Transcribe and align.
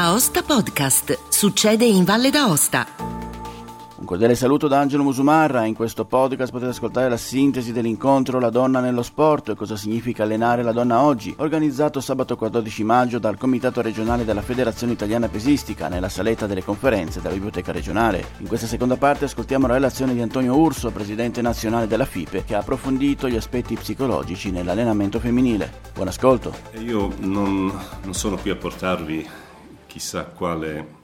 Aosta 0.00 0.44
Podcast. 0.44 1.26
Succede 1.28 1.84
in 1.84 2.04
Valle 2.04 2.30
d'Aosta. 2.30 2.86
Un 3.96 4.04
cordiale 4.04 4.36
saluto 4.36 4.68
da 4.68 4.78
Angelo 4.78 5.02
Musumarra. 5.02 5.64
In 5.64 5.74
questo 5.74 6.04
podcast 6.04 6.52
potete 6.52 6.70
ascoltare 6.70 7.08
la 7.08 7.16
sintesi 7.16 7.72
dell'incontro 7.72 8.38
La 8.38 8.48
donna 8.48 8.78
nello 8.78 9.02
sport 9.02 9.48
e 9.48 9.54
cosa 9.56 9.74
significa 9.74 10.22
allenare 10.22 10.62
la 10.62 10.70
donna 10.70 11.02
oggi, 11.02 11.34
organizzato 11.38 12.00
sabato 12.00 12.36
14 12.36 12.84
maggio 12.84 13.18
dal 13.18 13.36
Comitato 13.36 13.80
regionale 13.80 14.24
della 14.24 14.40
Federazione 14.40 14.92
Italiana 14.92 15.26
Pesistica 15.26 15.88
nella 15.88 16.08
saletta 16.08 16.46
delle 16.46 16.62
conferenze 16.62 17.20
della 17.20 17.34
Biblioteca 17.34 17.72
regionale. 17.72 18.24
In 18.38 18.46
questa 18.46 18.68
seconda 18.68 18.96
parte 18.96 19.24
ascoltiamo 19.24 19.66
la 19.66 19.74
relazione 19.74 20.14
di 20.14 20.20
Antonio 20.20 20.56
Urso, 20.56 20.92
presidente 20.92 21.42
nazionale 21.42 21.88
della 21.88 22.06
FIPE, 22.06 22.44
che 22.44 22.54
ha 22.54 22.60
approfondito 22.60 23.28
gli 23.28 23.36
aspetti 23.36 23.74
psicologici 23.74 24.52
nell'allenamento 24.52 25.18
femminile. 25.18 25.72
Buon 25.92 26.06
ascolto. 26.06 26.54
Io 26.78 27.12
non, 27.18 27.76
non 28.04 28.14
sono 28.14 28.36
qui 28.36 28.50
a 28.50 28.54
portarvi 28.56 29.46
chissà 29.88 30.26
quale 30.26 30.96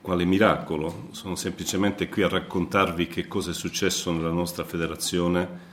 quale 0.00 0.24
miracolo, 0.24 1.08
sono 1.10 1.34
semplicemente 1.34 2.08
qui 2.08 2.22
a 2.22 2.28
raccontarvi 2.28 3.06
che 3.06 3.28
cosa 3.28 3.50
è 3.50 3.54
successo 3.54 4.10
nella 4.10 4.30
nostra 4.30 4.64
federazione 4.64 5.68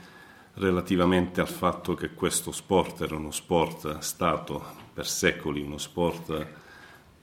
relativamente 0.54 1.40
al 1.40 1.48
fatto 1.48 1.94
che 1.94 2.12
questo 2.12 2.52
sport 2.52 3.00
era 3.00 3.16
uno 3.16 3.30
sport 3.30 3.98
stato 3.98 4.62
per 4.92 5.06
secoli 5.06 5.62
uno 5.62 5.78
sport 5.78 6.46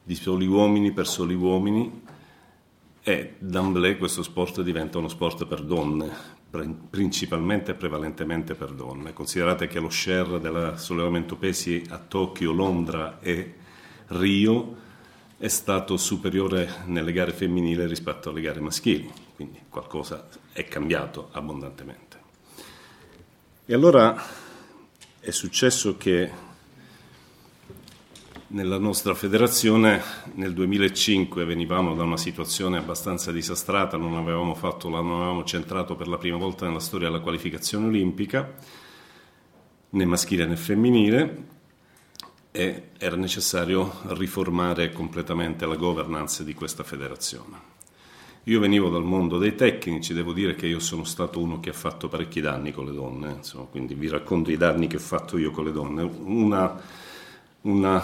di 0.03 0.15
soli 0.15 0.47
uomini 0.47 0.91
per 0.93 1.05
soli 1.05 1.35
uomini 1.35 2.01
e 3.03 3.35
d'amblè 3.37 3.97
questo 3.97 4.23
sport 4.23 4.61
diventa 4.61 4.97
uno 4.97 5.09
sport 5.09 5.45
per 5.45 5.61
donne, 5.61 6.09
principalmente 6.89 7.71
e 7.71 7.75
prevalentemente 7.75 8.55
per 8.55 8.71
donne. 8.71 9.13
Considerate 9.13 9.67
che 9.67 9.79
lo 9.79 9.91
share 9.91 10.39
del 10.39 10.73
sollevamento 10.77 11.35
pesi 11.35 11.83
a 11.89 11.99
Tokyo, 11.99 12.51
Londra 12.51 13.19
e 13.19 13.63
Rio 14.07 14.83
è 15.37 15.47
stato 15.47 15.97
superiore 15.97 16.83
nelle 16.85 17.11
gare 17.11 17.31
femminili 17.31 17.85
rispetto 17.85 18.29
alle 18.29 18.41
gare 18.41 18.59
maschili, 18.59 19.11
quindi 19.35 19.59
qualcosa 19.69 20.27
è 20.51 20.63
cambiato 20.65 21.29
abbondantemente. 21.31 22.19
E 23.65 23.73
allora 23.73 24.15
è 25.19 25.31
successo 25.31 25.97
che 25.97 26.31
nella 28.47 28.77
nostra 28.77 29.13
federazione 29.13 30.01
nel 30.35 30.53
2005 30.53 31.43
venivamo 31.43 31.95
da 31.95 32.03
una 32.03 32.15
situazione 32.15 32.77
abbastanza 32.77 33.31
disastrata, 33.31 33.97
non 33.97 34.15
avevamo, 34.15 34.53
fatto, 34.53 34.87
non 34.87 35.11
avevamo 35.11 35.43
centrato 35.43 35.95
per 35.95 36.07
la 36.07 36.17
prima 36.17 36.37
volta 36.37 36.65
nella 36.65 36.79
storia 36.79 37.09
la 37.09 37.19
qualificazione 37.19 37.87
olimpica, 37.87 38.53
né 39.89 40.05
maschile 40.05 40.45
né 40.45 40.55
femminile, 40.55 41.54
e 42.55 42.91
era 42.97 43.17
necessario 43.17 43.99
riformare 44.07 44.93
completamente 44.93 45.65
la 45.65 45.75
governance 45.75 46.41
di 46.45 46.53
questa 46.53 46.83
federazione. 46.83 47.73
Io 48.43 48.61
venivo 48.61 48.87
dal 48.87 49.03
mondo 49.03 49.37
dei 49.37 49.55
tecnici, 49.55 50.13
devo 50.13 50.31
dire 50.31 50.55
che 50.55 50.65
io 50.65 50.79
sono 50.79 51.03
stato 51.03 51.41
uno 51.41 51.59
che 51.59 51.71
ha 51.71 51.73
fatto 51.73 52.07
parecchi 52.07 52.39
danni 52.39 52.71
con 52.71 52.85
le 52.85 52.93
donne, 52.93 53.33
insomma, 53.33 53.65
quindi 53.65 53.93
vi 53.93 54.07
racconto 54.07 54.51
i 54.51 54.57
danni 54.57 54.87
che 54.87 54.95
ho 54.95 54.99
fatto 54.99 55.37
io 55.37 55.51
con 55.51 55.65
le 55.65 55.73
donne. 55.73 56.03
Una, 56.03 56.81
una, 57.61 58.03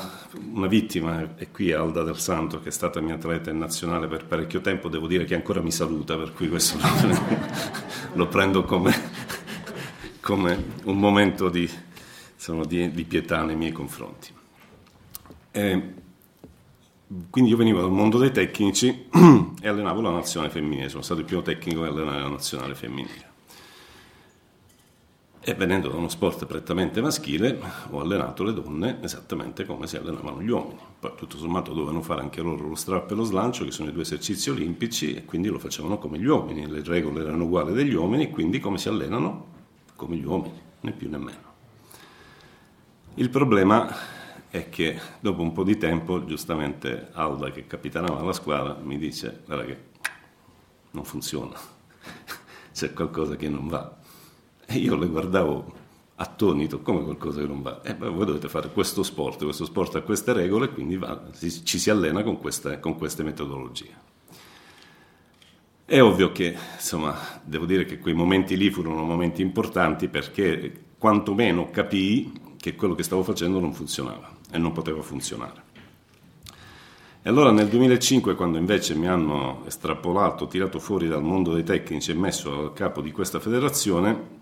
una 0.52 0.68
vittima 0.68 1.38
è 1.38 1.50
qui 1.50 1.72
Alda 1.72 2.04
del 2.04 2.18
Santo, 2.18 2.60
che 2.60 2.70
è 2.70 2.74
stata 2.74 3.00
mia 3.00 3.16
atleta 3.16 3.52
in 3.52 3.58
nazionale 3.58 4.08
per 4.08 4.26
parecchio 4.26 4.60
tempo, 4.60 4.90
devo 4.90 5.08
dire 5.08 5.24
che 5.24 5.36
ancora 5.36 5.62
mi 5.62 5.72
saluta, 5.72 6.18
per 6.18 6.34
cui 6.34 6.50
questo 6.50 6.78
lo 8.14 8.28
prendo 8.28 8.64
come, 8.64 8.94
come 10.20 10.62
un 10.84 10.98
momento 10.98 11.48
di, 11.48 11.70
insomma, 12.34 12.66
di, 12.66 12.92
di 12.92 13.06
pietà 13.06 13.44
nei 13.44 13.56
miei 13.56 13.72
confronti. 13.72 14.40
E 15.52 15.94
quindi 17.30 17.50
io 17.50 17.58
venivo 17.58 17.82
dal 17.82 17.92
mondo 17.92 18.18
dei 18.18 18.32
tecnici 18.32 19.08
e 19.62 19.68
allenavo 19.68 20.02
la 20.02 20.12
nazionale 20.12 20.52
femminile, 20.52 20.88
sono 20.90 21.02
stato 21.02 21.20
il 21.20 21.26
primo 21.26 21.42
tecnico 21.42 21.82
che 21.82 21.88
allenava 21.90 22.20
la 22.20 22.30
nazionale 22.30 22.74
femminile. 22.74 23.30
E 25.44 25.56
venendo 25.56 25.90
da 25.90 25.98
uno 25.98 26.08
sport 26.08 26.46
prettamente 26.46 27.02
maschile, 27.02 27.60
ho 27.90 28.00
allenato 28.00 28.44
le 28.44 28.54
donne 28.54 29.00
esattamente 29.02 29.66
come 29.66 29.88
si 29.88 29.98
allenavano 29.98 30.40
gli 30.42 30.50
uomini. 30.50 30.80
Poi 31.00 31.14
tutto 31.16 31.38
sommato 31.38 31.74
dovevano 31.74 32.04
fare 32.04 32.22
anche 32.22 32.42
loro 32.42 32.68
lo 32.68 32.76
strap 32.76 33.10
e 33.10 33.16
lo 33.16 33.24
slancio, 33.24 33.66
che 33.66 33.72
sono 33.72 33.90
i 33.90 33.92
due 33.92 34.04
esercizi 34.04 34.52
olimpici, 34.52 35.16
e 35.16 35.26
quindi 35.26 35.50
lo 35.50 35.58
facevano 35.58 35.98
come 35.98 36.20
gli 36.20 36.28
uomini. 36.28 36.70
Le 36.70 36.84
regole 36.84 37.22
erano 37.22 37.46
uguali 37.46 37.74
degli 37.74 37.96
uomini, 37.96 38.30
quindi 38.30 38.60
come 38.60 38.78
si 38.78 38.88
allenano? 38.88 39.48
Come 39.96 40.16
gli 40.16 40.26
uomini, 40.26 40.62
né 40.82 40.92
più 40.92 41.10
né 41.10 41.18
meno. 41.18 41.50
Il 43.16 43.32
problema 43.32 43.92
è 44.52 44.68
che 44.68 45.00
dopo 45.22 45.42
un 45.42 45.54
po' 45.54 45.64
di 45.64 45.78
tempo, 45.78 46.26
giustamente 46.26 47.08
Alda 47.14 47.52
che 47.52 47.66
capitanava 47.66 48.22
la 48.22 48.34
squadra 48.34 48.78
mi 48.84 48.98
dice 48.98 49.44
guarda 49.46 49.64
che 49.64 49.78
non 50.92 51.06
funziona, 51.06 51.56
c'è 52.74 52.92
qualcosa 52.92 53.38
che 53.38 53.48
non 53.48 53.70
va. 53.70 53.98
E 54.66 54.76
io 54.76 54.98
le 54.98 55.08
guardavo 55.08 55.80
attonito 56.16 56.82
come 56.82 57.02
qualcosa 57.02 57.40
che 57.40 57.48
non 57.48 57.62
va. 57.62 57.82
E 57.82 57.96
beh, 57.96 58.10
voi 58.10 58.26
dovete 58.26 58.50
fare 58.50 58.70
questo 58.72 59.04
sport, 59.04 59.42
questo 59.42 59.64
sport 59.64 59.96
ha 59.96 60.02
queste 60.02 60.34
regole, 60.34 60.70
quindi 60.70 60.98
va, 60.98 61.30
ci 61.34 61.80
si 61.80 61.90
allena 61.90 62.22
con 62.22 62.38
queste, 62.38 62.82
con 62.82 62.98
queste 62.98 63.24
metodologie. 63.24 64.10
È 65.86 66.02
ovvio 66.02 66.34
che, 66.34 66.58
insomma, 66.74 67.18
devo 67.42 67.66
dire 67.66 67.86
che 67.86 68.00
quei 68.00 68.14
momenti 68.14 68.58
lì 68.58 68.70
furono 68.70 69.04
momenti 69.04 69.42
importanti 69.42 70.10
perché 70.10 70.88
quantomeno 70.98 71.70
capii 71.70 72.56
che 72.58 72.76
quello 72.76 72.96
che 72.96 73.04
stavo 73.04 73.24
facendo 73.24 73.60
non 73.60 73.74
funzionava 73.74 74.40
e 74.52 74.58
non 74.58 74.72
poteva 74.72 75.02
funzionare. 75.02 75.70
E 77.24 77.30
allora 77.30 77.52
nel 77.52 77.68
2005, 77.68 78.36
quando 78.36 78.58
invece 78.58 78.96
mi 78.96 79.08
hanno 79.08 79.64
estrapolato, 79.66 80.48
tirato 80.48 80.80
fuori 80.80 81.08
dal 81.08 81.24
mondo 81.24 81.54
dei 81.54 81.64
tecnici 81.64 82.12
e 82.12 82.16
messo 82.16 82.60
al 82.60 82.74
capo 82.74 83.02
di 83.02 83.12
questa 83.12 83.40
federazione, 83.40 84.40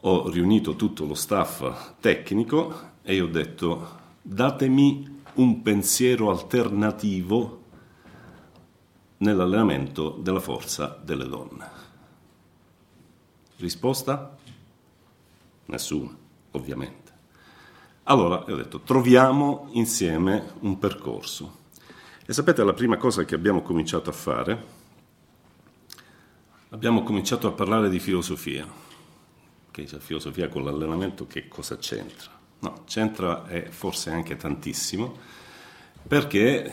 ho 0.00 0.28
riunito 0.30 0.74
tutto 0.74 1.06
lo 1.06 1.14
staff 1.14 1.94
tecnico 2.00 2.92
e 3.02 3.20
ho 3.20 3.26
detto 3.26 4.02
datemi 4.20 5.20
un 5.34 5.62
pensiero 5.62 6.30
alternativo 6.30 7.62
nell'allenamento 9.18 10.10
della 10.20 10.40
forza 10.40 10.98
delle 11.02 11.26
donne. 11.26 11.68
Risposta? 13.56 14.36
Nessuna, 15.66 16.16
ovviamente. 16.52 17.03
Allora 18.04 18.44
ho 18.44 18.54
detto 18.54 18.80
troviamo 18.80 19.68
insieme 19.72 20.52
un 20.60 20.78
percorso. 20.78 21.62
E 22.26 22.32
sapete 22.34 22.62
la 22.62 22.74
prima 22.74 22.98
cosa 22.98 23.24
che 23.24 23.34
abbiamo 23.34 23.62
cominciato 23.62 24.10
a 24.10 24.12
fare? 24.12 24.64
Abbiamo 26.68 27.02
cominciato 27.02 27.46
a 27.46 27.52
parlare 27.52 27.88
di 27.88 27.98
filosofia. 27.98 28.66
Che 29.70 29.82
dice 29.82 30.00
filosofia 30.00 30.48
con 30.48 30.64
l'allenamento 30.64 31.26
che 31.26 31.48
cosa 31.48 31.78
c'entra? 31.78 32.30
No, 32.60 32.82
c'entra 32.84 33.48
e 33.48 33.70
forse 33.70 34.10
anche 34.10 34.36
tantissimo, 34.36 35.16
perché 36.06 36.72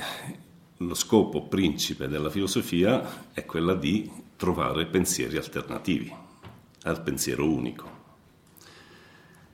lo 0.78 0.94
scopo 0.94 1.44
principe 1.48 2.08
della 2.08 2.30
filosofia 2.30 3.32
è 3.32 3.46
quella 3.46 3.74
di 3.74 4.12
trovare 4.36 4.86
pensieri 4.86 5.38
alternativi 5.38 6.14
al 6.84 7.02
pensiero 7.02 7.50
unico. 7.50 7.91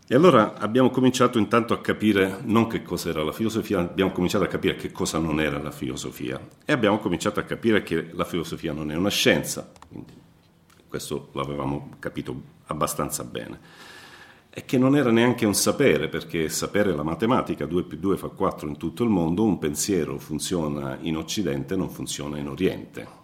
E 0.09 0.15
allora 0.15 0.53
abbiamo 0.57 0.89
cominciato 0.89 1.37
intanto 1.37 1.73
a 1.73 1.81
capire 1.81 2.39
non 2.43 2.67
che 2.67 2.81
cosa 2.81 3.09
era 3.09 3.23
la 3.23 3.33
filosofia, 3.33 3.79
abbiamo 3.79 4.11
cominciato 4.11 4.45
a 4.45 4.47
capire 4.47 4.77
che 4.77 4.89
cosa 4.89 5.17
non 5.17 5.41
era 5.41 5.61
la 5.61 5.69
filosofia 5.69 6.39
e 6.63 6.71
abbiamo 6.71 6.99
cominciato 6.99 7.41
a 7.41 7.43
capire 7.43 7.83
che 7.83 8.11
la 8.13 8.23
filosofia 8.23 8.71
non 8.71 8.89
è 8.89 8.95
una 8.95 9.09
scienza, 9.09 9.69
quindi 9.89 10.13
questo 10.87 11.27
l'avevamo 11.33 11.89
capito 11.99 12.41
abbastanza 12.67 13.25
bene, 13.25 13.59
e 14.49 14.63
che 14.63 14.77
non 14.77 14.95
era 14.95 15.11
neanche 15.11 15.45
un 15.45 15.53
sapere, 15.53 16.07
perché 16.07 16.47
sapere 16.47 16.95
la 16.95 17.03
matematica 17.03 17.65
2 17.65 17.83
più 17.83 17.97
2 17.97 18.15
fa 18.15 18.29
4 18.29 18.65
in 18.69 18.77
tutto 18.77 19.03
il 19.03 19.09
mondo, 19.09 19.43
un 19.43 19.59
pensiero 19.59 20.17
funziona 20.19 20.97
in 21.01 21.17
Occidente, 21.17 21.75
non 21.75 21.89
funziona 21.89 22.37
in 22.37 22.47
Oriente 22.47 23.16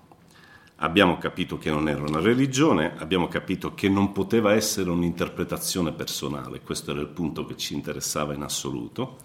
abbiamo 0.77 1.17
capito 1.17 1.57
che 1.57 1.69
non 1.69 1.87
era 1.87 2.01
una 2.01 2.19
religione, 2.19 2.93
abbiamo 2.97 3.27
capito 3.27 3.73
che 3.73 3.89
non 3.89 4.11
poteva 4.11 4.53
essere 4.53 4.89
un'interpretazione 4.89 5.91
personale, 5.91 6.61
questo 6.61 6.91
era 6.91 7.01
il 7.01 7.07
punto 7.07 7.45
che 7.45 7.55
ci 7.57 7.73
interessava 7.73 8.33
in 8.33 8.41
assoluto, 8.41 9.17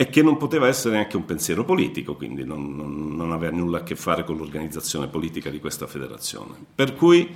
e 0.00 0.08
che 0.10 0.22
non 0.22 0.36
poteva 0.36 0.68
essere 0.68 0.94
neanche 0.94 1.16
un 1.16 1.24
pensiero 1.24 1.64
politico, 1.64 2.14
quindi 2.14 2.44
non, 2.44 2.72
non, 2.76 3.16
non 3.16 3.32
aveva 3.32 3.56
nulla 3.56 3.78
a 3.78 3.82
che 3.82 3.96
fare 3.96 4.22
con 4.22 4.36
l'organizzazione 4.36 5.08
politica 5.08 5.50
di 5.50 5.58
questa 5.58 5.88
federazione. 5.88 6.54
Per 6.72 6.94
cui 6.94 7.34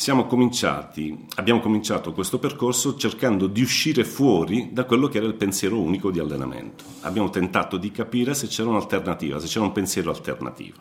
abbiamo 0.00 1.60
cominciato 1.60 2.12
questo 2.14 2.38
percorso 2.38 2.96
cercando 2.96 3.46
di 3.46 3.60
uscire 3.60 4.04
fuori 4.04 4.70
da 4.72 4.84
quello 4.84 5.08
che 5.08 5.18
era 5.18 5.26
il 5.26 5.34
pensiero 5.34 5.78
unico 5.78 6.10
di 6.10 6.18
allenamento. 6.18 6.82
Abbiamo 7.00 7.28
tentato 7.28 7.76
di 7.76 7.90
capire 7.90 8.32
se 8.32 8.46
c'era 8.46 8.70
un'alternativa, 8.70 9.38
se 9.38 9.46
c'era 9.46 9.66
un 9.66 9.72
pensiero 9.72 10.08
alternativo. 10.10 10.78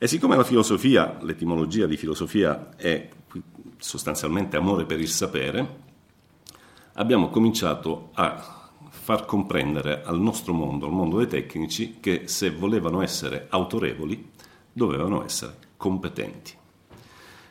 E 0.00 0.06
siccome 0.06 0.36
la 0.36 0.44
filosofia, 0.44 1.18
l'etimologia 1.22 1.86
di 1.86 1.96
filosofia 1.96 2.76
è 2.76 3.08
sostanzialmente 3.78 4.56
amore 4.56 4.84
per 4.84 5.00
il 5.00 5.08
sapere, 5.08 5.80
abbiamo 6.92 7.30
cominciato 7.30 8.10
a 8.12 8.70
far 8.90 9.24
comprendere 9.24 10.04
al 10.04 10.20
nostro 10.20 10.52
mondo, 10.52 10.86
al 10.86 10.92
mondo 10.92 11.16
dei 11.16 11.26
tecnici, 11.26 11.96
che 11.98 12.28
se 12.28 12.52
volevano 12.52 13.02
essere 13.02 13.48
autorevoli 13.50 14.30
dovevano 14.72 15.24
essere 15.24 15.56
competenti. 15.76 16.52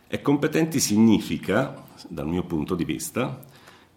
E 0.07 0.21
competenti 0.21 0.79
significa, 0.79 1.83
dal 2.07 2.27
mio 2.27 2.43
punto 2.43 2.75
di 2.75 2.85
vista, 2.85 3.43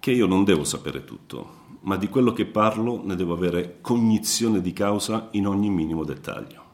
che 0.01 0.11
io 0.11 0.27
non 0.27 0.43
devo 0.43 0.65
sapere 0.65 1.05
tutto, 1.05 1.79
ma 1.83 1.97
di 1.97 2.09
quello 2.09 2.33
che 2.33 2.47
parlo 2.47 3.01
ne 3.05 3.15
devo 3.15 3.33
avere 3.33 3.79
cognizione 3.81 4.61
di 4.61 4.73
causa 4.73 5.29
in 5.33 5.47
ogni 5.47 5.71
minimo 5.71 6.03
dettaglio. 6.03 6.70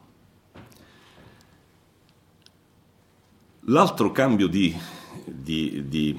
L'altro 3.69 4.13
cambio 4.13 4.47
di, 4.47 4.73
di, 5.25 5.83
di, 5.89 6.15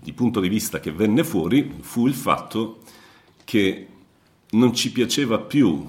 di, 0.00 0.12
punto 0.12 0.38
di 0.38 0.48
vista 0.48 0.78
che 0.78 0.92
venne 0.92 1.24
fuori 1.24 1.74
fu 1.80 2.06
il 2.06 2.14
fatto 2.14 2.82
che 3.42 3.88
non 4.50 4.72
ci 4.72 4.92
piaceva 4.92 5.40
più 5.40 5.84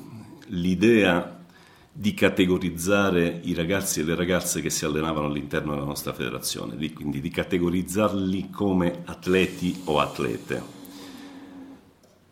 l'idea 0.47 1.43
di 1.91 2.13
categorizzare 2.15 3.39
i 3.43 3.53
ragazzi 3.53 3.99
e 3.99 4.03
le 4.03 4.15
ragazze 4.15 4.61
che 4.61 4.71
si 4.71 4.83
allenavano 4.83 5.27
all'interno 5.27 5.73
della 5.73 5.85
nostra 5.85 6.13
federazione, 6.13 6.75
quindi 6.91 7.21
di 7.21 7.29
categorizzarli 7.29 8.49
come 8.49 9.03
atleti 9.05 9.81
o 9.83 9.99
atlete. 9.99 10.75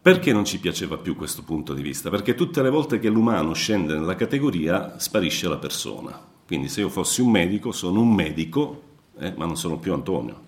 Perché 0.02 0.34
non 0.34 0.46
ci 0.46 0.60
piaceva 0.60 0.98
più 0.98 1.16
questo 1.16 1.44
punto 1.44 1.76
di 1.76 1.84
vista? 1.84 2.10
Perché 2.10 2.34
tutte 2.34 2.64
le 2.64 2.72
volte 2.72 2.98
che 2.98 3.10
l'umano 3.10 3.54
scende 3.54 3.94
nella 3.94 4.16
categoria 4.16 4.98
sparisce 4.98 5.48
la 5.48 5.58
persona. 5.58 6.34
Quindi 6.46 6.70
se 6.70 6.82
io 6.82 6.90
fossi 6.90 7.22
un 7.22 7.32
medico 7.32 7.72
sono 7.72 8.02
un 8.02 8.14
medico, 8.14 8.82
eh, 9.18 9.34
ma 9.36 9.46
non 9.46 9.58
sono 9.58 9.78
più 9.78 9.94
Antonio. 9.94 10.44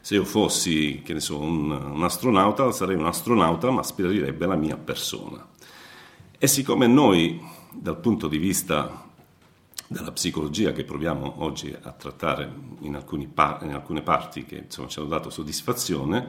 Se 0.00 0.14
io 0.14 0.24
fossi 0.24 1.02
so, 1.16 1.38
un, 1.38 1.70
un, 1.70 2.04
astronauta 2.04 2.70
sarei 2.70 2.94
un 2.94 3.06
astronauta, 3.06 3.70
ma 3.70 3.82
sparirebbe 3.82 4.46
la 4.46 4.54
mia 4.54 4.76
persona. 4.76 5.44
E 6.38 6.46
siccome 6.46 6.86
noi, 6.86 7.42
dal 7.72 7.98
punto 7.98 8.28
di 8.28 8.38
vista 8.38 9.02
della 9.88 10.12
psicologia 10.12 10.72
che 10.72 10.84
proviamo 10.84 11.36
oggi 11.38 11.74
a 11.82 11.90
trattare 11.92 12.52
in, 12.80 13.00
par- 13.32 13.62
in 13.62 13.72
alcune 13.72 14.02
parti 14.02 14.44
che 14.44 14.56
insomma, 14.64 14.88
ci 14.88 14.98
hanno 14.98 15.08
dato 15.08 15.30
soddisfazione, 15.30 16.26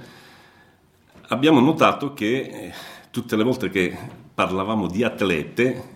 abbiamo 1.28 1.60
notato 1.60 2.14
che 2.14 2.40
eh, 2.40 2.74
tutte 3.12 3.36
le 3.36 3.44
volte 3.44 3.70
che 3.70 3.98
parlavamo 4.34 4.88
di 4.88 5.04
atlete, 5.04 5.95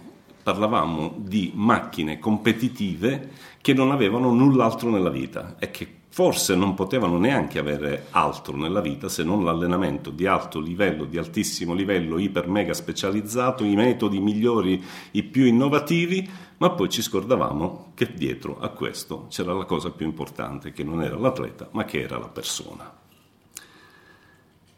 parlavamo 0.50 1.14
di 1.16 1.52
macchine 1.54 2.18
competitive 2.18 3.30
che 3.62 3.74
non 3.74 3.92
avevano 3.92 4.34
null'altro 4.34 4.90
nella 4.90 5.12
vita 5.12 5.58
e 5.60 5.70
che 5.70 5.98
forse 6.10 6.56
non 6.56 6.74
potevano 6.74 7.20
neanche 7.20 7.60
avere 7.60 8.08
altro 8.10 8.58
nella 8.58 8.82
vita 8.82 9.10
se 9.10 9.24
non 9.24 9.44
l'allenamento 9.46 10.10
di 10.10 10.26
alto 10.26 10.60
livello, 10.60 11.06
di 11.06 11.20
altissimo 11.20 11.76
livello, 11.76 12.18
iper 12.18 12.48
mega 12.48 12.74
specializzato, 12.74 13.64
i 13.64 13.76
metodi 13.76 14.20
migliori, 14.20 14.84
i 15.12 15.22
più 15.22 15.46
innovativi, 15.46 16.28
ma 16.58 16.72
poi 16.72 16.90
ci 16.90 17.04
scordavamo 17.04 17.92
che 17.94 18.12
dietro 18.12 18.58
a 18.60 18.70
questo 18.70 19.28
c'era 19.30 19.54
la 19.54 19.66
cosa 19.66 19.92
più 19.92 20.08
importante, 20.08 20.72
che 20.72 20.84
non 20.84 21.04
era 21.04 21.16
l'atleta, 21.16 21.70
ma 21.74 21.86
che 21.86 22.02
era 22.02 22.18
la 22.18 22.28
persona. 22.28 22.92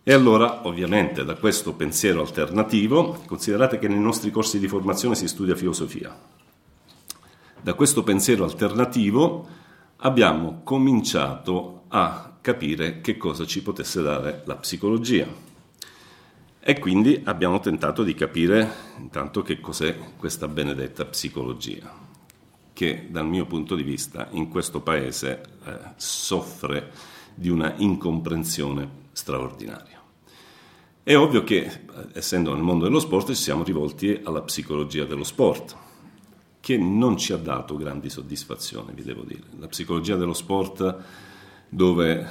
E 0.03 0.13
allora, 0.13 0.65
ovviamente, 0.65 1.24
da 1.24 1.36
questo 1.36 1.74
pensiero 1.74 2.21
alternativo, 2.21 3.21
considerate 3.27 3.77
che 3.77 3.88
nei 3.88 4.00
nostri 4.00 4.31
corsi 4.31 4.57
di 4.57 4.68
formazione 4.68 5.13
si 5.13 5.27
studia 5.27 5.56
filosofia. 5.56 6.18
Da 7.62 7.74
questo 7.75 8.01
pensiero 8.01 8.44
alternativo 8.44 9.48
abbiamo 9.98 10.62
cominciato 10.63 11.83
a 11.89 12.36
capire 12.42 13.01
che 13.01 13.15
cosa 13.18 13.45
ci 13.45 13.62
potesse 13.62 14.01
dare 14.01 14.42
la 14.45 14.56
psicologia. 14.56 15.27
E 16.59 16.80
quindi 16.80 17.21
abbiamo 17.25 17.59
tentato 17.59 18.01
di 18.01 18.15
capire 18.15 18.71
intanto 18.98 19.44
che 19.44 19.59
cos'è 19.59 19.95
questa 20.18 20.48
benedetta 20.48 21.06
psicologia, 21.06 21.94
che 22.74 23.07
dal 23.07 23.27
mio 23.27 23.45
punto 23.45 23.75
di 23.75 23.83
vista 23.83 24.30
in 24.31 24.50
questo 24.50 24.81
paese 24.81 25.44
eh, 25.63 25.77
soffre 25.98 26.92
di 27.36 27.50
una 27.50 27.75
incomprensione 27.77 29.00
straordinaria. 29.22 30.02
È 31.04 31.16
ovvio 31.16 31.44
che, 31.44 31.70
essendo 32.14 32.54
nel 32.54 32.64
mondo 32.64 32.86
dello 32.86 33.00
sport, 33.00 33.28
ci 33.28 33.36
siamo 33.36 33.64
rivolti 33.64 34.20
alla 34.24 34.42
psicologia 34.42 35.06
dello 35.06 35.24
sport, 35.24 35.76
che 36.60 36.78
non 36.78 37.18
ci 37.18 37.32
ha 37.34 37.38
dato 37.38 37.76
grandi 37.76 38.10
soddisfazioni, 38.10 38.94
vi 38.94 39.04
devo 39.04 39.22
dire. 39.22 39.44
La 39.60 39.68
psicologia 39.68 40.16
dello 40.16 40.34
sport, 40.34 40.98
dove 41.70 42.30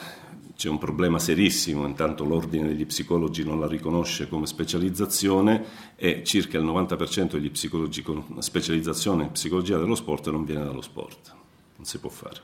c'è 0.56 0.68
un 0.68 0.78
problema 0.78 1.20
serissimo, 1.20 1.86
intanto 1.86 2.24
l'ordine 2.24 2.66
degli 2.66 2.86
psicologi 2.86 3.44
non 3.44 3.60
la 3.60 3.68
riconosce 3.68 4.28
come 4.28 4.46
specializzazione 4.46 5.64
e 5.94 6.22
circa 6.24 6.58
il 6.58 6.64
90% 6.64 7.32
degli 7.32 7.50
psicologi 7.52 8.02
con 8.02 8.36
specializzazione 8.40 9.24
in 9.24 9.30
psicologia 9.30 9.78
dello 9.78 9.94
sport 9.94 10.28
non 10.28 10.44
viene 10.44 10.64
dallo 10.64 10.82
sport, 10.82 11.34
non 11.76 11.86
si 11.86 11.98
può 11.98 12.10
fare, 12.10 12.40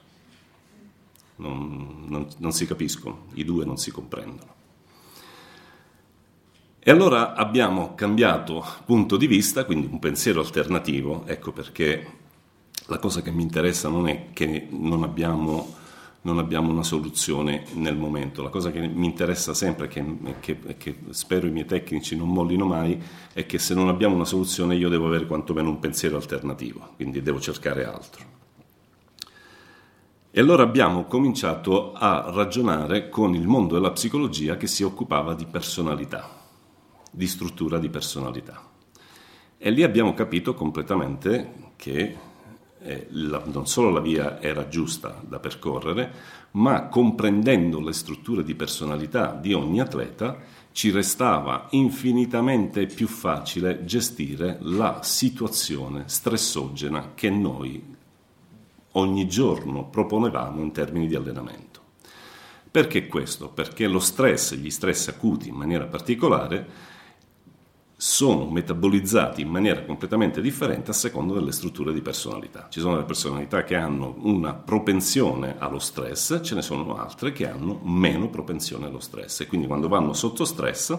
non, 1.36 2.04
non, 2.06 2.26
non 2.38 2.52
si 2.52 2.66
capiscono, 2.66 3.26
i 3.34 3.44
due 3.44 3.64
non 3.64 3.76
si 3.76 3.90
comprendono. 3.90 4.54
E 6.88 6.90
allora 6.92 7.34
abbiamo 7.34 7.96
cambiato 7.96 8.64
punto 8.84 9.16
di 9.16 9.26
vista, 9.26 9.64
quindi 9.64 9.88
un 9.90 9.98
pensiero 9.98 10.40
alternativo, 10.40 11.24
ecco 11.26 11.50
perché 11.50 12.06
la 12.86 12.98
cosa 12.98 13.22
che 13.22 13.32
mi 13.32 13.42
interessa 13.42 13.88
non 13.88 14.06
è 14.06 14.26
che 14.32 14.68
non 14.70 15.02
abbiamo, 15.02 15.74
non 16.20 16.38
abbiamo 16.38 16.70
una 16.70 16.84
soluzione 16.84 17.64
nel 17.72 17.96
momento, 17.96 18.40
la 18.40 18.50
cosa 18.50 18.70
che 18.70 18.86
mi 18.86 19.06
interessa 19.06 19.52
sempre 19.52 19.88
che, 19.88 20.04
che, 20.38 20.76
che, 20.76 20.98
spero 21.10 21.48
i 21.48 21.50
miei 21.50 21.66
tecnici 21.66 22.14
non 22.14 22.28
mollino 22.28 22.66
mai 22.66 23.02
è 23.32 23.46
che 23.46 23.58
se 23.58 23.74
non 23.74 23.88
abbiamo 23.88 24.14
una 24.14 24.24
soluzione 24.24 24.76
io 24.76 24.88
devo 24.88 25.08
avere 25.08 25.26
quantomeno 25.26 25.68
un 25.68 25.80
pensiero 25.80 26.14
alternativo, 26.14 26.92
quindi 26.94 27.20
devo 27.20 27.40
cercare 27.40 27.84
altro. 27.84 28.45
E 30.36 30.40
allora 30.40 30.64
abbiamo 30.64 31.04
cominciato 31.04 31.94
a 31.94 32.30
ragionare 32.30 33.08
con 33.08 33.34
il 33.34 33.46
mondo 33.46 33.72
della 33.72 33.92
psicologia 33.92 34.58
che 34.58 34.66
si 34.66 34.82
occupava 34.82 35.32
di 35.32 35.46
personalità 35.46 36.28
di 37.10 37.26
struttura 37.26 37.78
di 37.78 37.88
personalità. 37.88 38.62
E 39.56 39.70
lì 39.70 39.82
abbiamo 39.82 40.12
capito 40.12 40.52
completamente 40.52 41.72
che 41.76 42.16
eh, 42.78 43.06
la, 43.12 43.44
non 43.46 43.66
solo 43.66 43.88
la 43.88 44.00
via 44.00 44.38
era 44.38 44.68
giusta 44.68 45.22
da 45.26 45.38
percorrere, 45.38 46.12
ma 46.50 46.88
comprendendo 46.88 47.80
le 47.80 47.94
strutture 47.94 48.44
di 48.44 48.54
personalità 48.54 49.32
di 49.32 49.54
ogni 49.54 49.80
atleta, 49.80 50.36
ci 50.72 50.90
restava 50.90 51.68
infinitamente 51.70 52.84
più 52.84 53.06
facile 53.06 53.86
gestire 53.86 54.58
la 54.60 55.00
situazione 55.02 56.02
stressogena 56.04 57.12
che 57.14 57.30
noi 57.30 57.95
ogni 58.96 59.26
giorno 59.28 59.84
proponevamo 59.86 60.60
in 60.60 60.72
termini 60.72 61.06
di 61.06 61.14
allenamento. 61.14 61.80
Perché 62.70 63.06
questo? 63.06 63.48
Perché 63.48 63.86
lo 63.86 64.00
stress, 64.00 64.54
gli 64.54 64.70
stress 64.70 65.08
acuti 65.08 65.48
in 65.48 65.54
maniera 65.54 65.86
particolare, 65.86 66.94
sono 67.98 68.44
metabolizzati 68.50 69.40
in 69.40 69.48
maniera 69.48 69.82
completamente 69.82 70.42
differente 70.42 70.90
a 70.90 70.94
seconda 70.94 71.32
delle 71.32 71.52
strutture 71.52 71.94
di 71.94 72.02
personalità. 72.02 72.66
Ci 72.68 72.80
sono 72.80 72.92
delle 72.94 73.06
personalità 73.06 73.64
che 73.64 73.74
hanno 73.74 74.16
una 74.18 74.52
propensione 74.52 75.54
allo 75.58 75.78
stress, 75.78 76.40
ce 76.42 76.54
ne 76.54 76.60
sono 76.60 76.98
altre 76.98 77.32
che 77.32 77.48
hanno 77.48 77.80
meno 77.82 78.28
propensione 78.28 78.84
allo 78.84 79.00
stress 79.00 79.40
e 79.40 79.46
quindi 79.46 79.66
quando 79.66 79.88
vanno 79.88 80.12
sotto 80.12 80.44
stress 80.44 80.94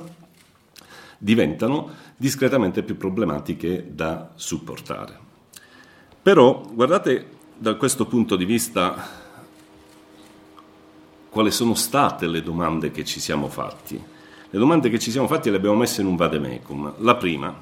diventano 1.20 1.90
discretamente 2.16 2.82
più 2.82 2.98
problematiche 2.98 3.94
da 3.94 4.32
supportare. 4.34 5.20
Però 6.24 6.64
guardate 6.74 7.37
da 7.58 7.76
questo 7.76 8.06
punto 8.06 8.36
di 8.36 8.46
vista 8.46 9.26
quali 11.30 11.52
sono 11.52 11.76
state 11.76 12.28
le 12.28 12.42
domande 12.42 12.92
che 12.92 13.04
ci 13.04 13.20
siamo 13.20 13.48
fatti 13.48 14.16
le 14.50 14.60
domande 14.60 14.90
che 14.90 14.98
ci 14.98 15.12
siamo 15.12 15.28
fatti 15.28 15.50
le 15.50 15.58
abbiamo 15.58 15.76
messe 15.76 16.00
in 16.00 16.08
un 16.08 16.16
vademecum. 16.16 16.94
La 17.00 17.16
prima, 17.16 17.54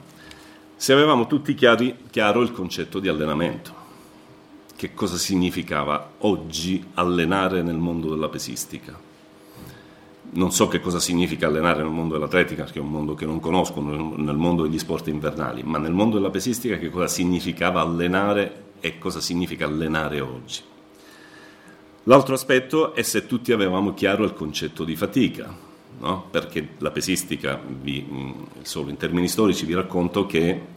se 0.75 0.93
avevamo 0.93 1.25
tutti 1.25 1.55
chiari, 1.55 1.95
chiaro 2.11 2.41
il 2.41 2.51
concetto 2.51 2.99
di 2.99 3.07
allenamento. 3.07 3.83
Che 4.75 4.93
cosa 4.93 5.17
significava 5.17 6.11
oggi 6.19 6.83
allenare 6.93 7.63
nel 7.63 7.77
mondo 7.77 8.09
della 8.09 8.29
pesistica? 8.29 8.97
Non 10.31 10.51
so 10.51 10.67
che 10.67 10.79
cosa 10.79 10.99
significa 10.99 11.47
allenare 11.47 11.81
nel 11.81 11.91
mondo 11.91 12.13
dell'atletica, 12.13 12.65
che 12.65 12.77
è 12.77 12.81
un 12.81 12.91
mondo 12.91 13.15
che 13.15 13.25
non 13.25 13.39
conosco, 13.39 13.81
nel 13.81 14.35
mondo 14.35 14.63
degli 14.63 14.77
sport 14.77 15.07
invernali, 15.07 15.63
ma 15.63 15.79
nel 15.79 15.93
mondo 15.93 16.17
della 16.17 16.29
pesistica 16.29 16.77
che 16.77 16.89
cosa 16.89 17.07
significava 17.07 17.81
allenare 17.81 18.64
e 18.85 18.99
cosa 18.99 19.19
significa 19.19 19.65
allenare 19.65 20.19
oggi. 20.19 20.61
L'altro 22.03 22.35
aspetto 22.35 22.93
è 22.93 23.01
se 23.01 23.25
tutti 23.25 23.51
avevamo 23.51 23.95
chiaro 23.95 24.23
il 24.23 24.33
concetto 24.35 24.83
di 24.83 24.95
fatica, 24.95 25.51
no? 25.97 26.27
perché 26.29 26.75
la 26.77 26.91
pesistica, 26.91 27.59
vi, 27.81 28.05
mm, 28.07 28.31
solo 28.61 28.91
in 28.91 28.97
termini 28.97 29.27
storici, 29.27 29.65
vi 29.65 29.73
racconto 29.73 30.27
che 30.27 30.73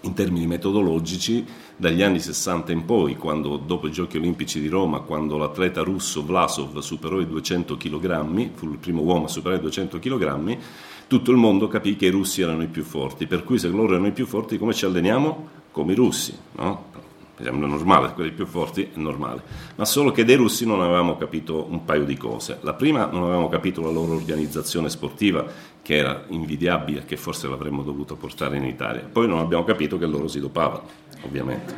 in 0.00 0.14
termini 0.14 0.48
metodologici, 0.48 1.46
dagli 1.76 2.02
anni 2.02 2.18
60 2.18 2.72
in 2.72 2.84
poi, 2.84 3.14
quando 3.14 3.56
dopo 3.56 3.86
i 3.86 3.92
Giochi 3.92 4.16
Olimpici 4.16 4.60
di 4.60 4.66
Roma, 4.66 4.98
quando 4.98 5.38
l'atleta 5.38 5.82
russo 5.82 6.24
Vlasov 6.24 6.78
superò 6.80 7.20
i 7.20 7.28
200 7.28 7.76
kg, 7.76 8.50
fu 8.54 8.68
il 8.68 8.78
primo 8.78 9.02
uomo 9.02 9.26
a 9.26 9.28
superare 9.28 9.58
i 9.58 9.62
200 9.62 10.00
kg, 10.00 10.58
tutto 11.06 11.30
il 11.30 11.36
mondo 11.36 11.68
capì 11.68 11.94
che 11.94 12.06
i 12.06 12.10
russi 12.10 12.42
erano 12.42 12.64
i 12.64 12.68
più 12.68 12.82
forti, 12.82 13.28
per 13.28 13.44
cui 13.44 13.60
se 13.60 13.68
loro 13.68 13.92
erano 13.92 14.08
i 14.08 14.12
più 14.12 14.26
forti 14.26 14.58
come 14.58 14.74
ci 14.74 14.84
alleniamo? 14.84 15.62
Come 15.70 15.92
i 15.92 15.94
russi, 15.94 16.36
no? 16.56 17.03
Sembra 17.44 17.68
normale, 17.68 18.14
quelli 18.14 18.30
più 18.30 18.46
forti 18.46 18.84
è 18.84 18.98
normale, 18.98 19.42
ma 19.74 19.84
solo 19.84 20.12
che 20.12 20.24
dei 20.24 20.36
russi 20.36 20.64
non 20.64 20.80
avevamo 20.80 21.18
capito 21.18 21.66
un 21.68 21.84
paio 21.84 22.04
di 22.04 22.16
cose. 22.16 22.56
La 22.62 22.72
prima 22.72 23.04
non 23.04 23.22
avevamo 23.24 23.50
capito 23.50 23.82
la 23.82 23.90
loro 23.90 24.14
organizzazione 24.14 24.88
sportiva, 24.88 25.44
che 25.82 25.94
era 25.94 26.24
invidiabile 26.28 27.00
e 27.00 27.04
che 27.04 27.18
forse 27.18 27.46
l'avremmo 27.46 27.82
dovuto 27.82 28.16
portare 28.16 28.56
in 28.56 28.64
Italia. 28.64 29.06
Poi 29.12 29.28
non 29.28 29.40
abbiamo 29.40 29.62
capito 29.62 29.98
che 29.98 30.06
loro 30.06 30.26
si 30.26 30.40
dopavano, 30.40 30.88
ovviamente. 31.26 31.74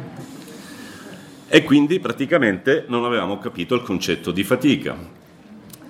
E 1.48 1.64
quindi 1.64 1.98
praticamente 1.98 2.84
non 2.86 3.04
avevamo 3.04 3.40
capito 3.40 3.74
il 3.74 3.82
concetto 3.82 4.30
di 4.30 4.44
fatica. 4.44 4.96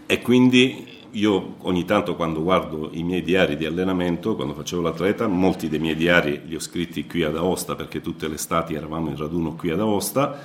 E 0.06 0.22
quindi 0.22 0.95
io 1.16 1.54
ogni 1.62 1.84
tanto 1.84 2.14
quando 2.14 2.42
guardo 2.42 2.90
i 2.92 3.02
miei 3.02 3.22
diari 3.22 3.56
di 3.56 3.64
allenamento, 3.64 4.36
quando 4.36 4.52
facevo 4.54 4.82
l'atleta, 4.82 5.26
molti 5.26 5.68
dei 5.68 5.78
miei 5.78 5.96
diari 5.96 6.42
li 6.44 6.54
ho 6.54 6.60
scritti 6.60 7.06
qui 7.06 7.22
ad 7.22 7.36
Aosta 7.36 7.74
perché 7.74 8.00
tutte 8.02 8.28
le 8.28 8.34
estati 8.34 8.74
eravamo 8.74 9.08
in 9.08 9.16
raduno 9.16 9.54
qui 9.54 9.70
ad 9.70 9.80
Aosta, 9.80 10.38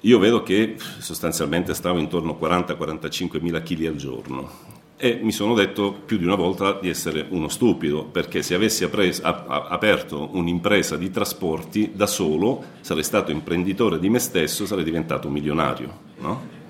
io 0.00 0.18
vedo 0.18 0.42
che 0.42 0.76
sostanzialmente 0.98 1.72
stavo 1.74 1.98
intorno 1.98 2.36
a 2.38 2.46
40-45 2.48 3.40
mila 3.40 3.62
kg 3.62 3.86
al 3.86 3.96
giorno 3.96 4.50
e 4.96 5.18
mi 5.22 5.32
sono 5.32 5.54
detto 5.54 5.92
più 6.04 6.18
di 6.18 6.24
una 6.24 6.34
volta 6.34 6.78
di 6.80 6.88
essere 6.88 7.24
uno 7.30 7.48
stupido 7.48 8.04
perché 8.04 8.42
se 8.42 8.54
avessi 8.54 8.84
apres- 8.84 9.20
a- 9.22 9.44
a- 9.46 9.66
aperto 9.68 10.28
un'impresa 10.32 10.96
di 10.96 11.10
trasporti 11.10 11.92
da 11.94 12.06
solo 12.06 12.62
sarei 12.82 13.02
stato 13.04 13.30
imprenditore 13.30 13.98
di 13.98 14.08
me 14.10 14.18
stesso, 14.18 14.66
sarei 14.66 14.84
diventato 14.84 15.28
un 15.28 15.32
milionario. 15.32 15.98
No? 16.18 16.60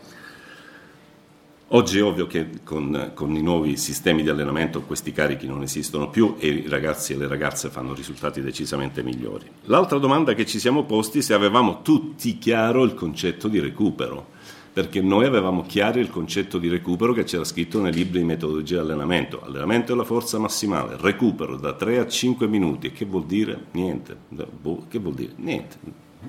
Oggi 1.74 2.00
è 2.00 2.04
ovvio 2.04 2.26
che 2.26 2.50
con, 2.64 3.12
con, 3.14 3.34
i 3.34 3.40
nuovi 3.40 3.78
sistemi 3.78 4.22
di 4.22 4.28
allenamento 4.28 4.82
questi 4.82 5.10
carichi 5.10 5.46
non 5.46 5.62
esistono 5.62 6.10
più 6.10 6.34
e 6.38 6.48
i 6.48 6.68
ragazzi 6.68 7.14
e 7.14 7.16
le 7.16 7.26
ragazze 7.26 7.70
fanno 7.70 7.94
risultati 7.94 8.42
decisamente 8.42 9.02
migliori. 9.02 9.50
L'altra 9.64 9.96
domanda 9.96 10.34
che 10.34 10.44
ci 10.44 10.58
siamo 10.58 10.84
posti 10.84 11.20
è 11.20 11.22
se 11.22 11.32
avevamo 11.32 11.80
tutti 11.80 12.36
chiaro 12.36 12.84
il 12.84 12.92
concetto 12.92 13.48
di 13.48 13.58
recupero, 13.58 14.32
perché 14.70 15.00
noi 15.00 15.24
avevamo 15.24 15.62
chiaro 15.62 15.98
il 15.98 16.10
concetto 16.10 16.58
di 16.58 16.68
recupero 16.68 17.14
che 17.14 17.24
c'era 17.24 17.44
scritto 17.44 17.80
nei 17.80 17.92
libri 17.94 18.18
di 18.18 18.26
metodologia 18.26 18.74
di 18.74 18.90
allenamento. 18.90 19.40
Allenamento 19.42 19.92
della 19.92 20.04
forza 20.04 20.38
massimale, 20.38 20.98
recupero 21.00 21.56
da 21.56 21.72
3 21.72 22.00
a 22.00 22.06
5 22.06 22.46
minuti. 22.48 22.88
E 22.88 22.92
che 22.92 23.06
vuol 23.06 23.24
dire? 23.24 23.68
Niente. 23.70 24.14
Boh, 24.28 24.84
che 24.88 24.98
vuol 24.98 25.14
dire? 25.14 25.32
Niente. 25.36 25.76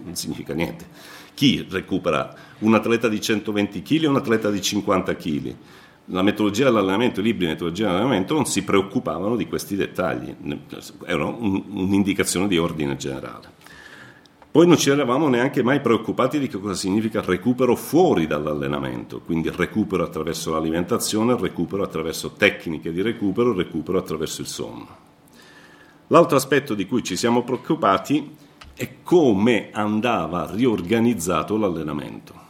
Non 0.06 0.16
significa 0.16 0.54
niente 0.54 1.22
chi 1.34 1.66
recupera? 1.70 2.34
Un 2.64 2.76
atleta 2.76 3.10
di 3.10 3.20
120 3.20 3.82
kg 3.82 4.06
o 4.06 4.10
un 4.10 4.16
atleta 4.16 4.50
di 4.50 4.62
50 4.62 5.16
kg? 5.18 5.56
La 6.06 6.22
metodologia 6.22 6.64
dell'allenamento, 6.66 7.20
i 7.20 7.24
libri 7.24 7.46
di 7.46 7.52
metodologia 7.52 7.88
dell'allenamento 7.88 8.34
non 8.34 8.46
si 8.46 8.64
preoccupavano 8.64 9.36
di 9.36 9.48
questi 9.48 9.76
dettagli, 9.76 10.34
erano 11.06 11.36
un, 11.40 11.62
un'indicazione 11.72 12.48
di 12.48 12.58
ordine 12.58 12.96
generale. 12.96 13.52
Poi 14.50 14.66
non 14.66 14.78
ci 14.78 14.90
eravamo 14.90 15.28
neanche 15.28 15.62
mai 15.62 15.82
preoccupati 15.82 16.40
di 16.40 16.48
che 16.48 16.58
cosa 16.58 16.74
significa 16.74 17.20
recupero 17.22 17.76
fuori 17.76 18.28
dall'allenamento, 18.28 19.20
quindi 19.20 19.50
recupero 19.54 20.04
attraverso 20.04 20.52
l'alimentazione, 20.52 21.36
recupero 21.38 21.84
attraverso 21.84 22.32
tecniche 22.32 22.94
di 22.94 23.02
recupero, 23.02 23.54
recupero 23.54 23.98
attraverso 23.98 24.40
il 24.40 24.48
sonno. 24.48 24.88
L'altro 26.08 26.38
aspetto 26.38 26.76
di 26.76 26.86
cui 26.86 27.04
ci 27.04 27.18
siamo 27.18 27.44
preoccupati 27.44 28.36
e 28.74 29.02
come 29.04 29.70
andava 29.74 30.50
riorganizzato 30.50 31.58
l'allenamento. 31.58 32.43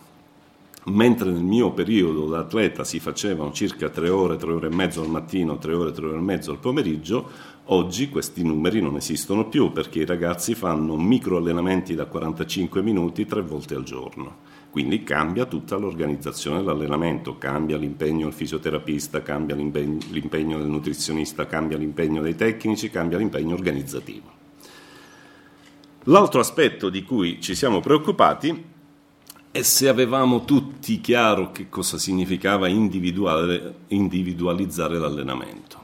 Mentre 0.86 1.32
nel 1.32 1.44
mio 1.44 1.72
periodo 1.72 2.25
da 2.28 2.40
atleta 2.40 2.84
si 2.84 3.00
facevano 3.00 3.54
circa 3.54 3.90
3 3.90 4.10
ore, 4.10 4.36
3 4.36 4.52
ore 4.52 4.68
e 4.68 4.75
mezzo 4.75 5.02
al 5.02 5.10
mattino, 5.10 5.58
3 5.58 5.74
ore, 5.74 5.92
3 5.94 6.06
ore 6.08 6.18
e 6.18 6.22
mezzo 6.22 6.52
al 6.52 6.60
pomeriggio, 6.60 7.30
oggi 7.66 8.10
questi 8.10 8.44
numeri 8.44 8.82
non 8.82 8.98
esistono 8.98 9.48
più 9.48 9.72
perché 9.72 10.00
i 10.00 10.06
ragazzi 10.06 10.56
fanno 10.56 10.98
micro 10.98 11.38
allenamenti 11.38 11.96
da 11.96 12.06
45 12.06 12.82
minuti 12.82 13.25
tre 13.25 13.42
volte 13.42 13.75
al 13.75 13.84
giorno. 13.84 14.52
Quindi 14.72 15.04
cambia 15.04 15.46
tutta 15.46 15.78
l'organizzazione 15.78 16.58
dell'allenamento, 16.58 17.38
cambia 17.38 17.78
l'impegno 17.78 18.25
del 18.25 18.34
fisioterapista, 18.34 19.22
cambia 19.22 19.56
l'impegno 19.56 20.58
del 20.58 20.68
nutrizionista, 20.68 21.46
cambia 21.46 21.78
l'impegno 21.78 22.22
dei 22.22 22.36
tecnici, 22.36 22.90
cambia 22.90 23.20
l'impegno 23.20 23.54
organizzativo. 23.54 24.32
L'altro 26.08 26.42
aspetto 26.42 26.90
di 26.90 27.04
cui 27.04 27.40
ci 27.40 27.56
siamo 27.56 27.80
preoccupati 27.80 28.72
è 29.54 29.62
se 29.62 29.88
avevamo 29.88 30.44
tutti 30.46 31.00
chiaro 31.00 31.52
che 31.52 31.70
cosa 31.70 32.00
significava 32.00 32.68
individualizzare 32.68 34.98
l'allenamento, 34.98 35.78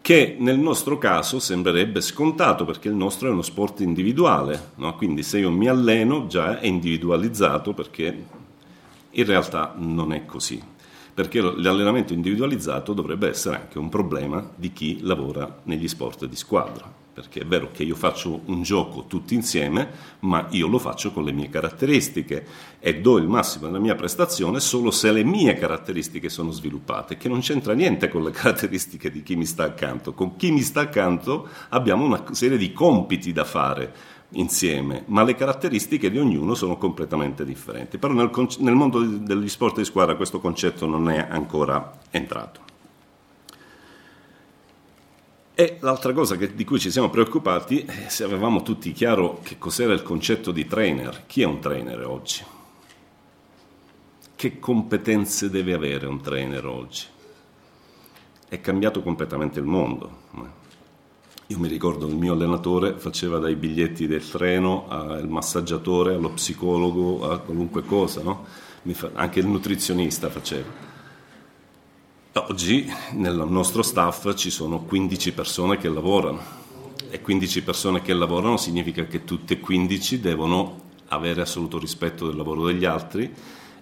che 0.00 0.36
nel 0.38 0.60
nostro 0.60 0.96
caso 0.96 1.40
sembrerebbe 1.40 2.00
scontato 2.00 2.64
perché 2.64 2.86
il 2.86 2.94
nostro 2.94 3.26
è 3.26 3.32
uno 3.32 3.42
sport 3.42 3.80
individuale, 3.80 4.70
no? 4.76 4.94
quindi 4.94 5.24
se 5.24 5.40
io 5.40 5.50
mi 5.50 5.66
alleno 5.66 6.28
già 6.28 6.60
è 6.60 6.68
individualizzato 6.68 7.74
perché 7.74 8.24
in 9.10 9.24
realtà 9.24 9.74
non 9.76 10.12
è 10.12 10.24
così, 10.24 10.62
perché 11.12 11.40
l'allenamento 11.40 12.12
individualizzato 12.12 12.92
dovrebbe 12.92 13.30
essere 13.30 13.56
anche 13.56 13.80
un 13.80 13.88
problema 13.88 14.48
di 14.54 14.72
chi 14.72 15.00
lavora 15.00 15.58
negli 15.64 15.88
sport 15.88 16.26
di 16.26 16.36
squadra 16.36 16.99
perché 17.12 17.40
è 17.40 17.44
vero 17.44 17.70
che 17.72 17.82
io 17.82 17.94
faccio 17.94 18.40
un 18.46 18.62
gioco 18.62 19.04
tutti 19.06 19.34
insieme, 19.34 19.90
ma 20.20 20.46
io 20.50 20.68
lo 20.68 20.78
faccio 20.78 21.12
con 21.12 21.24
le 21.24 21.32
mie 21.32 21.48
caratteristiche 21.48 22.46
e 22.78 23.00
do 23.00 23.18
il 23.18 23.26
massimo 23.26 23.66
della 23.66 23.78
mia 23.78 23.94
prestazione 23.94 24.60
solo 24.60 24.90
se 24.90 25.12
le 25.12 25.24
mie 25.24 25.54
caratteristiche 25.54 26.28
sono 26.28 26.50
sviluppate, 26.50 27.16
che 27.16 27.28
non 27.28 27.40
c'entra 27.40 27.74
niente 27.74 28.08
con 28.08 28.22
le 28.22 28.30
caratteristiche 28.32 29.10
di 29.10 29.22
chi 29.22 29.36
mi 29.36 29.44
sta 29.44 29.64
accanto. 29.64 30.14
Con 30.14 30.36
chi 30.36 30.50
mi 30.50 30.62
sta 30.62 30.80
accanto 30.80 31.48
abbiamo 31.70 32.04
una 32.04 32.24
serie 32.32 32.56
di 32.56 32.72
compiti 32.72 33.32
da 33.32 33.44
fare 33.44 33.92
insieme, 34.34 35.02
ma 35.06 35.24
le 35.24 35.34
caratteristiche 35.34 36.10
di 36.10 36.18
ognuno 36.18 36.54
sono 36.54 36.76
completamente 36.76 37.44
differenti. 37.44 37.98
Però 37.98 38.12
nel, 38.12 38.30
nel 38.60 38.74
mondo 38.74 39.00
degli 39.00 39.48
sport 39.48 39.78
di 39.78 39.84
squadra 39.84 40.16
questo 40.16 40.40
concetto 40.40 40.86
non 40.86 41.10
è 41.10 41.26
ancora 41.28 41.98
entrato. 42.10 42.69
E 45.60 45.76
l'altra 45.80 46.14
cosa 46.14 46.36
che, 46.36 46.54
di 46.54 46.64
cui 46.64 46.78
ci 46.80 46.90
siamo 46.90 47.10
preoccupati 47.10 47.84
è 47.84 48.08
se 48.08 48.24
avevamo 48.24 48.62
tutti 48.62 48.92
chiaro 48.92 49.40
che 49.42 49.58
cos'era 49.58 49.92
il 49.92 50.02
concetto 50.02 50.52
di 50.52 50.64
trainer. 50.64 51.24
Chi 51.26 51.42
è 51.42 51.44
un 51.44 51.60
trainer 51.60 52.02
oggi? 52.06 52.42
Che 54.34 54.58
competenze 54.58 55.50
deve 55.50 55.74
avere 55.74 56.06
un 56.06 56.22
trainer 56.22 56.64
oggi? 56.64 57.04
È 58.48 58.58
cambiato 58.62 59.02
completamente 59.02 59.58
il 59.58 59.66
mondo. 59.66 60.28
Io 61.48 61.58
mi 61.58 61.68
ricordo 61.68 62.06
il 62.06 62.16
mio 62.16 62.32
allenatore 62.32 62.94
faceva 62.96 63.38
dai 63.38 63.54
biglietti 63.54 64.06
del 64.06 64.26
treno 64.26 64.88
al 64.88 65.28
massaggiatore, 65.28 66.14
allo 66.14 66.30
psicologo, 66.30 67.30
a 67.30 67.38
qualunque 67.38 67.84
cosa, 67.84 68.22
no? 68.22 68.46
anche 69.12 69.40
il 69.40 69.46
nutrizionista 69.46 70.30
faceva. 70.30 70.99
Oggi 72.32 72.88
nel 73.14 73.44
nostro 73.48 73.82
staff 73.82 74.34
ci 74.36 74.50
sono 74.50 74.82
15 74.82 75.32
persone 75.32 75.78
che 75.78 75.88
lavorano 75.88 76.40
e 77.10 77.20
15 77.20 77.64
persone 77.64 78.02
che 78.02 78.12
lavorano 78.14 78.56
significa 78.56 79.04
che 79.06 79.24
tutte 79.24 79.54
e 79.54 79.58
15 79.58 80.20
devono 80.20 80.80
avere 81.08 81.40
assoluto 81.40 81.76
rispetto 81.80 82.28
del 82.28 82.36
lavoro 82.36 82.66
degli 82.66 82.84
altri 82.84 83.34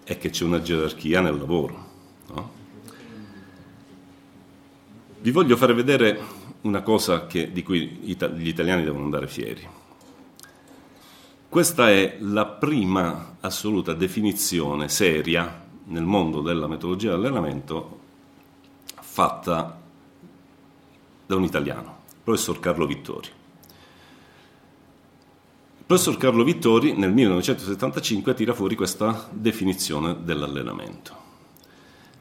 e 0.02 0.16
che 0.16 0.30
c'è 0.30 0.44
una 0.44 0.62
gerarchia 0.62 1.20
nel 1.20 1.36
lavoro. 1.36 1.86
No? 2.28 2.50
Vi 5.20 5.30
voglio 5.30 5.56
fare 5.58 5.74
vedere 5.74 6.18
una 6.62 6.80
cosa 6.80 7.26
che, 7.26 7.52
di 7.52 7.62
cui 7.62 7.98
gli 8.00 8.48
italiani 8.48 8.82
devono 8.82 9.04
andare 9.04 9.28
fieri. 9.28 9.68
Questa 11.50 11.90
è 11.90 12.16
la 12.20 12.46
prima 12.46 13.36
assoluta 13.40 13.92
definizione 13.92 14.88
seria 14.88 15.66
nel 15.84 16.04
mondo 16.04 16.40
della 16.40 16.66
metodologia 16.66 17.10
dell'allenamento 17.10 17.97
fatta 19.18 19.76
da 21.26 21.34
un 21.34 21.42
italiano, 21.42 22.02
il 22.08 22.18
professor 22.22 22.60
Carlo 22.60 22.87
Vittori. 22.87 23.26
Il 25.78 25.84
professor 25.84 26.16
Carlo 26.16 26.44
Vittori 26.44 26.92
nel 26.92 27.12
1975 27.12 28.34
tira 28.34 28.54
fuori 28.54 28.76
questa 28.76 29.28
definizione 29.32 30.22
dell'allenamento. 30.22 31.16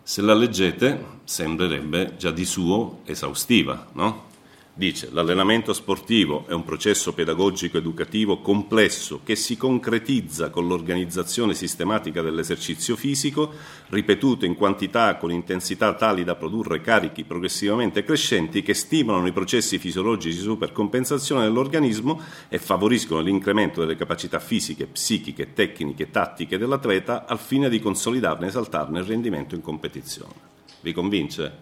Se 0.02 0.24
la 0.24 0.34
leggete 0.34 1.20
sembrerebbe 1.24 2.16
già 2.18 2.32
di 2.32 2.46
suo 2.46 3.02
esaustiva, 3.04 3.90
no? 3.92 4.24
Dice, 4.78 5.10
l'allenamento 5.12 5.74
sportivo 5.74 6.46
è 6.48 6.54
un 6.54 6.64
processo 6.64 7.12
pedagogico 7.12 7.80
educativo 7.80 8.42
complesso 8.42 9.22
che 9.24 9.36
si 9.36 9.58
concretizza 9.58 10.52
con 10.52 10.68
l'organizzazione 10.68 11.56
sistematica 11.56 12.22
dell'esercizio 12.22 12.96
fisico, 12.96 13.52
ripetuto 13.90 14.46
in 14.46 14.54
quantità 14.54 15.16
con 15.16 15.32
intensità 15.32 15.96
tali 15.96 16.24
da 16.24 16.36
produrre 16.36 16.80
carichi 16.82 17.24
progressivamente 17.24 18.04
crescenti 18.04 18.62
che 18.62 18.76
stimolano 18.76 19.26
i 19.26 19.32
processi 19.32 19.80
fisiologici 19.80 20.38
di 20.38 20.44
supercompensazione 20.44 21.42
dell'organismo 21.42 22.22
e 22.48 22.60
favoriscono 22.60 23.22
l'incremento 23.22 23.80
delle 23.80 23.96
capacità 23.96 24.38
fisiche, 24.38 24.86
psichiche, 24.86 25.54
tecniche 25.54 26.04
e 26.04 26.12
tattiche 26.12 26.60
dell'atleta 26.60 27.26
al 27.26 27.40
fine 27.40 27.68
di 27.70 27.80
consolidarne 27.80 28.46
e 28.46 28.50
esaltarne 28.50 29.00
il 29.00 29.06
rendimento 29.06 29.56
in 29.56 29.62
competizione. 29.62 30.34
Vi 30.82 30.94
convince? 30.94 31.58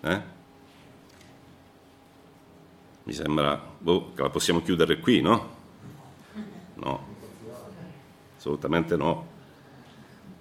Eh? 0.00 0.33
Mi 3.04 3.12
sembra 3.12 3.60
boh, 3.78 4.12
che 4.14 4.22
la 4.22 4.30
possiamo 4.30 4.62
chiudere 4.62 4.98
qui, 4.98 5.20
no? 5.20 5.48
No, 6.74 7.06
assolutamente 8.36 8.96
no. 8.96 9.32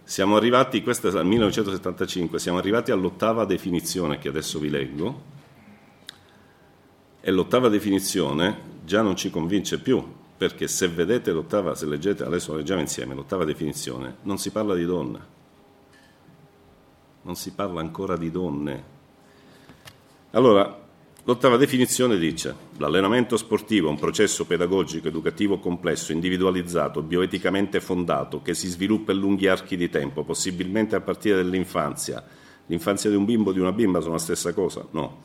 Siamo 0.03 0.35
arrivati, 0.35 0.81
questo 0.81 1.07
è 1.09 1.19
il 1.19 1.25
1975, 1.25 2.39
siamo 2.39 2.57
arrivati 2.57 2.91
all'ottava 2.91 3.45
definizione 3.45 4.17
che 4.17 4.27
adesso 4.27 4.59
vi 4.59 4.69
leggo 4.69 5.31
e 7.19 7.31
l'ottava 7.31 7.69
definizione 7.69 8.71
già 8.83 9.01
non 9.01 9.15
ci 9.15 9.29
convince 9.29 9.79
più, 9.79 10.05
perché 10.37 10.67
se 10.67 10.89
vedete 10.89 11.31
l'ottava, 11.31 11.75
se 11.75 11.85
leggete, 11.85 12.23
adesso 12.23 12.51
la 12.51 12.57
leggiamo 12.57 12.81
insieme, 12.81 13.13
l'ottava 13.13 13.45
definizione, 13.45 14.17
non 14.23 14.37
si 14.37 14.51
parla 14.51 14.75
di 14.75 14.85
donne, 14.85 15.19
non 17.21 17.35
si 17.35 17.51
parla 17.51 17.79
ancora 17.79 18.17
di 18.17 18.29
donne. 18.29 18.83
Allora, 20.31 20.82
L'ottava 21.25 21.55
definizione 21.55 22.17
dice 22.17 22.53
l'allenamento 22.77 23.37
sportivo 23.37 23.87
è 23.87 23.91
un 23.91 23.97
processo 23.97 24.45
pedagogico 24.45 25.07
educativo 25.07 25.57
complesso, 25.57 26.11
individualizzato, 26.11 27.01
bioeticamente 27.01 27.79
fondato, 27.79 28.41
che 28.41 28.53
si 28.53 28.67
sviluppa 28.67 29.13
in 29.13 29.19
lunghi 29.19 29.47
archi 29.47 29.77
di 29.77 29.89
tempo, 29.89 30.23
possibilmente 30.23 30.97
a 30.97 31.01
partire 31.01 31.37
dall'infanzia. 31.37 32.21
L'infanzia 32.65 33.09
di 33.09 33.15
un 33.15 33.23
bimbo 33.23 33.51
o 33.51 33.53
di 33.53 33.59
una 33.59 33.71
bimba 33.71 34.01
sono 34.01 34.13
la 34.13 34.19
stessa 34.19 34.53
cosa? 34.53 34.85
No 34.91 35.21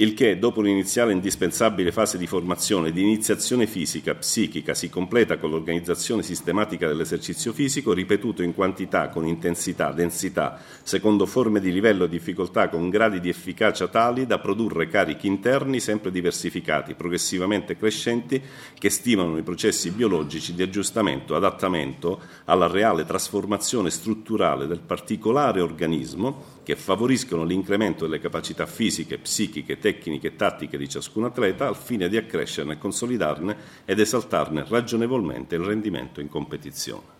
il 0.00 0.14
che, 0.14 0.38
dopo 0.38 0.60
un'iniziale 0.60 1.12
indispensabile 1.12 1.92
fase 1.92 2.16
di 2.16 2.26
formazione 2.26 2.90
di 2.90 3.02
iniziazione 3.02 3.66
fisica, 3.66 4.14
psichica, 4.14 4.72
si 4.72 4.88
completa 4.88 5.36
con 5.36 5.50
l'organizzazione 5.50 6.22
sistematica 6.22 6.86
dell'esercizio 6.86 7.52
fisico, 7.52 7.92
ripetuto 7.92 8.42
in 8.42 8.54
quantità, 8.54 9.10
con 9.10 9.26
intensità, 9.26 9.92
densità, 9.92 10.58
secondo 10.82 11.26
forme 11.26 11.60
di 11.60 11.70
livello 11.70 12.04
e 12.04 12.08
difficoltà 12.08 12.70
con 12.70 12.88
gradi 12.88 13.20
di 13.20 13.28
efficacia 13.28 13.88
tali 13.88 14.24
da 14.26 14.38
produrre 14.38 14.88
carichi 14.88 15.26
interni 15.26 15.80
sempre 15.80 16.10
diversificati, 16.10 16.94
progressivamente 16.94 17.76
crescenti, 17.76 18.40
che 18.78 18.88
stimolano 18.88 19.36
i 19.36 19.42
processi 19.42 19.90
biologici 19.90 20.54
di 20.54 20.62
aggiustamento, 20.62 21.36
adattamento 21.36 22.20
alla 22.46 22.68
reale 22.68 23.04
trasformazione 23.04 23.90
strutturale 23.90 24.66
del 24.66 24.80
particolare 24.80 25.60
organismo 25.60 26.58
che 26.62 26.76
favoriscono 26.76 27.44
l'incremento 27.44 28.06
delle 28.06 28.20
capacità 28.20 28.64
fisiche, 28.64 29.18
psichiche, 29.18 29.78
tecniche 29.78 29.88
e 29.98 30.36
tattiche 30.36 30.78
di 30.78 30.88
ciascun 30.88 31.24
atleta 31.24 31.66
al 31.66 31.76
fine 31.76 32.08
di 32.08 32.16
accrescerne, 32.16 32.78
consolidarne 32.78 33.56
ed 33.84 33.98
esaltarne 33.98 34.64
ragionevolmente 34.68 35.56
il 35.56 35.62
rendimento 35.62 36.20
in 36.20 36.28
competizione. 36.28 37.18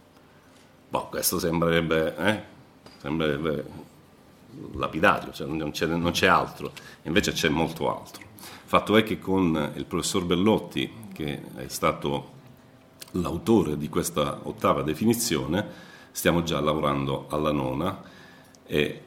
Boh, 0.89 1.09
questo 1.09 1.39
sembrerebbe, 1.39 2.17
eh? 2.17 2.43
sembrerebbe 2.99 3.65
lapidario, 4.75 5.33
cioè 5.33 5.47
non, 5.47 5.71
c'è, 5.71 5.87
non 5.87 6.11
c'è 6.11 6.27
altro, 6.27 6.73
invece 7.03 7.33
c'è 7.33 7.49
molto 7.49 7.97
altro. 7.97 8.23
Fatto 8.65 8.97
è 8.97 9.03
che 9.03 9.19
con 9.19 9.73
il 9.75 9.85
professor 9.85 10.25
Bellotti, 10.25 10.93
che 11.13 11.43
è 11.57 11.69
stato 11.69 12.39
l'autore 13.13 13.77
di 13.77 13.89
questa 13.89 14.41
ottava 14.45 14.83
definizione, 14.83 15.89
stiamo 16.11 16.43
già 16.43 16.61
lavorando 16.61 17.27
alla 17.31 17.53
nona 17.53 18.03
e 18.67 19.03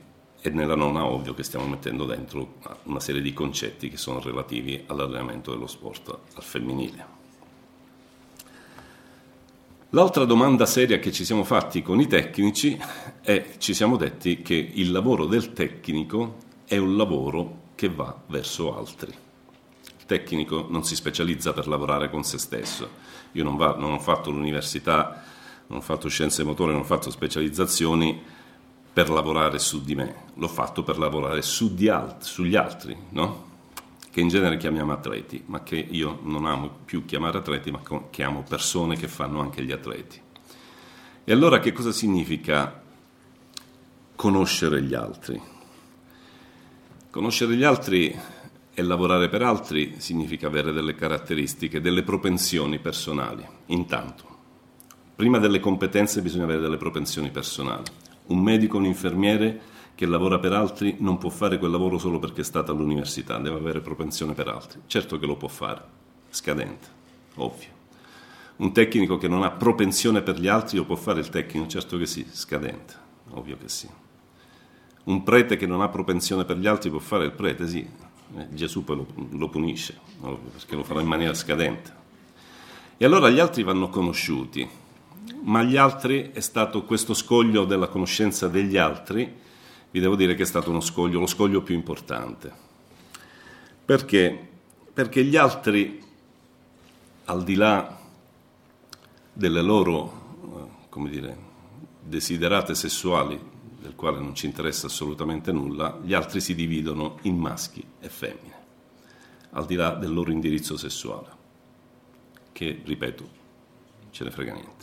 e 0.45 0.49
nella 0.49 0.75
nona 0.75 1.05
ovvio 1.05 1.33
che 1.33 1.41
stiamo 1.41 1.65
mettendo 1.65 2.05
dentro 2.05 2.55
una 2.83 2.99
serie 2.99 3.21
di 3.21 3.31
concetti 3.31 3.89
che 3.89 3.95
sono 3.95 4.19
relativi 4.19 4.83
all'allenamento 4.87 5.51
dello 5.51 5.67
sport 5.67 6.17
al 6.35 6.43
femminile. 6.43 7.21
L'altra 9.91 10.25
domanda 10.25 10.65
seria 10.65 10.99
che 10.99 11.13
ci 11.13 11.23
siamo 11.23 11.45
fatti 11.45 11.81
con 11.81 12.01
i 12.01 12.07
tecnici 12.07 12.77
è 13.21 13.55
ci 13.57 13.73
siamo 13.73 13.95
detti 13.95 14.41
che 14.41 14.53
il 14.55 14.91
lavoro 14.91 15.27
del 15.27 15.53
tecnico 15.53 16.35
è 16.65 16.75
un 16.75 16.97
lavoro 16.97 17.59
che 17.75 17.87
va 17.87 18.13
verso 18.27 18.77
altri. 18.77 19.11
Il 19.11 20.05
tecnico 20.05 20.65
non 20.67 20.83
si 20.83 20.95
specializza 20.95 21.53
per 21.53 21.69
lavorare 21.69 22.09
con 22.09 22.25
se 22.25 22.37
stesso. 22.37 22.89
Io 23.31 23.45
non, 23.45 23.55
va, 23.55 23.75
non 23.77 23.93
ho 23.93 23.99
fatto 23.99 24.29
l'università, 24.29 25.23
non 25.67 25.77
ho 25.77 25.81
fatto 25.81 26.09
scienze 26.09 26.43
motorie, 26.43 26.73
non 26.73 26.81
ho 26.81 26.85
fatto 26.85 27.09
specializzazioni 27.09 28.32
per 28.93 29.09
lavorare 29.09 29.57
su 29.57 29.81
di 29.81 29.95
me, 29.95 30.25
l'ho 30.35 30.47
fatto 30.47 30.83
per 30.83 30.99
lavorare 30.99 31.41
su 31.41 31.73
alt- 31.89 32.21
sugli 32.21 32.55
altri, 32.55 32.95
no? 33.09 33.51
che 34.11 34.21
in 34.21 34.27
genere 34.27 34.57
chiamiamo 34.57 34.91
atleti, 34.91 35.41
ma 35.47 35.63
che 35.63 35.75
io 35.75 36.19
non 36.21 36.45
amo 36.45 36.69
più 36.85 37.03
chiamare 37.03 37.39
atleti, 37.39 37.71
ma 37.71 37.81
chiamo 38.11 38.43
persone 38.47 38.95
che 38.95 39.07
fanno 39.07 39.41
anche 39.41 39.63
gli 39.63 39.71
atleti. 39.71 40.21
E 41.23 41.31
allora 41.31 41.59
che 41.59 41.71
cosa 41.71 41.91
significa 41.91 42.83
conoscere 44.15 44.83
gli 44.83 44.93
altri? 44.93 45.41
Conoscere 47.09 47.55
gli 47.55 47.63
altri 47.63 48.15
e 48.75 48.81
lavorare 48.83 49.29
per 49.29 49.41
altri 49.41 49.95
significa 49.97 50.45
avere 50.45 50.71
delle 50.71 50.93
caratteristiche, 50.93 51.81
delle 51.81 52.03
propensioni 52.03 52.77
personali, 52.77 53.43
intanto. 53.67 54.25
Prima 55.15 55.39
delle 55.39 55.59
competenze 55.59 56.21
bisogna 56.21 56.43
avere 56.43 56.59
delle 56.59 56.77
propensioni 56.77 57.31
personali. 57.31 57.85
Un 58.33 58.39
medico, 58.39 58.77
un 58.77 58.85
infermiere 58.85 59.61
che 59.93 60.07
lavora 60.07 60.39
per 60.39 60.53
altri 60.53 60.95
non 60.99 61.19
può 61.19 61.29
fare 61.29 61.59
quel 61.59 61.69
lavoro 61.69 61.99
solo 61.99 62.17
perché 62.17 62.41
è 62.41 62.43
stato 62.43 62.71
all'università, 62.71 63.37
deve 63.37 63.57
avere 63.57 63.79
propensione 63.79 64.33
per 64.33 64.47
altri. 64.47 64.81
Certo 64.87 65.19
che 65.19 65.27
lo 65.27 65.35
può 65.35 65.47
fare, 65.47 65.83
scadente, 66.29 66.87
ovvio. 67.35 67.69
Un 68.55 68.73
tecnico 68.73 69.17
che 69.17 69.27
non 69.27 69.43
ha 69.43 69.51
propensione 69.51 70.23
per 70.23 70.39
gli 70.39 70.47
altri 70.47 70.77
lo 70.77 70.85
può 70.85 70.95
fare 70.95 71.19
il 71.19 71.29
tecnico? 71.29 71.67
Certo 71.67 71.95
che 71.97 72.07
sì, 72.07 72.25
scadente, 72.27 72.95
ovvio 73.31 73.55
che 73.55 73.69
sì. 73.69 73.87
Un 75.03 75.21
prete 75.21 75.55
che 75.55 75.67
non 75.67 75.81
ha 75.81 75.89
propensione 75.89 76.43
per 76.43 76.57
gli 76.57 76.65
altri 76.65 76.89
può 76.89 76.99
fare 76.99 77.25
il 77.25 77.33
prete? 77.33 77.67
Sì, 77.67 77.87
eh, 78.35 78.47
Gesù 78.49 78.83
poi 78.83 78.95
lo, 78.95 79.07
lo 79.29 79.49
punisce, 79.49 79.99
ovvio, 80.21 80.49
perché 80.49 80.75
lo 80.75 80.83
farà 80.83 81.01
in 81.01 81.07
maniera 81.07 81.35
scadente. 81.35 82.01
E 82.97 83.05
allora 83.05 83.29
gli 83.29 83.39
altri 83.39 83.61
vanno 83.61 83.89
conosciuti, 83.89 84.67
ma 85.43 85.63
gli 85.63 85.77
altri 85.77 86.31
è 86.31 86.39
stato 86.39 86.83
questo 86.83 87.13
scoglio 87.13 87.65
della 87.65 87.87
conoscenza 87.87 88.47
degli 88.47 88.77
altri, 88.77 89.41
vi 89.91 89.99
devo 89.99 90.15
dire 90.15 90.35
che 90.35 90.43
è 90.43 90.45
stato 90.45 90.69
uno 90.69 90.79
scoglio, 90.79 91.19
lo 91.19 91.27
scoglio 91.27 91.61
più 91.61 91.75
importante. 91.75 92.51
Perché? 93.85 94.49
Perché 94.93 95.23
gli 95.23 95.35
altri, 95.35 96.01
al 97.25 97.43
di 97.43 97.55
là 97.55 97.99
delle 99.31 99.61
loro, 99.61 100.37
eh, 100.41 100.87
come 100.89 101.09
dire, 101.09 101.37
desiderate 102.01 102.75
sessuali, 102.75 103.51
del 103.79 103.95
quale 103.95 104.19
non 104.19 104.33
ci 104.33 104.45
interessa 104.45 104.87
assolutamente 104.87 105.51
nulla, 105.51 105.99
gli 106.01 106.13
altri 106.13 106.39
si 106.39 106.55
dividono 106.55 107.17
in 107.23 107.37
maschi 107.37 107.85
e 107.99 108.07
femmine, 108.07 108.55
al 109.51 109.65
di 109.65 109.75
là 109.75 109.91
del 109.91 110.13
loro 110.13 110.31
indirizzo 110.31 110.77
sessuale, 110.77 111.29
che, 112.53 112.81
ripeto, 112.83 113.29
ce 114.11 114.23
ne 114.23 114.31
frega 114.31 114.53
niente. 114.53 114.82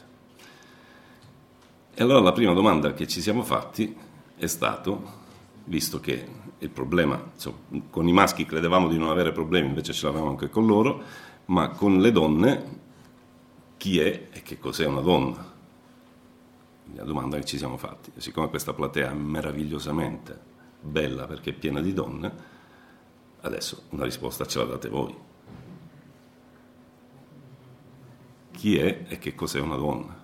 E 2.01 2.03
allora 2.03 2.21
la 2.21 2.33
prima 2.33 2.55
domanda 2.55 2.95
che 2.95 3.07
ci 3.07 3.21
siamo 3.21 3.43
fatti 3.43 3.95
è 4.35 4.47
stato, 4.47 5.03
visto 5.65 6.01
che 6.01 6.27
il 6.57 6.71
problema, 6.71 7.23
insomma, 7.35 7.59
con 7.91 8.09
i 8.09 8.13
maschi 8.13 8.47
credevamo 8.47 8.89
di 8.89 8.97
non 8.97 9.11
avere 9.11 9.33
problemi, 9.33 9.69
invece 9.69 9.93
ce 9.93 10.07
l'avevamo 10.07 10.31
anche 10.31 10.49
con 10.49 10.65
loro, 10.65 11.03
ma 11.47 11.69
con 11.69 12.01
le 12.01 12.11
donne 12.11 12.79
chi 13.77 13.99
è 14.01 14.29
e 14.31 14.41
che 14.41 14.59
cos'è 14.59 14.87
una 14.87 15.03
donna? 15.03 15.47
La 16.95 17.05
domanda 17.05 17.37
che 17.37 17.45
ci 17.45 17.59
siamo 17.59 17.77
fatti. 17.77 18.13
E 18.17 18.21
siccome 18.23 18.49
questa 18.49 18.73
platea 18.73 19.11
è 19.11 19.15
meravigliosamente 19.15 20.41
bella 20.81 21.27
perché 21.27 21.51
è 21.51 21.53
piena 21.53 21.83
di 21.83 21.93
donne, 21.93 22.33
adesso 23.43 23.83
una 23.91 24.05
risposta 24.05 24.47
ce 24.47 24.59
la 24.59 24.65
date 24.65 24.89
voi. 24.89 25.15
Chi 28.53 28.79
è 28.79 29.05
e 29.07 29.19
che 29.19 29.35
cos'è 29.35 29.61
una 29.61 29.77
donna? 29.77 30.20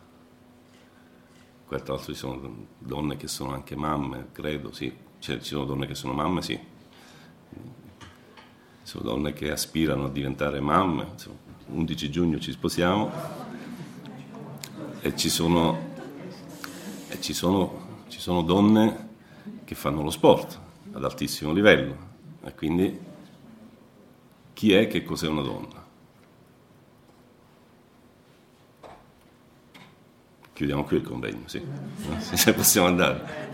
Qua 1.67 1.81
tra 1.81 1.95
l'altro 1.95 2.13
ci 2.13 2.19
sono 2.19 2.67
donne 2.79 3.17
che 3.17 3.27
sono 3.27 3.53
anche 3.53 3.75
mamme, 3.75 4.29
credo, 4.31 4.73
sì. 4.73 4.95
Cioè, 5.19 5.41
ci 5.41 5.49
sono 5.49 5.65
donne 5.65 5.87
che 5.87 5.97
sono 5.97 6.13
mamme, 6.13 6.41
sì. 6.41 6.55
Ci 6.55 7.63
sono 8.83 9.03
donne 9.03 9.33
che 9.33 9.51
aspirano 9.51 10.05
a 10.05 10.09
diventare 10.09 10.61
mamme. 10.61 11.09
Insomma, 11.13 11.39
11 11.67 12.11
giugno 12.11 12.39
ci 12.39 12.53
sposiamo 12.53 13.11
e 15.01 15.17
ci 15.17 15.29
sono, 15.29 15.77
e 17.09 17.21
ci 17.21 17.33
sono, 17.33 18.05
ci 18.09 18.21
sono 18.21 18.43
donne 18.43 19.09
che 19.65 19.75
fanno 19.75 20.03
lo 20.03 20.11
sport 20.11 20.61
ad 20.93 21.03
altissimo 21.03 21.53
livello. 21.53 21.97
E 22.45 22.55
quindi 22.55 22.97
chi 24.53 24.73
è 24.73 24.87
che 24.87 25.03
cos'è 25.03 25.27
una 25.27 25.43
donna? 25.43 25.86
Chiudiamo 30.57 30.85
qui 30.85 30.97
il 30.97 31.03
convegno, 31.03 31.43
sì. 31.45 31.61
Se 32.33 32.55
possiamo 32.55 32.87
andare. 32.87 33.45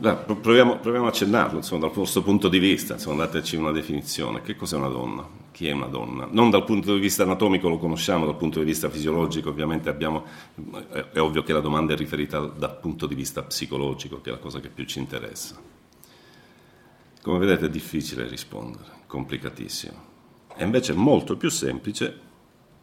Proviamo, 0.00 0.78
proviamo, 0.80 1.06
a 1.06 1.10
accennarlo, 1.10 1.58
insomma, 1.58 1.86
dal 1.86 1.96
nostro 1.96 2.22
punto 2.22 2.48
di 2.48 2.58
vista, 2.58 2.94
insomma, 2.94 3.24
dateci 3.24 3.54
una 3.54 3.70
definizione. 3.70 4.42
Che 4.42 4.56
cos'è 4.56 4.76
una 4.76 4.88
donna? 4.88 5.24
Chi 5.52 5.68
è 5.68 5.72
una 5.72 5.86
donna? 5.86 6.26
Non 6.28 6.50
dal 6.50 6.64
punto 6.64 6.92
di 6.92 6.98
vista 6.98 7.22
anatomico 7.22 7.68
lo 7.68 7.78
conosciamo, 7.78 8.26
dal 8.26 8.36
punto 8.36 8.58
di 8.58 8.64
vista 8.64 8.90
fisiologico 8.90 9.50
ovviamente 9.50 9.88
abbiamo, 9.88 10.24
è 11.12 11.20
ovvio 11.20 11.44
che 11.44 11.52
la 11.52 11.60
domanda 11.60 11.92
è 11.92 11.96
riferita 11.96 12.40
dal 12.40 12.76
punto 12.80 13.06
di 13.06 13.14
vista 13.14 13.44
psicologico, 13.44 14.20
che 14.20 14.30
è 14.30 14.32
la 14.32 14.40
cosa 14.40 14.58
che 14.58 14.68
più 14.68 14.84
ci 14.84 14.98
interessa. 14.98 15.75
Come 17.26 17.38
vedete 17.38 17.66
è 17.66 17.68
difficile 17.68 18.28
rispondere, 18.28 18.84
complicatissimo. 19.08 20.04
E 20.54 20.62
invece 20.62 20.92
è 20.92 20.94
molto 20.94 21.36
più 21.36 21.50
semplice 21.50 22.20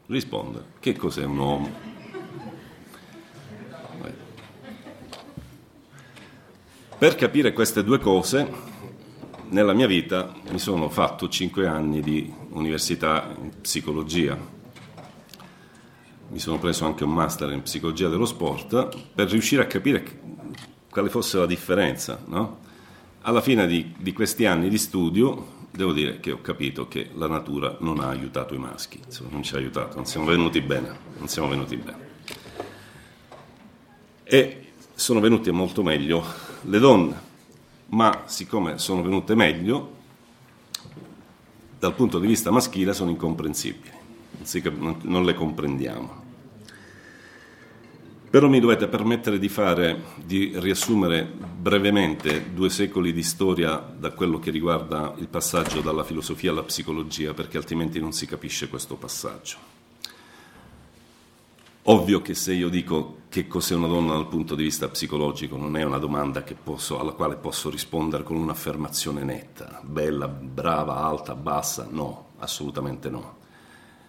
rispondere. 0.08 0.65
Che 0.82 0.97
cos'è 0.97 1.23
un 1.23 1.38
uomo? 1.38 1.71
Per 6.97 7.15
capire 7.15 7.53
queste 7.53 7.86
due 7.86 7.99
cose, 7.99 8.45
nella 9.51 9.71
mia 9.71 9.88
vita 9.88 10.34
mi 10.49 10.60
sono 10.60 10.89
fatto 10.89 11.29
cinque 11.29 11.65
anni 11.65 12.01
di 12.01 12.29
università 12.49 13.34
in 13.41 13.62
psicologia. 13.62 14.38
Mi 16.27 16.39
sono 16.39 16.60
preso 16.60 16.84
anche 16.84 17.06
un 17.06 17.13
master 17.13 17.49
in 17.53 17.62
psicologia 17.62 18.10
dello 18.10 18.25
sport 18.25 18.89
per 19.15 19.29
riuscire 19.29 19.62
a 19.62 19.67
capire 19.67 20.03
quale 20.89 21.08
fosse 21.08 21.38
la 21.38 21.45
differenza. 21.45 22.21
No? 22.25 22.62
Alla 23.25 23.39
fine 23.39 23.67
di, 23.67 23.93
di 23.97 24.12
questi 24.12 24.45
anni 24.45 24.67
di 24.67 24.77
studio 24.77 25.62
devo 25.71 25.93
dire 25.93 26.19
che 26.19 26.31
ho 26.31 26.41
capito 26.41 26.89
che 26.89 27.09
la 27.13 27.27
natura 27.27 27.77
non 27.79 28.01
ha 28.01 28.09
aiutato 28.09 28.53
i 28.53 28.57
maschi, 28.57 28.99
insomma, 29.05 29.29
non 29.31 29.43
ci 29.43 29.55
ha 29.55 29.59
aiutato, 29.59 29.95
non 29.95 30.05
siamo 30.05 30.25
venuti 30.25 30.59
bene, 30.59 30.93
non 31.17 31.29
siamo 31.29 31.47
venuti 31.47 31.77
bene. 31.77 32.12
E 34.23 34.71
sono 34.93 35.21
venute 35.21 35.51
molto 35.51 35.83
meglio 35.83 36.21
le 36.63 36.79
donne, 36.79 37.21
ma 37.88 38.23
siccome 38.25 38.77
sono 38.77 39.01
venute 39.01 39.36
meglio, 39.36 39.95
dal 41.79 41.93
punto 41.93 42.19
di 42.19 42.27
vista 42.27 42.51
maschile 42.51 42.93
sono 42.93 43.09
incomprensibili, 43.09 43.91
non 45.03 45.23
le 45.23 45.33
comprendiamo. 45.33 46.22
Però 48.34 48.48
mi 48.48 48.60
dovete 48.60 48.88
permettere 48.88 49.38
di, 49.38 49.48
fare, 49.48 50.06
di 50.26 50.54
riassumere 50.56 51.24
brevemente 51.24 52.52
due 52.52 52.72
secoli 52.72 53.13
di 53.13 53.22
storia 53.22 53.78
da 53.78 54.10
quello 54.10 54.39
che 54.39 54.50
riguarda 54.50 55.13
il 55.19 55.28
passaggio 55.28 55.82
dalla 55.82 56.04
filosofia 56.04 56.50
alla 56.50 56.63
psicologia, 56.63 57.36
perché 57.36 57.58
altrimenti 57.58 58.00
non 58.00 58.12
si 58.12 58.26
capisce 58.26 58.69
questo 58.69 58.96
passaggio. 58.96 59.58
Ovvio 61.84 62.24
che 62.24 62.34
se 62.34 62.54
io 62.54 62.69
dico 62.69 63.17
che 63.30 63.46
cos'è 63.46 63.76
una 63.76 63.86
donna 63.86 64.13
dal 64.13 64.28
punto 64.28 64.56
di 64.56 64.63
vista 64.63 64.88
psicologico 64.88 65.56
non 65.56 65.78
è 65.78 65.84
una 65.84 66.00
domanda 66.00 66.43
posso, 66.56 67.00
alla 67.00 67.12
quale 67.12 67.36
posso 67.36 67.69
rispondere 67.69 68.24
con 68.24 68.38
un'affermazione 68.38 69.24
netta, 69.24 69.80
bella, 69.84 70.28
brava, 70.28 70.96
alta, 70.96 71.36
bassa, 71.36 71.88
no, 71.88 72.30
assolutamente 72.39 73.12
no. 73.12 73.41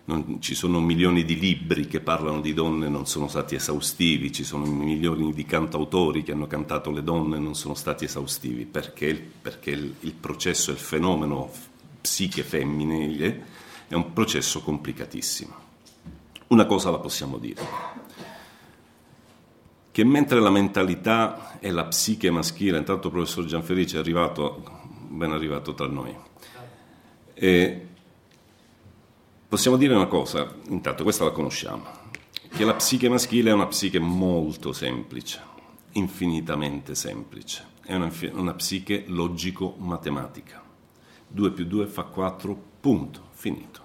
Non, 0.06 0.36
ci 0.40 0.54
sono 0.54 0.80
milioni 0.80 1.24
di 1.24 1.38
libri 1.38 1.86
che 1.86 2.00
parlano 2.00 2.42
di 2.42 2.52
donne 2.52 2.90
non 2.90 3.06
sono 3.06 3.26
stati 3.26 3.54
esaustivi, 3.54 4.32
ci 4.32 4.44
sono 4.44 4.66
milioni 4.66 5.32
di 5.32 5.46
cantautori 5.46 6.22
che 6.22 6.32
hanno 6.32 6.46
cantato 6.46 6.90
le 6.90 7.02
donne 7.02 7.38
non 7.38 7.54
sono 7.54 7.74
stati 7.74 8.04
esaustivi, 8.04 8.66
perché, 8.66 9.14
perché 9.14 9.70
il, 9.70 9.94
il 10.00 10.12
processo, 10.12 10.70
il 10.70 10.76
fenomeno 10.76 11.50
psiche 12.02 12.42
femminile 12.42 13.44
è 13.88 13.94
un 13.94 14.12
processo 14.12 14.60
complicatissimo. 14.60 15.54
Una 16.48 16.66
cosa 16.66 16.90
la 16.90 16.98
possiamo 16.98 17.38
dire, 17.38 17.62
che 19.90 20.04
mentre 20.04 20.38
la 20.38 20.50
mentalità 20.50 21.58
e 21.60 21.70
la 21.70 21.86
psiche 21.86 22.30
maschile, 22.30 22.76
intanto 22.76 23.06
il 23.06 23.12
professor 23.14 23.46
Gianfelice 23.46 23.96
è 23.96 24.00
arrivato, 24.00 24.82
ben 25.08 25.32
arrivato 25.32 25.72
tra 25.72 25.86
noi, 25.86 26.14
e 27.32 27.86
possiamo 29.54 29.76
dire 29.76 29.94
una 29.94 30.06
cosa, 30.06 30.52
intanto 30.70 31.04
questa 31.04 31.22
la 31.22 31.30
conosciamo, 31.30 31.84
che 32.48 32.64
la 32.64 32.74
psiche 32.74 33.08
maschile 33.08 33.50
è 33.50 33.52
una 33.52 33.68
psiche 33.68 34.00
molto 34.00 34.72
semplice, 34.72 35.40
infinitamente 35.92 36.96
semplice, 36.96 37.64
è 37.84 37.94
una, 37.94 38.10
una 38.32 38.54
psiche 38.54 39.04
logico-matematica. 39.06 40.60
2 41.28 41.52
più 41.52 41.66
2 41.66 41.86
fa 41.86 42.02
4, 42.02 42.62
punto, 42.80 43.28
finito. 43.30 43.82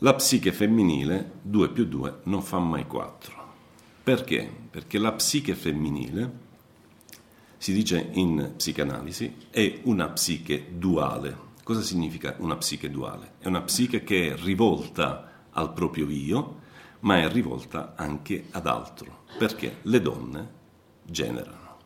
La 0.00 0.12
psiche 0.12 0.52
femminile 0.52 1.38
2 1.40 1.70
più 1.70 1.86
2 1.86 2.18
non 2.24 2.42
fa 2.42 2.58
mai 2.58 2.86
4. 2.86 3.32
Perché? 4.02 4.52
Perché 4.68 4.98
la 4.98 5.12
psiche 5.12 5.54
femminile, 5.54 6.32
si 7.56 7.72
dice 7.72 8.06
in 8.12 8.52
psicanalisi, 8.54 9.34
è 9.48 9.80
una 9.84 10.10
psiche 10.10 10.66
duale. 10.76 11.47
Cosa 11.68 11.82
significa 11.82 12.34
una 12.38 12.56
psiche 12.56 12.88
duale? 12.88 13.32
È 13.40 13.46
una 13.46 13.60
psiche 13.60 14.02
che 14.02 14.32
è 14.32 14.36
rivolta 14.38 15.48
al 15.50 15.74
proprio 15.74 16.08
io, 16.08 16.60
ma 17.00 17.18
è 17.18 17.28
rivolta 17.28 17.92
anche 17.94 18.46
ad 18.52 18.66
altro, 18.66 19.24
perché 19.36 19.80
le 19.82 20.00
donne 20.00 20.52
generano. 21.04 21.76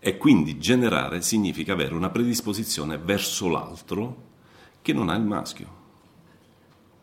E 0.00 0.16
quindi 0.16 0.58
generare 0.58 1.22
significa 1.22 1.74
avere 1.74 1.94
una 1.94 2.10
predisposizione 2.10 2.98
verso 2.98 3.46
l'altro 3.46 4.22
che 4.82 4.92
non 4.92 5.08
ha 5.08 5.14
il 5.14 5.24
maschio 5.24 5.78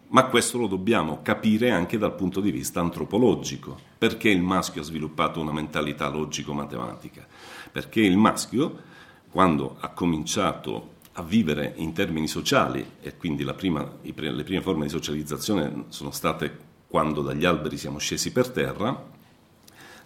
ma 0.09 0.25
questo 0.25 0.57
lo 0.57 0.67
dobbiamo 0.67 1.21
capire 1.21 1.71
anche 1.71 1.97
dal 1.97 2.15
punto 2.15 2.39
di 2.39 2.49
vista 2.49 2.79
antropologico. 2.79 3.77
Perché 3.97 4.29
il 4.29 4.41
maschio 4.41 4.79
ha 4.79 4.85
sviluppato 4.85 5.41
una 5.41 5.51
mentalità 5.51 6.07
logico-matematica? 6.07 7.27
Perché 7.69 7.99
il 7.99 8.17
maschio, 8.17 8.83
quando 9.29 9.75
ha 9.81 9.89
cominciato 9.89 10.95
a 11.19 11.23
vivere 11.23 11.73
in 11.77 11.93
termini 11.93 12.27
sociali, 12.27 12.85
e 13.01 13.17
quindi 13.17 13.43
prima, 13.55 13.97
le 14.01 14.43
prime 14.43 14.61
forme 14.61 14.85
di 14.85 14.91
socializzazione 14.91 15.85
sono 15.89 16.11
state 16.11 16.65
quando 16.87 17.21
dagli 17.21 17.43
alberi 17.43 17.75
siamo 17.75 17.97
scesi 17.97 18.31
per 18.31 18.49
terra, 18.49 19.15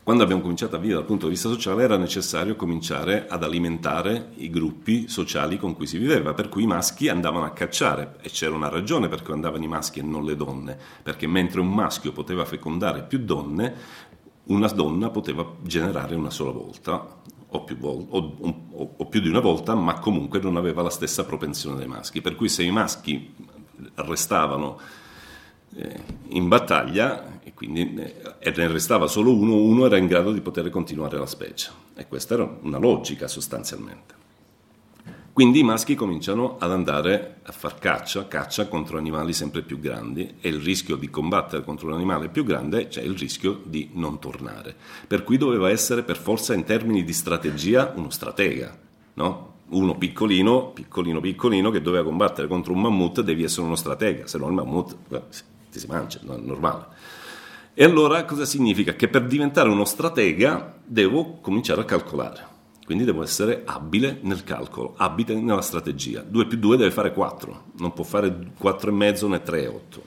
quando 0.03 0.23
abbiamo 0.23 0.41
cominciato 0.41 0.77
a 0.77 0.79
vivere 0.79 0.99
dal 0.99 1.07
punto 1.07 1.25
di 1.25 1.33
vista 1.33 1.49
sociale 1.49 1.83
era 1.83 1.97
necessario 1.97 2.55
cominciare 2.55 3.27
ad 3.27 3.43
alimentare 3.43 4.29
i 4.37 4.49
gruppi 4.49 5.09
sociali 5.09 5.59
con 5.59 5.75
cui 5.75 5.85
si 5.85 5.97
viveva, 5.97 6.33
per 6.33 6.47
cui 6.49 6.63
i 6.63 6.67
maschi 6.67 7.09
andavano 7.09 7.45
a 7.45 7.51
cacciare 7.51 8.15
e 8.21 8.29
c'era 8.29 8.55
una 8.55 8.69
ragione 8.69 9.09
per 9.09 9.21
cui 9.21 9.33
andavano 9.33 9.63
i 9.63 9.67
maschi 9.67 9.99
e 9.99 10.03
non 10.03 10.23
le 10.23 10.37
donne, 10.37 10.77
perché 11.03 11.27
mentre 11.27 11.59
un 11.59 11.71
maschio 11.71 12.13
poteva 12.13 12.45
fecondare 12.45 13.03
più 13.03 13.19
donne, 13.19 13.75
una 14.45 14.67
donna 14.69 15.09
poteva 15.09 15.45
generare 15.61 16.15
una 16.15 16.31
sola 16.31 16.51
volta 16.51 17.19
o 17.53 17.63
più, 17.63 17.77
o, 17.81 18.07
o, 18.09 18.93
o 18.97 19.05
più, 19.05 19.19
di 19.19 19.27
una 19.27 19.39
volta, 19.39 19.75
ma 19.75 19.99
comunque 19.99 20.39
non 20.39 20.55
aveva 20.55 20.81
la 20.81 20.89
stessa 20.89 21.25
propensione 21.25 21.77
dei 21.77 21.87
maschi. 21.87 22.21
Per 22.21 22.35
cui 22.35 22.47
se 22.47 22.63
i 22.63 22.71
maschi 22.71 23.33
restavano 23.95 24.79
eh, 25.75 25.99
in 26.29 26.47
battaglia 26.47 27.39
e 27.43 27.53
quindi 27.53 27.93
eh, 27.93 28.53
ne 28.55 28.67
restava 28.67 29.07
solo 29.07 29.35
uno, 29.35 29.55
uno 29.55 29.85
era 29.85 29.97
in 29.97 30.07
grado 30.07 30.31
di 30.31 30.41
poter 30.41 30.69
continuare 30.69 31.17
la 31.17 31.25
specie. 31.25 31.71
E 31.95 32.07
questa 32.07 32.35
era 32.35 32.57
una 32.61 32.77
logica 32.77 33.27
sostanzialmente. 33.27 34.15
Quindi 35.33 35.59
i 35.59 35.63
maschi 35.63 35.95
cominciano 35.95 36.57
ad 36.59 36.71
andare 36.71 37.37
a 37.43 37.53
far 37.53 37.79
caccia, 37.79 38.27
caccia 38.27 38.67
contro 38.67 38.97
animali 38.97 39.31
sempre 39.31 39.61
più 39.61 39.79
grandi 39.79 40.35
e 40.41 40.49
il 40.49 40.59
rischio 40.59 40.97
di 40.97 41.09
combattere 41.09 41.63
contro 41.63 41.87
un 41.87 41.93
animale 41.93 42.27
più 42.27 42.43
grande 42.43 42.89
c'è 42.89 43.01
il 43.01 43.17
rischio 43.17 43.61
di 43.63 43.91
non 43.93 44.19
tornare. 44.19 44.75
Per 45.07 45.23
cui 45.23 45.37
doveva 45.37 45.69
essere 45.69 46.03
per 46.03 46.17
forza 46.17 46.53
in 46.53 46.65
termini 46.65 47.05
di 47.05 47.13
strategia 47.13 47.93
uno 47.95 48.09
stratega, 48.09 48.77
no? 49.13 49.49
Uno 49.69 49.97
piccolino, 49.97 50.71
piccolino, 50.71 51.21
piccolino 51.21 51.71
che 51.71 51.81
doveva 51.81 52.03
combattere 52.03 52.49
contro 52.49 52.73
un 52.73 52.81
mammut, 52.81 53.21
devi 53.21 53.43
essere 53.43 53.65
uno 53.65 53.75
stratega, 53.75 54.27
se 54.27 54.37
no 54.37 54.47
il 54.47 54.53
mammut 54.53 54.97
ti 55.71 55.79
si 55.79 55.87
mangia, 55.87 56.19
è 56.19 56.23
normale. 56.25 56.87
E 57.73 57.85
allora 57.85 58.25
cosa 58.25 58.43
significa? 58.43 58.95
Che 58.95 59.07
per 59.07 59.25
diventare 59.27 59.69
uno 59.69 59.85
stratega 59.85 60.79
devo 60.83 61.39
cominciare 61.39 61.79
a 61.79 61.85
calcolare. 61.85 62.50
Quindi 62.91 63.07
devo 63.07 63.23
essere 63.23 63.61
abile 63.63 64.19
nel 64.23 64.43
calcolo, 64.43 64.95
abile 64.97 65.39
nella 65.39 65.61
strategia. 65.61 66.19
2 66.27 66.45
più 66.45 66.57
2 66.57 66.75
deve 66.75 66.91
fare 66.91 67.13
4, 67.13 67.67
non 67.77 67.93
può 67.93 68.03
fare 68.03 68.27
4,5 68.61 69.29
né 69.29 69.41
3,8. 69.41 69.99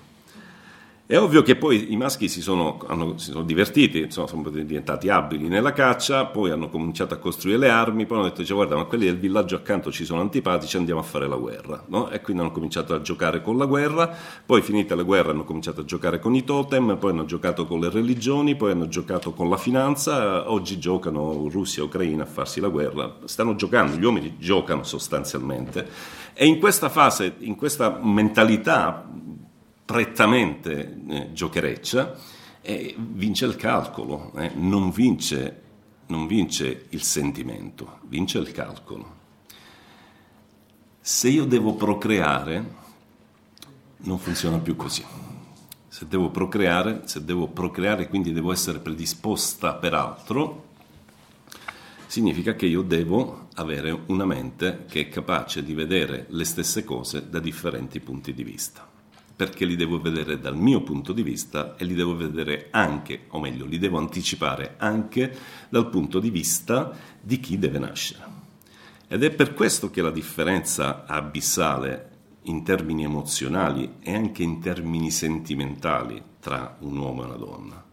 È 1.06 1.18
ovvio 1.18 1.42
che 1.42 1.54
poi 1.54 1.92
i 1.92 1.98
maschi 1.98 2.28
si 2.28 2.40
sono, 2.40 2.78
hanno, 2.86 3.18
si 3.18 3.30
sono 3.30 3.44
divertiti, 3.44 3.98
insomma, 3.98 4.26
sono 4.26 4.48
diventati 4.48 5.10
abili 5.10 5.48
nella 5.48 5.74
caccia, 5.74 6.24
poi 6.24 6.50
hanno 6.50 6.70
cominciato 6.70 7.12
a 7.12 7.18
costruire 7.18 7.58
le 7.58 7.68
armi, 7.68 8.06
poi 8.06 8.16
hanno 8.16 8.28
detto, 8.28 8.42
cioè, 8.42 8.56
guarda, 8.56 8.74
ma 8.74 8.84
quelli 8.84 9.04
del 9.04 9.18
villaggio 9.18 9.54
accanto 9.54 9.92
ci 9.92 10.06
sono 10.06 10.22
antipatici, 10.22 10.78
andiamo 10.78 11.00
a 11.00 11.02
fare 11.02 11.28
la 11.28 11.36
guerra. 11.36 11.84
No? 11.88 12.08
E 12.08 12.22
quindi 12.22 12.40
hanno 12.40 12.52
cominciato 12.52 12.94
a 12.94 13.02
giocare 13.02 13.42
con 13.42 13.58
la 13.58 13.66
guerra, 13.66 14.16
poi 14.46 14.62
finita 14.62 14.94
la 14.94 15.02
guerra 15.02 15.32
hanno 15.32 15.44
cominciato 15.44 15.82
a 15.82 15.84
giocare 15.84 16.18
con 16.18 16.34
i 16.34 16.42
totem, 16.42 16.96
poi 16.96 17.10
hanno 17.10 17.26
giocato 17.26 17.66
con 17.66 17.80
le 17.80 17.90
religioni, 17.90 18.56
poi 18.56 18.70
hanno 18.70 18.88
giocato 18.88 19.34
con 19.34 19.50
la 19.50 19.58
finanza, 19.58 20.50
oggi 20.50 20.78
giocano 20.78 21.48
Russia 21.50 21.82
e 21.82 21.84
Ucraina 21.84 22.22
a 22.22 22.26
farsi 22.26 22.60
la 22.60 22.68
guerra, 22.68 23.18
stanno 23.24 23.54
giocando, 23.56 23.94
gli 23.98 24.04
uomini 24.04 24.36
giocano 24.38 24.82
sostanzialmente. 24.82 25.86
E 26.32 26.46
in 26.46 26.58
questa 26.58 26.88
fase, 26.88 27.34
in 27.40 27.56
questa 27.56 28.00
mentalità 28.02 29.06
prettamente 29.84 31.00
eh, 31.08 31.32
giochereccia, 31.32 32.16
eh, 32.60 32.94
vince 32.96 33.44
il 33.44 33.56
calcolo, 33.56 34.32
eh, 34.36 34.50
non 34.54 34.90
vince 34.90 35.62
non 36.06 36.26
vince 36.26 36.86
il 36.90 37.02
sentimento, 37.02 37.98
vince 38.02 38.38
il 38.38 38.50
calcolo. 38.52 39.22
Se 41.00 41.28
io 41.28 41.44
devo 41.44 41.74
procreare, 41.74 42.82
non 43.98 44.18
funziona 44.18 44.58
più 44.58 44.76
così. 44.76 45.04
Se 45.88 46.06
devo 46.08 46.30
procreare, 46.30 47.02
se 47.04 47.24
devo 47.24 47.46
procreare, 47.46 48.08
quindi 48.08 48.32
devo 48.32 48.52
essere 48.52 48.80
predisposta 48.80 49.74
per 49.74 49.94
altro, 49.94 50.72
significa 52.06 52.54
che 52.54 52.66
io 52.66 52.82
devo 52.82 53.48
avere 53.54 53.96
una 54.06 54.24
mente 54.24 54.84
che 54.88 55.02
è 55.02 55.08
capace 55.08 55.62
di 55.62 55.74
vedere 55.74 56.26
le 56.30 56.44
stesse 56.44 56.84
cose 56.84 57.28
da 57.28 57.38
differenti 57.38 58.00
punti 58.00 58.34
di 58.34 58.42
vista 58.42 58.93
perché 59.36 59.64
li 59.64 59.76
devo 59.76 60.00
vedere 60.00 60.38
dal 60.38 60.56
mio 60.56 60.82
punto 60.82 61.12
di 61.12 61.22
vista 61.22 61.76
e 61.76 61.84
li 61.84 61.94
devo 61.94 62.14
vedere 62.16 62.68
anche, 62.70 63.24
o 63.28 63.40
meglio, 63.40 63.64
li 63.66 63.78
devo 63.78 63.98
anticipare 63.98 64.74
anche 64.78 65.36
dal 65.68 65.88
punto 65.88 66.20
di 66.20 66.30
vista 66.30 66.92
di 67.20 67.40
chi 67.40 67.58
deve 67.58 67.78
nascere. 67.78 68.42
Ed 69.08 69.22
è 69.22 69.30
per 69.30 69.54
questo 69.54 69.90
che 69.90 70.02
la 70.02 70.10
differenza 70.10 71.04
abissale 71.06 72.10
in 72.42 72.62
termini 72.62 73.04
emozionali 73.04 73.96
e 74.00 74.14
anche 74.14 74.42
in 74.42 74.60
termini 74.60 75.10
sentimentali 75.10 76.22
tra 76.40 76.76
un 76.80 76.96
uomo 76.96 77.22
e 77.22 77.26
una 77.26 77.36
donna. 77.36 77.84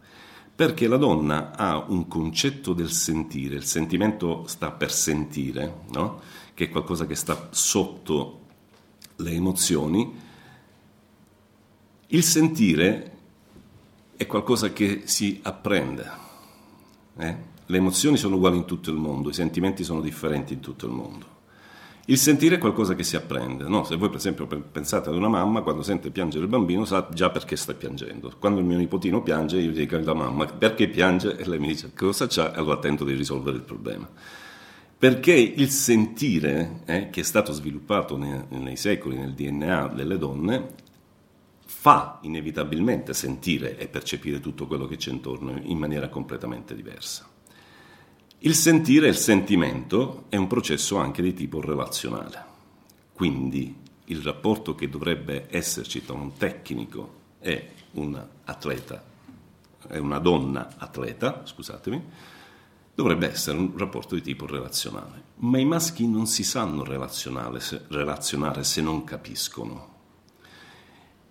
Perché 0.53 0.87
la 0.87 0.97
donna 0.97 1.55
ha 1.55 1.77
un 1.87 2.07
concetto 2.07 2.73
del 2.73 2.91
sentire, 2.91 3.55
il 3.55 3.65
sentimento 3.65 4.43
sta 4.45 4.71
per 4.71 4.91
sentire, 4.91 5.81
no? 5.91 6.21
che 6.53 6.65
è 6.65 6.69
qualcosa 6.69 7.07
che 7.07 7.15
sta 7.15 7.47
sotto 7.51 8.39
le 9.15 9.31
emozioni, 9.31 10.29
il 12.13 12.23
sentire 12.23 13.11
è 14.17 14.25
qualcosa 14.25 14.71
che 14.73 15.03
si 15.05 15.39
apprende. 15.43 16.09
Eh? 17.17 17.35
Le 17.65 17.77
emozioni 17.77 18.17
sono 18.17 18.35
uguali 18.35 18.57
in 18.57 18.65
tutto 18.65 18.89
il 18.89 18.97
mondo, 18.97 19.29
i 19.29 19.33
sentimenti 19.33 19.83
sono 19.83 20.01
differenti 20.01 20.53
in 20.53 20.59
tutto 20.59 20.85
il 20.85 20.91
mondo. 20.91 21.39
Il 22.05 22.17
sentire 22.17 22.55
è 22.55 22.57
qualcosa 22.57 22.95
che 22.95 23.03
si 23.03 23.15
apprende. 23.15 23.65
No? 23.67 23.85
Se 23.85 23.95
voi, 23.95 24.09
per 24.09 24.17
esempio, 24.17 24.45
pensate 24.45 25.07
ad 25.07 25.15
una 25.15 25.29
mamma, 25.29 25.61
quando 25.61 25.83
sente 25.83 26.09
piangere 26.09 26.43
il 26.43 26.49
bambino, 26.49 26.83
sa 26.83 27.07
già 27.13 27.29
perché 27.29 27.55
sta 27.55 27.73
piangendo. 27.73 28.33
Quando 28.37 28.59
il 28.59 28.65
mio 28.65 28.77
nipotino 28.77 29.21
piange, 29.21 29.59
io 29.59 29.71
dico 29.71 29.95
alla 29.95 30.13
mamma 30.13 30.45
perché 30.45 30.89
piange 30.89 31.37
e 31.37 31.47
lei 31.47 31.59
mi 31.59 31.67
dice 31.67 31.91
cosa 31.95 32.27
c'ha, 32.27 32.53
e 32.53 32.57
allora 32.57 32.77
tento 32.79 33.05
di 33.05 33.13
risolvere 33.13 33.55
il 33.57 33.63
problema. 33.63 34.09
Perché 34.97 35.33
il 35.33 35.69
sentire, 35.69 36.81
eh, 36.85 37.09
che 37.09 37.21
è 37.21 37.23
stato 37.23 37.53
sviluppato 37.53 38.17
nei, 38.17 38.43
nei 38.49 38.75
secoli 38.75 39.17
nel 39.17 39.33
DNA 39.33 39.87
delle 39.95 40.17
donne, 40.17 40.80
fa 41.81 42.19
inevitabilmente 42.21 43.11
sentire 43.11 43.75
e 43.75 43.87
percepire 43.87 44.39
tutto 44.39 44.67
quello 44.67 44.85
che 44.85 44.97
c'è 44.97 45.09
intorno 45.09 45.59
in 45.63 45.79
maniera 45.79 46.09
completamente 46.09 46.75
diversa. 46.75 47.27
Il 48.37 48.53
sentire 48.53 49.07
e 49.07 49.09
il 49.09 49.15
sentimento 49.15 50.25
è 50.29 50.35
un 50.35 50.45
processo 50.45 50.97
anche 50.97 51.23
di 51.23 51.33
tipo 51.33 51.59
relazionale, 51.59 52.45
quindi 53.13 53.75
il 54.05 54.21
rapporto 54.21 54.75
che 54.75 54.89
dovrebbe 54.89 55.47
esserci 55.49 56.05
tra 56.05 56.13
un 56.13 56.37
tecnico 56.37 57.13
e 57.39 57.71
un 57.93 58.27
atleta, 58.43 59.03
e 59.89 59.97
una 59.97 60.19
donna 60.19 60.75
atleta, 60.77 61.41
scusatemi, 61.47 62.03
dovrebbe 62.93 63.27
essere 63.27 63.57
un 63.57 63.75
rapporto 63.75 64.13
di 64.13 64.21
tipo 64.21 64.45
relazionale. 64.45 65.23
Ma 65.37 65.57
i 65.57 65.65
maschi 65.65 66.07
non 66.07 66.27
si 66.27 66.43
sanno 66.43 66.83
relazionare 66.83 68.63
se 68.63 68.81
non 68.83 69.03
capiscono 69.03 69.90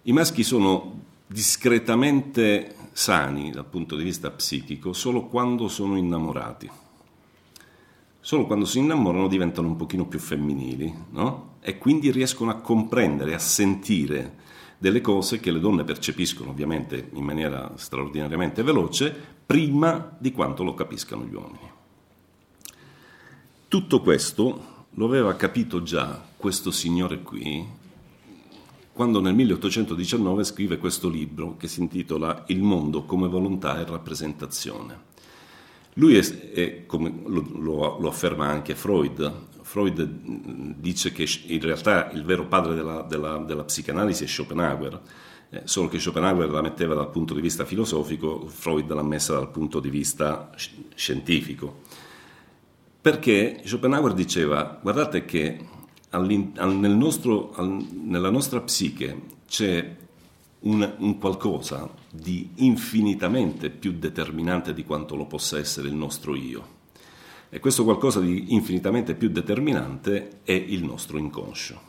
i 0.02 0.12
maschi 0.12 0.42
sono 0.42 0.98
discretamente 1.26 2.74
sani 2.92 3.50
dal 3.50 3.66
punto 3.66 3.96
di 3.96 4.02
vista 4.02 4.30
psichico 4.30 4.92
solo 4.92 5.26
quando 5.26 5.68
sono 5.68 5.96
innamorati. 5.96 6.70
Solo 8.18 8.46
quando 8.46 8.64
si 8.64 8.78
innamorano 8.78 9.28
diventano 9.28 9.68
un 9.68 9.76
pochino 9.76 10.06
più 10.06 10.18
femminili, 10.18 10.94
no? 11.10 11.56
E 11.60 11.78
quindi 11.78 12.10
riescono 12.10 12.50
a 12.50 12.56
comprendere, 12.56 13.34
a 13.34 13.38
sentire 13.38 14.36
delle 14.78 15.02
cose 15.02 15.40
che 15.40 15.50
le 15.50 15.60
donne 15.60 15.84
percepiscono 15.84 16.50
ovviamente 16.50 17.10
in 17.12 17.24
maniera 17.24 17.70
straordinariamente 17.76 18.62
veloce 18.62 19.14
prima 19.44 20.16
di 20.18 20.32
quanto 20.32 20.64
lo 20.64 20.72
capiscano 20.72 21.24
gli 21.24 21.34
uomini. 21.34 21.70
Tutto 23.68 24.00
questo 24.00 24.86
lo 24.90 25.04
aveva 25.04 25.36
capito 25.36 25.82
già 25.82 26.22
questo 26.36 26.70
signore 26.70 27.20
qui 27.20 27.78
quando 28.92 29.20
nel 29.20 29.34
1819 29.34 30.44
scrive 30.44 30.78
questo 30.78 31.08
libro 31.08 31.56
che 31.56 31.68
si 31.68 31.80
intitola 31.80 32.44
Il 32.48 32.62
mondo 32.62 33.04
come 33.04 33.28
volontà 33.28 33.80
e 33.80 33.84
rappresentazione. 33.84 35.08
Lui 35.94 36.16
è, 36.16 36.52
è 36.52 36.86
come 36.86 37.22
lo, 37.26 37.44
lo, 37.54 37.98
lo, 37.98 38.08
afferma 38.08 38.46
anche 38.46 38.74
Freud. 38.74 39.48
Freud 39.62 40.02
dice 40.76 41.12
che 41.12 41.26
in 41.46 41.60
realtà 41.60 42.10
il 42.10 42.24
vero 42.24 42.46
padre 42.46 42.74
della, 42.74 43.02
della, 43.02 43.38
della 43.38 43.64
psicanalisi 43.64 44.24
è 44.24 44.26
Schopenhauer, 44.26 45.00
eh, 45.50 45.62
solo 45.64 45.88
che 45.88 45.98
Schopenhauer 45.98 46.50
la 46.50 46.62
metteva 46.62 46.94
dal 46.94 47.10
punto 47.10 47.34
di 47.34 47.40
vista 47.40 47.64
filosofico, 47.64 48.46
Freud 48.46 48.92
l'ha 48.92 49.02
messa 49.02 49.34
dal 49.34 49.50
punto 49.50 49.80
di 49.80 49.90
vista 49.90 50.50
scientifico. 50.94 51.82
Perché 53.00 53.62
Schopenhauer 53.64 54.12
diceva, 54.12 54.78
guardate 54.82 55.24
che 55.24 55.58
nel 56.18 56.96
nostro, 56.96 57.54
nella 57.58 58.30
nostra 58.30 58.60
psiche 58.60 59.38
c'è 59.46 59.96
un, 60.60 60.94
un, 60.98 61.18
qualcosa 61.18 61.88
di 62.10 62.50
infinitamente 62.56 63.70
più 63.70 63.92
determinante 63.92 64.74
di 64.74 64.84
quanto 64.84 65.14
lo 65.14 65.26
possa 65.26 65.58
essere 65.58 65.88
il 65.88 65.94
nostro 65.94 66.34
io. 66.34 66.78
E 67.48 67.58
questo 67.60 67.84
qualcosa 67.84 68.20
di 68.20 68.52
infinitamente 68.54 69.14
più 69.14 69.28
determinante 69.30 70.40
è 70.42 70.52
il 70.52 70.84
nostro 70.84 71.18
inconscio, 71.18 71.80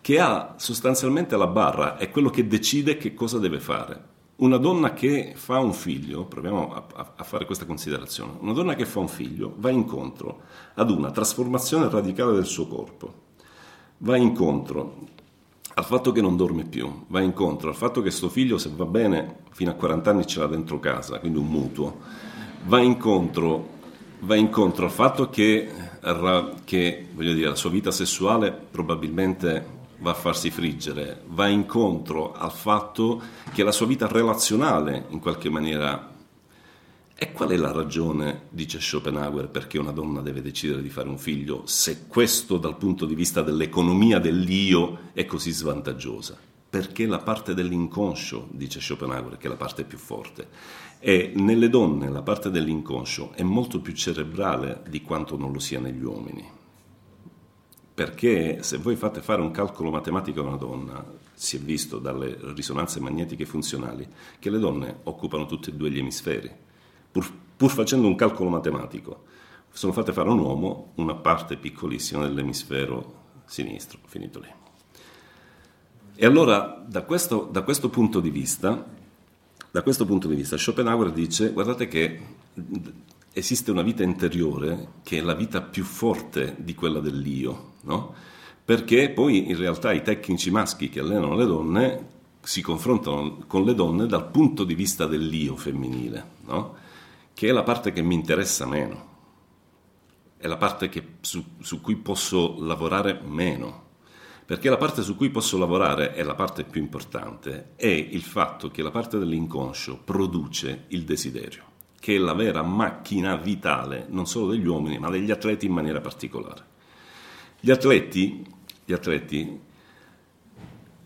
che 0.00 0.18
ha 0.20 0.54
sostanzialmente 0.58 1.36
la 1.36 1.46
barra, 1.46 1.96
è 1.96 2.10
quello 2.10 2.30
che 2.30 2.46
decide 2.46 2.96
che 2.96 3.14
cosa 3.14 3.38
deve 3.38 3.60
fare. 3.60 4.14
Una 4.36 4.58
donna 4.58 4.92
che 4.92 5.32
fa 5.34 5.60
un 5.60 5.72
figlio, 5.72 6.26
proviamo 6.26 6.74
a, 6.74 6.86
a, 6.94 7.12
a, 7.16 7.24
fare 7.24 7.46
questa 7.46 7.64
considerazione, 7.64 8.36
una 8.40 8.52
donna 8.52 8.74
che 8.74 8.84
fa 8.84 8.98
un 8.98 9.08
figlio 9.08 9.54
va 9.56 9.70
incontro 9.70 10.42
ad 10.74 10.90
una 10.90 11.10
trasformazione 11.10 11.88
radicale 11.88 12.34
del 12.34 12.44
suo 12.44 12.66
corpo 12.66 13.24
va 13.98 14.16
incontro 14.16 15.04
al 15.78 15.84
fatto 15.84 16.10
che 16.10 16.22
non 16.22 16.36
dorme 16.36 16.64
più, 16.64 17.04
va 17.08 17.20
incontro 17.20 17.68
al 17.68 17.76
fatto 17.76 18.00
che 18.00 18.10
suo 18.10 18.30
figlio, 18.30 18.56
se 18.56 18.70
va 18.74 18.86
bene, 18.86 19.40
fino 19.50 19.70
a 19.70 19.74
40 19.74 20.10
anni 20.10 20.26
ce 20.26 20.40
l'ha 20.40 20.46
dentro 20.46 20.80
casa, 20.80 21.18
quindi 21.18 21.38
un 21.38 21.48
mutuo, 21.48 21.98
va 22.64 22.80
incontro, 22.80 23.68
va 24.20 24.36
incontro 24.36 24.86
al 24.86 24.90
fatto 24.90 25.28
che, 25.28 25.70
che 26.64 27.06
dire, 27.14 27.48
la 27.48 27.54
sua 27.54 27.68
vita 27.68 27.90
sessuale 27.90 28.52
probabilmente 28.52 29.74
va 29.98 30.12
a 30.12 30.14
farsi 30.14 30.50
friggere, 30.50 31.22
va 31.26 31.46
incontro 31.48 32.32
al 32.32 32.52
fatto 32.52 33.20
che 33.52 33.62
la 33.62 33.72
sua 33.72 33.86
vita 33.86 34.06
relazionale 34.06 35.04
in 35.08 35.20
qualche 35.20 35.50
maniera 35.50 36.14
e 37.18 37.32
qual 37.32 37.48
è 37.48 37.56
la 37.56 37.72
ragione, 37.72 38.42
dice 38.50 38.78
Schopenhauer, 38.78 39.48
perché 39.48 39.78
una 39.78 39.90
donna 39.90 40.20
deve 40.20 40.42
decidere 40.42 40.82
di 40.82 40.90
fare 40.90 41.08
un 41.08 41.16
figlio 41.16 41.62
se 41.64 42.06
questo 42.06 42.58
dal 42.58 42.76
punto 42.76 43.06
di 43.06 43.14
vista 43.14 43.40
dell'economia 43.40 44.18
dell'io 44.18 44.98
è 45.14 45.24
così 45.24 45.50
svantaggiosa? 45.50 46.36
Perché 46.68 47.06
la 47.06 47.20
parte 47.20 47.54
dell'inconscio, 47.54 48.48
dice 48.50 48.82
Schopenhauer, 48.82 49.38
che 49.38 49.46
è 49.46 49.48
la 49.48 49.56
parte 49.56 49.84
più 49.84 49.96
forte, 49.96 50.48
e 50.98 51.32
nelle 51.36 51.70
donne 51.70 52.10
la 52.10 52.20
parte 52.20 52.50
dell'inconscio 52.50 53.32
è 53.32 53.42
molto 53.42 53.80
più 53.80 53.94
cerebrale 53.94 54.82
di 54.86 55.00
quanto 55.00 55.38
non 55.38 55.52
lo 55.52 55.58
sia 55.58 55.80
negli 55.80 56.04
uomini. 56.04 56.46
Perché 57.94 58.62
se 58.62 58.76
voi 58.76 58.94
fate 58.94 59.22
fare 59.22 59.40
un 59.40 59.52
calcolo 59.52 59.90
matematico 59.90 60.40
a 60.40 60.48
una 60.48 60.56
donna, 60.56 61.02
si 61.32 61.56
è 61.56 61.60
visto 61.60 61.98
dalle 61.98 62.36
risonanze 62.54 63.00
magnetiche 63.00 63.46
funzionali 63.46 64.06
che 64.38 64.50
le 64.50 64.58
donne 64.58 64.98
occupano 65.04 65.46
tutti 65.46 65.70
e 65.70 65.72
due 65.72 65.90
gli 65.90 65.98
emisferi 65.98 66.64
pur, 67.16 67.32
pur 67.56 67.70
facendo 67.70 68.06
un 68.06 68.14
calcolo 68.14 68.50
matematico, 68.50 69.24
sono 69.70 69.92
fatte 69.92 70.12
fare 70.12 70.28
a 70.28 70.32
un 70.32 70.40
uomo 70.40 70.92
una 70.96 71.14
parte 71.14 71.56
piccolissima 71.56 72.26
dell'emisfero 72.26 73.24
sinistro, 73.46 73.98
finito 74.04 74.40
lì. 74.40 74.48
E 76.14 76.26
allora, 76.26 76.84
da 76.86 77.02
questo, 77.02 77.48
da 77.50 77.62
questo, 77.62 77.88
punto 77.88 78.20
di 78.20 78.28
vista, 78.28 78.84
da 79.70 79.82
questo 79.82 80.04
punto 80.04 80.28
di 80.28 80.34
vista, 80.34 80.58
Schopenhauer 80.58 81.10
dice, 81.10 81.52
guardate 81.52 81.88
che 81.88 82.20
esiste 83.32 83.70
una 83.70 83.82
vita 83.82 84.02
interiore 84.02 84.92
che 85.02 85.18
è 85.18 85.22
la 85.22 85.34
vita 85.34 85.62
più 85.62 85.84
forte 85.84 86.56
di 86.58 86.74
quella 86.74 87.00
dell'io, 87.00 87.74
no? 87.82 88.14
Perché 88.62 89.10
poi 89.10 89.48
in 89.48 89.56
realtà 89.56 89.92
i 89.92 90.02
tecnici 90.02 90.50
maschi 90.50 90.88
che 90.88 91.00
allenano 91.00 91.34
le 91.34 91.46
donne 91.46 92.08
si 92.42 92.60
confrontano 92.60 93.44
con 93.46 93.64
le 93.64 93.74
donne 93.74 94.06
dal 94.06 94.30
punto 94.30 94.64
di 94.64 94.74
vista 94.74 95.06
dell'io 95.06 95.54
femminile, 95.56 96.24
no? 96.46 96.84
Che 97.36 97.48
è 97.48 97.52
la 97.52 97.64
parte 97.64 97.92
che 97.92 98.00
mi 98.00 98.14
interessa 98.14 98.64
meno, 98.64 99.08
è 100.38 100.46
la 100.46 100.56
parte 100.56 100.88
che, 100.88 101.16
su, 101.20 101.44
su 101.60 101.82
cui 101.82 101.96
posso 101.96 102.56
lavorare 102.60 103.20
meno. 103.22 103.84
Perché 104.46 104.70
la 104.70 104.78
parte 104.78 105.02
su 105.02 105.16
cui 105.16 105.28
posso 105.28 105.58
lavorare 105.58 106.14
è 106.14 106.22
la 106.22 106.34
parte 106.34 106.64
più 106.64 106.80
importante, 106.80 107.72
è 107.76 107.88
il 107.88 108.22
fatto 108.22 108.70
che 108.70 108.80
la 108.80 108.90
parte 108.90 109.18
dell'inconscio 109.18 109.98
produce 109.98 110.84
il 110.88 111.04
desiderio, 111.04 111.64
che 112.00 112.14
è 112.14 112.18
la 112.18 112.32
vera 112.32 112.62
macchina 112.62 113.36
vitale 113.36 114.06
non 114.08 114.26
solo 114.26 114.52
degli 114.52 114.66
uomini 114.66 114.98
ma 114.98 115.10
degli 115.10 115.30
atleti 115.30 115.66
in 115.66 115.72
maniera 115.72 116.00
particolare. 116.00 116.64
Gli 117.60 117.70
atleti, 117.70 118.46
gli 118.82 118.94
atleti 118.94 119.60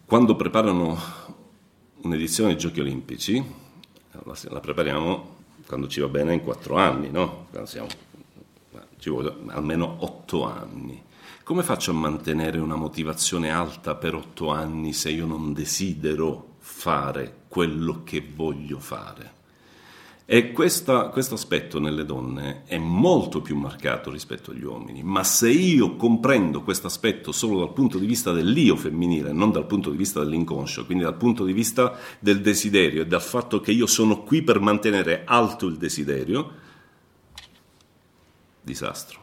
quando 0.06 0.36
preparano 0.36 0.96
un'edizione 2.02 2.50
dei 2.50 2.58
Giochi 2.58 2.78
Olimpici, 2.78 3.44
la, 4.48 4.60
prepariamo 4.60 5.38
quando 5.70 5.86
ci 5.86 6.00
va 6.00 6.08
bene 6.08 6.34
in 6.34 6.42
quattro 6.42 6.78
anni, 6.78 7.12
no? 7.12 7.46
Siamo, 7.62 7.86
ci 8.98 9.08
vuole 9.08 9.32
almeno 9.50 9.98
otto 10.00 10.44
anni. 10.44 11.00
Come 11.44 11.62
faccio 11.62 11.92
a 11.92 11.94
mantenere 11.94 12.58
una 12.58 12.74
motivazione 12.74 13.52
alta 13.52 13.94
per 13.94 14.16
otto 14.16 14.50
anni 14.50 14.92
se 14.92 15.10
io 15.10 15.26
non 15.26 15.52
desidero 15.52 16.56
fare 16.58 17.42
quello 17.46 18.02
che 18.02 18.20
voglio 18.34 18.80
fare? 18.80 19.38
E 20.32 20.52
questo 20.52 21.10
aspetto 21.12 21.80
nelle 21.80 22.04
donne 22.04 22.62
è 22.64 22.78
molto 22.78 23.42
più 23.42 23.56
marcato 23.56 24.12
rispetto 24.12 24.52
agli 24.52 24.62
uomini, 24.62 25.02
ma 25.02 25.24
se 25.24 25.50
io 25.50 25.96
comprendo 25.96 26.62
questo 26.62 26.86
aspetto 26.86 27.32
solo 27.32 27.58
dal 27.58 27.72
punto 27.72 27.98
di 27.98 28.06
vista 28.06 28.30
dell'io 28.30 28.76
femminile, 28.76 29.32
non 29.32 29.50
dal 29.50 29.66
punto 29.66 29.90
di 29.90 29.96
vista 29.96 30.20
dell'inconscio, 30.20 30.86
quindi 30.86 31.02
dal 31.02 31.16
punto 31.16 31.44
di 31.44 31.52
vista 31.52 31.98
del 32.20 32.40
desiderio 32.42 33.02
e 33.02 33.08
dal 33.08 33.20
fatto 33.20 33.58
che 33.58 33.72
io 33.72 33.86
sono 33.86 34.22
qui 34.22 34.42
per 34.42 34.60
mantenere 34.60 35.22
alto 35.24 35.66
il 35.66 35.78
desiderio, 35.78 36.52
disastro, 38.62 39.18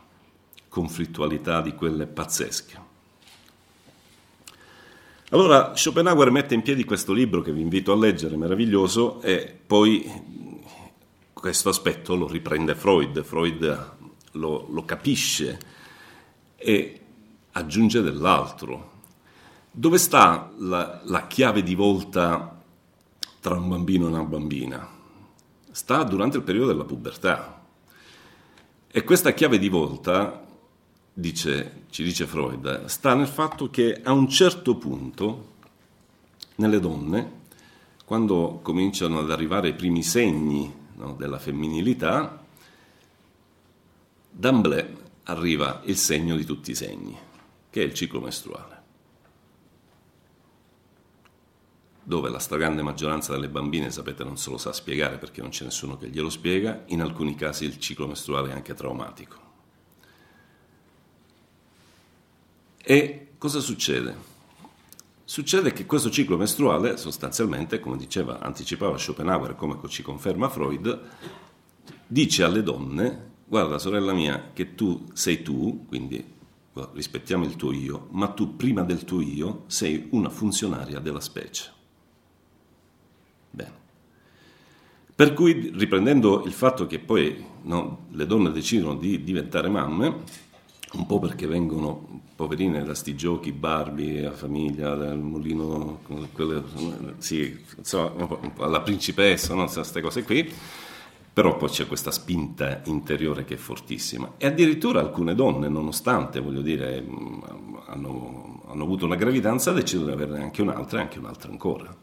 conflittualità 0.67 1.61
di 1.61 1.73
quelle 1.73 2.05
pazzesche. 2.05 2.81
Allora 5.29 5.73
Schopenhauer 5.73 6.31
mette 6.31 6.53
in 6.53 6.63
piedi 6.63 6.83
questo 6.83 7.13
libro 7.13 7.41
che 7.41 7.53
vi 7.53 7.61
invito 7.61 7.93
a 7.93 7.95
leggere, 7.95 8.35
meraviglioso, 8.35 9.21
e 9.21 9.57
poi 9.65 10.35
questo 11.39 11.69
aspetto 11.69 12.15
lo 12.15 12.28
riprende 12.28 12.73
Freud, 12.73 13.23
Freud 13.23 13.95
lo, 14.32 14.67
lo 14.69 14.86
capisce 14.86 15.60
e 16.56 17.02
aggiunge 17.52 18.02
dell'altro. 18.02 18.95
Dove 19.71 20.00
sta 20.00 20.52
la, 20.58 21.02
la 21.04 21.28
chiave 21.28 21.62
di 21.62 21.76
volta 21.76 22.60
tra 23.39 23.56
un 23.56 23.69
bambino 23.69 24.06
e 24.06 24.10
una 24.10 24.23
bambina? 24.23 24.89
Sta 25.69 26.04
durante 26.04 26.38
il 26.38 26.43
periodo 26.43 26.67
della 26.67 26.86
pubertà. 26.86 27.63
E 28.88 29.04
questa 29.04 29.34
chiave 29.34 29.60
di 29.60 29.69
volta, 29.69 30.43
dice, 31.13 31.84
ci 31.91 32.04
dice 32.04 32.26
Freud, 32.26 32.86
sta 32.86 33.13
nel 33.13 33.28
fatto 33.28 33.69
che 33.69 34.02
a 34.04 34.12
un 34.12 34.28
certo 34.28 34.76
punto 34.76 35.54
nelle 36.56 36.80
donne, 36.80 37.45
quando 38.04 38.60
cominciano 38.63 39.19
ad 39.19 39.30
arrivare 39.30 39.69
i 39.69 39.76
primi 39.76 40.02
segni 40.02 40.76
no, 40.97 41.13
della 41.13 41.39
femminilità, 41.39 42.43
d'amblè 44.29 44.93
arriva 45.23 45.81
il 45.86 45.97
segno 45.97 46.36
di 46.36 46.45
tutti 46.45 46.71
i 46.71 46.75
segni, 46.75 47.17
che 47.69 47.81
è 47.81 47.86
il 47.86 47.93
ciclo 47.93 48.19
mestruale, 48.19 48.81
dove 52.03 52.29
la 52.29 52.39
stragrande 52.39 52.81
maggioranza 52.81 53.33
delle 53.33 53.49
bambine, 53.49 53.91
sapete, 53.91 54.23
non 54.23 54.38
se 54.38 54.49
lo 54.49 54.57
sa 54.57 54.73
spiegare 54.73 55.17
perché 55.17 55.41
non 55.41 55.49
c'è 55.49 55.65
nessuno 55.65 55.97
che 55.97 56.10
glielo 56.10 56.29
spiega, 56.29 56.83
in 56.88 57.01
alcuni 57.01 57.36
casi 57.36 57.65
il 57.65 57.79
ciclo 57.79 58.07
mestruale 58.07 58.49
è 58.49 58.53
anche 58.53 58.73
traumatico. 58.73 59.45
E 62.77 63.33
cosa 63.38 63.60
succede? 63.60 64.36
Succede 65.29 65.73
che 65.73 65.85
questo 65.85 66.09
ciclo 66.09 66.37
mestruale, 66.37 66.95
sostanzialmente, 66.95 67.81
come 67.81 67.97
diceva, 67.97 68.39
anticipava 68.39 68.97
Schopenhauer, 68.97 69.57
come 69.57 69.77
ci 69.89 70.01
conferma 70.01 70.47
Freud, 70.47 71.01
dice 72.07 72.43
alle 72.43 72.63
donne, 72.63 73.31
guarda 73.43 73.77
sorella 73.77 74.13
mia, 74.13 74.51
che 74.53 74.73
tu 74.73 75.03
sei 75.11 75.41
tu, 75.41 75.83
quindi 75.85 76.23
rispettiamo 76.93 77.43
il 77.43 77.57
tuo 77.57 77.73
io, 77.73 78.07
ma 78.11 78.29
tu 78.29 78.55
prima 78.55 78.83
del 78.83 79.03
tuo 79.03 79.19
io 79.19 79.65
sei 79.67 80.07
una 80.11 80.29
funzionaria 80.29 80.99
della 80.99 81.19
specie. 81.19 81.73
Bene. 83.49 83.73
Per 85.13 85.33
cui, 85.33 85.73
riprendendo 85.75 86.45
il 86.45 86.53
fatto 86.53 86.87
che 86.87 86.99
poi 86.99 87.45
no, 87.63 88.05
le 88.11 88.25
donne 88.25 88.49
decidono 88.53 88.95
di 88.95 89.21
diventare 89.25 89.67
mamme, 89.67 90.45
un 90.97 91.05
po' 91.05 91.19
perché 91.19 91.47
vengono 91.47 92.21
poverine 92.36 92.83
da 92.83 92.93
sti 92.93 93.15
giochi, 93.15 93.51
Barbie, 93.51 94.21
la 94.21 94.31
famiglia, 94.31 94.93
il 94.93 95.19
mulino, 95.19 95.99
quelle, 96.33 96.63
sì, 97.17 97.57
insomma, 97.77 98.27
la 98.67 98.81
principessa, 98.81 99.53
no? 99.53 99.65
queste 99.65 100.01
cose 100.01 100.23
qui, 100.23 100.51
però 101.33 101.55
poi 101.55 101.69
c'è 101.69 101.88
questa 101.88 102.12
spinta 102.12 102.81
interiore 102.86 103.43
che 103.45 103.55
è 103.55 103.57
fortissima. 103.57 104.33
E 104.38 104.47
addirittura 104.47 104.99
alcune 104.99 105.36
donne, 105.36 105.67
nonostante, 105.67 106.39
voglio 106.39 106.62
dire, 106.62 107.03
hanno, 107.88 108.63
hanno 108.67 108.83
avuto 108.83 109.05
una 109.05 109.15
gravidanza, 109.15 109.71
decidono 109.71 110.15
di 110.15 110.21
averne 110.21 110.43
anche 110.43 110.62
un'altra 110.62 110.99
e 110.99 111.01
anche 111.01 111.19
un'altra 111.19 111.51
ancora. 111.51 111.95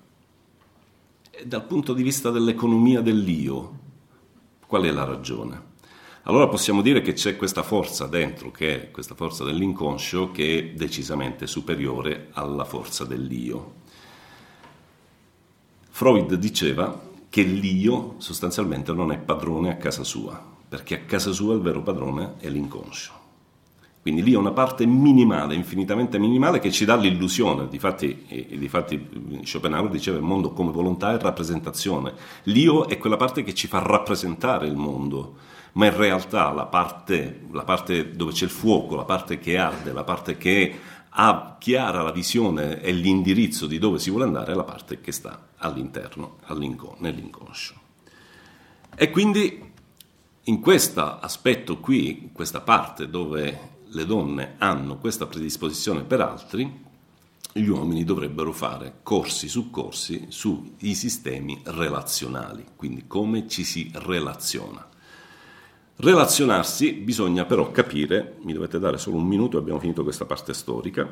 E 1.31 1.47
dal 1.47 1.65
punto 1.65 1.95
di 1.95 2.03
vista 2.03 2.31
dell'economia 2.31 3.01
dell'io, 3.01 3.79
qual 4.67 4.85
è 4.85 4.91
la 4.91 5.05
ragione? 5.05 5.73
Allora 6.25 6.49
possiamo 6.49 6.81
dire 6.81 7.03
che 7.03 7.13
c'è 7.13 7.37
questa 7.37 7.63
forza 7.63 8.07
dentro, 8.07 8.51
che 8.51 8.75
è 8.75 8.91
questa 8.91 9.15
forza 9.15 9.45
dell'inconscio, 9.45 10.31
che 10.31 10.59
è 10.59 10.77
decisamente 10.77 11.47
superiore 11.47 12.29
alla 12.33 12.65
forza 12.65 13.05
dell'io. 13.05 13.83
Freud 15.91 16.35
diceva 16.35 16.99
che 17.29 17.43
l'io 17.43 18.15
sostanzialmente 18.19 18.93
non 18.93 19.13
è 19.13 19.19
padrone 19.19 19.71
a 19.71 19.77
casa 19.77 20.03
sua, 20.03 20.43
perché 20.67 20.95
a 20.95 21.05
casa 21.05 21.31
sua 21.31 21.55
il 21.55 21.61
vero 21.61 21.83
padrone 21.83 22.35
è 22.39 22.49
l'inconscio. 22.49 23.13
Quindi 24.01 24.23
lì 24.23 24.33
è 24.33 24.37
una 24.37 24.53
parte 24.53 24.87
minimale, 24.87 25.55
infinitamente 25.55 26.19
minimale, 26.19 26.59
che 26.59 26.71
ci 26.71 26.85
dà 26.85 26.95
l'illusione. 26.95 27.69
Difatti, 27.69 28.25
e, 28.29 28.59
difatti 28.59 29.41
Schopenhauer 29.45 29.91
diceva 29.91 30.17
il 30.17 30.23
mondo 30.23 30.53
come 30.53 30.73
volontà 30.73 31.13
e 31.13 31.19
rappresentazione. 31.19 32.13
L'io 32.45 32.87
è 32.87 32.99
quella 32.99 33.17
parte 33.17 33.43
che 33.43 33.55
ci 33.55 33.67
fa 33.67 33.79
rappresentare 33.79 34.67
il 34.67 34.77
mondo 34.77 35.37
ma 35.75 35.87
in 35.87 35.97
realtà 35.97 36.51
la 36.51 36.67
parte, 36.67 37.47
la 37.53 37.65
parte 37.65 38.13
dove 38.13 38.33
c'è 38.33 38.45
il 38.45 38.51
fuoco, 38.51 38.97
la 38.97 39.05
parte 39.05 39.39
che 39.39 39.57
arde, 39.57 39.93
la 39.93 40.05
parte 40.05 40.37
che 40.37 40.79
ha 41.17 41.57
chiara 41.59 42.03
la 42.03 42.13
visione 42.13 42.81
e 42.81 42.93
l'indirizzo 42.93 43.67
di 43.67 43.79
dove 43.79 43.99
si 43.99 44.11
vuole 44.11 44.25
andare 44.25 44.53
è 44.53 44.55
la 44.55 44.65
parte 44.65 45.01
che 45.01 45.13
sta 45.13 45.49
all'interno, 45.59 46.39
nell'inconscio. 46.99 47.75
E 48.97 49.11
quindi 49.11 49.73
in 50.45 50.61
questo 50.61 51.19
aspetto 51.19 51.79
qui, 51.79 52.23
in 52.23 52.33
questa 52.33 52.61
parte 52.61 53.09
dove 53.09 53.73
le 53.87 54.07
donne 54.07 54.55
hanno 54.59 54.99
questa 54.99 55.27
predisposizione 55.27 56.03
per 56.03 56.21
altri, 56.21 56.83
gli 57.53 57.67
uomini 57.67 58.03
dovrebbero 58.05 58.53
fare 58.53 58.99
corsi 59.03 59.49
su 59.49 59.71
corsi 59.71 60.27
sui 60.29 60.75
sistemi 60.95 61.61
relazionali, 61.65 62.65
quindi 62.75 63.07
come 63.07 63.49
ci 63.49 63.63
si 63.63 63.91
relaziona. 63.95 64.89
Relazionarsi 65.97 66.93
bisogna 66.93 67.45
però 67.45 67.71
capire, 67.71 68.37
mi 68.43 68.53
dovete 68.53 68.81
dare 68.81 68.99
solo 68.99 69.17
un 69.17 69.27
minuto, 69.27 69.59
abbiamo 69.59 69.79
finito 69.79 70.03
questa 70.03 70.25
parte 70.25 70.53
storica, 70.53 71.09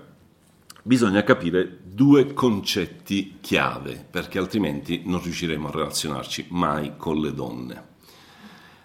bisogna 0.82 1.22
capire 1.22 1.78
due 1.84 2.32
concetti 2.34 3.36
chiave, 3.40 4.04
perché 4.10 4.38
altrimenti 4.38 5.02
non 5.04 5.22
riusciremo 5.22 5.68
a 5.68 5.70
relazionarci 5.70 6.46
mai 6.50 6.94
con 6.96 7.20
le 7.20 7.32
donne. 7.32 7.90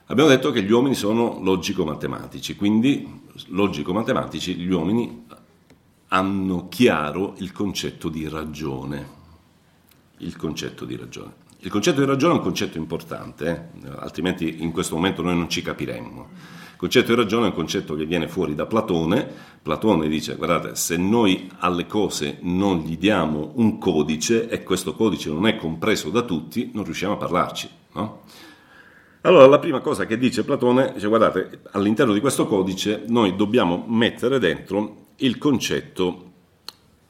Abbiamo 0.05 0.29
detto 0.29 0.51
che 0.51 0.61
gli 0.61 0.71
uomini 0.71 0.93
sono 0.93 1.39
logico-matematici, 1.41 2.55
quindi 2.55 3.23
logico-matematici 3.47 4.55
gli 4.55 4.71
uomini 4.71 5.25
hanno 6.09 6.67
chiaro 6.69 7.33
il 7.39 7.51
concetto 7.51 8.07
di 8.07 8.29
ragione. 8.29 9.15
Il 10.19 10.35
concetto 10.37 10.85
di 10.85 10.95
ragione. 10.95 11.45
Il 11.67 11.73
concetto 11.73 11.99
di 11.99 12.05
ragione 12.05 12.35
è 12.35 12.37
un 12.37 12.43
concetto 12.43 12.77
importante, 12.77 13.71
eh? 13.83 13.89
altrimenti 13.97 14.63
in 14.63 14.71
questo 14.71 14.95
momento 14.95 15.21
noi 15.21 15.35
non 15.35 15.49
ci 15.49 15.61
capiremmo. 15.61 16.29
Il 16.71 16.77
concetto 16.77 17.07
di 17.07 17.15
ragione 17.15 17.47
è 17.47 17.49
un 17.49 17.55
concetto 17.55 17.93
che 17.95 18.05
viene 18.05 18.29
fuori 18.29 18.55
da 18.55 18.65
Platone. 18.65 19.29
Platone 19.61 20.07
dice, 20.07 20.37
guardate, 20.37 20.75
se 20.75 20.95
noi 20.95 21.51
alle 21.57 21.85
cose 21.85 22.37
non 22.43 22.77
gli 22.85 22.97
diamo 22.97 23.51
un 23.55 23.79
codice 23.79 24.47
e 24.47 24.63
questo 24.63 24.93
codice 24.93 25.29
non 25.29 25.45
è 25.45 25.57
compreso 25.57 26.09
da 26.09 26.21
tutti, 26.21 26.71
non 26.73 26.85
riusciamo 26.85 27.15
a 27.15 27.17
parlarci. 27.17 27.69
No? 27.95 28.21
Allora 29.23 29.45
la 29.45 29.59
prima 29.59 29.81
cosa 29.81 30.05
che 30.05 30.17
dice 30.17 30.45
Platone, 30.45 30.93
dice, 30.93 31.07
guardate, 31.09 31.63
all'interno 31.71 32.13
di 32.13 32.21
questo 32.21 32.47
codice 32.47 33.03
noi 33.07 33.35
dobbiamo 33.35 33.83
mettere 33.89 34.39
dentro 34.39 35.07
il 35.17 35.37
concetto 35.37 36.26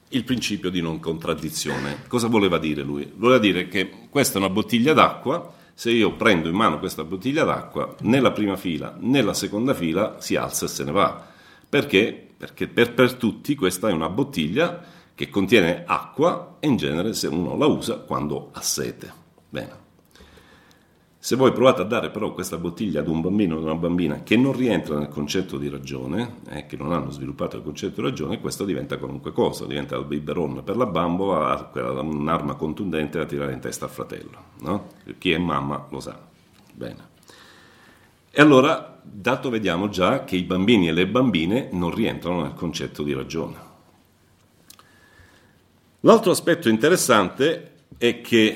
il 0.09 0.23
principio 0.23 0.69
di 0.69 0.81
non 0.81 0.99
contraddizione. 0.99 2.03
Cosa 2.07 2.27
voleva 2.27 2.57
dire 2.57 2.81
lui? 2.81 3.11
Voleva 3.15 3.39
dire 3.39 3.67
che 3.67 4.07
questa 4.09 4.35
è 4.35 4.37
una 4.37 4.49
bottiglia 4.49 4.93
d'acqua, 4.93 5.53
se 5.73 5.91
io 5.91 6.15
prendo 6.15 6.49
in 6.49 6.55
mano 6.55 6.79
questa 6.79 7.03
bottiglia 7.03 7.43
d'acqua, 7.43 7.95
nella 8.01 8.31
prima 8.31 8.55
fila, 8.55 8.95
nella 8.99 9.33
seconda 9.33 9.73
fila 9.73 10.15
si 10.19 10.35
alza 10.35 10.65
e 10.65 10.69
se 10.69 10.83
ne 10.83 10.91
va. 10.91 11.25
Perché? 11.69 12.27
Perché 12.37 12.67
per, 12.67 12.93
per 12.93 13.13
tutti 13.13 13.55
questa 13.55 13.89
è 13.89 13.91
una 13.91 14.09
bottiglia 14.09 14.83
che 15.13 15.29
contiene 15.29 15.83
acqua 15.85 16.57
e 16.59 16.67
in 16.67 16.77
genere 16.77 17.13
se 17.13 17.27
uno 17.27 17.57
la 17.57 17.65
usa 17.65 17.97
quando 17.97 18.49
ha 18.53 18.61
sete. 18.61 19.11
Bene. 19.49 19.85
Se 21.20 21.36
voi 21.36 21.51
provate 21.51 21.82
a 21.82 21.86
dare 21.86 22.09
però 22.11 22.32
questa 22.32 22.57
bottiglia 22.57 22.99
ad 22.99 23.07
un 23.07 23.22
bambino 23.22 23.55
o 23.55 23.57
ad 23.57 23.63
una 23.63 23.76
bambina 23.76 24.22
che 24.24 24.38
non 24.38 24.53
rientra 24.53 24.97
nel 24.99 25.09
concetto 25.09 25.57
di 25.57 25.68
ragione, 25.68 26.41
eh, 26.49 26.68
che 26.68 26.78
non 26.78 26.93
hanno 26.93 27.09
sviluppato 27.09 27.57
il 27.57 27.63
concetto 27.63 28.01
di 28.01 28.07
ragione, 28.07 28.39
questo 28.39 28.65
diventa 28.65 28.97
qualunque 28.97 29.32
cosa, 29.32 29.65
diventa 29.65 29.97
il 29.97 30.05
biberon 30.05 30.63
per 30.63 30.78
la 30.78 30.86
bambola, 30.86 31.70
un'arma 31.74 32.53
contundente 32.53 33.18
da 33.18 33.26
tirare 33.26 33.53
in 33.53 33.59
testa 33.59 33.86
al 33.86 33.91
fratello. 33.91 34.38
No? 34.59 34.88
Chi 35.18 35.32
è 35.32 35.38
mamma 35.38 35.88
lo 35.89 35.99
sa. 35.99 36.18
Bene. 36.74 37.15
E 38.30 38.41
allora, 38.41 38.99
dato 39.01 39.49
vediamo 39.49 39.89
già 39.89 40.24
che 40.24 40.36
i 40.36 40.43
bambini 40.43 40.88
e 40.88 40.91
le 40.91 41.07
bambine 41.07 41.70
non 41.72 41.93
rientrano 41.93 42.43
nel 42.43 42.53
concetto 42.53 43.01
di 43.01 43.13
ragione. 43.13 43.55
L'altro 46.01 46.30
aspetto 46.30 46.70
interessante 46.70 47.72
è 47.97 48.22
che 48.22 48.55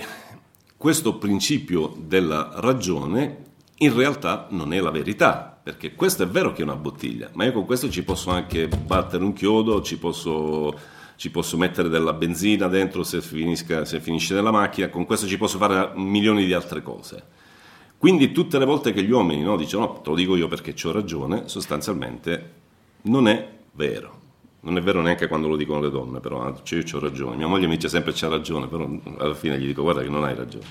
questo 0.82 1.20
principio 1.20 1.96
della 1.96 2.54
ragione 2.56 3.44
in 3.78 3.94
realtà 3.94 4.48
non 4.50 4.74
è 4.74 4.80
la 4.80 4.90
verità, 4.90 5.56
perché 5.62 5.94
questo 5.94 6.24
è 6.24 6.28
vero 6.28 6.54
che 6.54 6.62
è 6.62 6.64
una 6.64 6.76
bottiglia, 6.76 7.30
ma 7.34 7.46
io 7.46 7.52
con 7.52 7.66
questo 7.66 7.88
ci 7.88 8.04
posso 8.04 8.32
anche 8.32 8.68
battere 8.68 9.24
un 9.24 9.34
chiodo, 9.34 9.84
ci 9.84 10.00
posso, 10.00 10.76
ci 11.18 11.30
posso 11.30 11.56
mettere 11.56 11.88
della 11.88 12.14
benzina 12.14 12.66
dentro 12.66 13.04
se, 13.04 13.22
finisca, 13.22 13.86
se 13.86 14.00
finisce 14.00 14.34
nella 14.34 14.50
macchina, 14.50 14.90
con 14.90 15.06
questo 15.06 15.28
ci 15.28 15.38
posso 15.38 15.60
fare 15.60 15.92
milioni 15.98 16.48
di 16.48 16.54
altre 16.54 16.82
cose. 16.82 17.24
Quindi 17.96 18.32
tutte 18.32 18.58
le 18.58 18.66
volte 18.66 18.92
che 18.92 19.04
gli 19.04 19.12
uomini 19.12 19.44
no, 19.44 19.58
dicono 19.58 19.86
no, 19.86 20.02
te 20.02 20.10
lo 20.10 20.16
dico 20.16 20.36
io 20.36 20.48
perché 20.48 20.74
ho 20.84 20.92
ragione, 20.92 21.44
sostanzialmente 21.48 22.54
non 23.04 23.28
è 23.28 23.50
vero. 23.74 24.21
Non 24.64 24.78
è 24.78 24.82
vero 24.82 25.02
neanche 25.02 25.28
quando 25.28 25.48
lo 25.48 25.56
dicono 25.56 25.80
le 25.80 25.90
donne, 25.90 26.20
però 26.20 26.62
cioè 26.62 26.84
io 26.84 26.98
ho 26.98 27.00
ragione. 27.00 27.36
Mia 27.36 27.48
moglie 27.48 27.66
mi 27.66 27.76
dice 27.76 27.90
sempre 27.90 28.14
c'ha 28.14 28.28
ragione, 28.28 28.68
però 28.68 28.88
alla 29.18 29.34
fine 29.34 29.60
gli 29.60 29.66
dico 29.66 29.82
guarda 29.82 30.04
che 30.04 30.10
non 30.10 30.24
hai 30.24 30.36
ragione. 30.36 30.66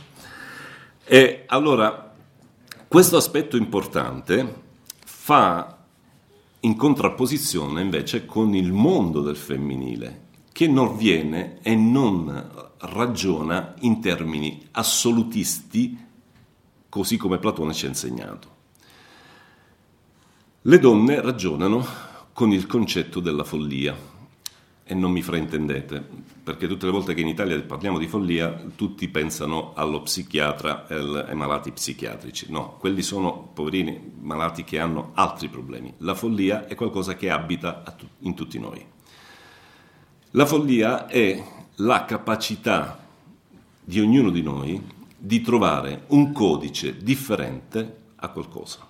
E 1.05 1.43
allora 1.47 2.14
questo 2.86 3.16
aspetto 3.16 3.57
importante 3.57 4.62
fa 5.05 5.76
in 6.61 6.76
contrapposizione 6.76 7.80
invece 7.80 8.26
con 8.26 8.55
il 8.55 8.72
mondo 8.72 9.22
del 9.22 9.36
femminile, 9.36 10.26
che 10.53 10.68
non 10.68 10.97
viene 10.97 11.59
e 11.62 11.74
non 11.74 12.68
ragiona 12.78 13.74
in 13.80 14.01
termini 14.01 14.68
assolutisti, 14.72 15.99
così 16.88 17.16
come 17.16 17.38
Platone 17.38 17.72
ci 17.72 17.86
ha 17.86 17.88
insegnato. 17.88 18.49
Le 20.62 20.78
donne 20.78 21.20
ragionano 21.20 22.09
con 22.41 22.53
il 22.53 22.66
concetto 22.66 23.20
della 23.20 23.45
follia. 23.45 23.95
E 24.82 24.95
non 24.95 25.12
mi 25.12 25.20
fraintendete, 25.20 26.03
perché 26.43 26.66
tutte 26.66 26.86
le 26.86 26.93
volte 26.93 27.12
che 27.12 27.20
in 27.20 27.28
Italia 27.28 27.61
parliamo 27.61 27.99
di 27.99 28.09
follia, 28.09 28.64
tutti 28.76 29.09
pensano 29.09 29.74
allo 29.74 30.01
psichiatra 30.01 30.86
e 30.86 30.95
ai 30.95 31.34
malati 31.34 31.70
psichiatrici. 31.70 32.47
No, 32.49 32.78
quelli 32.78 33.03
sono 33.03 33.51
poverini 33.53 34.12
malati 34.20 34.64
che 34.64 34.78
hanno 34.78 35.11
altri 35.16 35.49
problemi. 35.49 35.93
La 35.99 36.14
follia 36.14 36.66
è 36.66 36.74
qualcosa 36.76 37.14
che 37.14 37.28
abita 37.28 37.84
in 38.20 38.32
tutti 38.32 38.59
noi. 38.59 38.82
La 40.30 40.47
follia 40.47 41.09
è 41.09 41.45
la 41.74 42.07
capacità 42.07 43.07
di 43.84 44.01
ognuno 44.01 44.30
di 44.30 44.41
noi 44.41 44.82
di 45.14 45.43
trovare 45.43 46.05
un 46.07 46.32
codice 46.32 46.97
differente 46.97 48.12
a 48.16 48.28
qualcosa. 48.30 48.89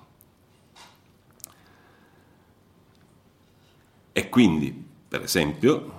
E 4.12 4.28
quindi, 4.28 4.86
per 5.08 5.22
esempio, 5.22 5.98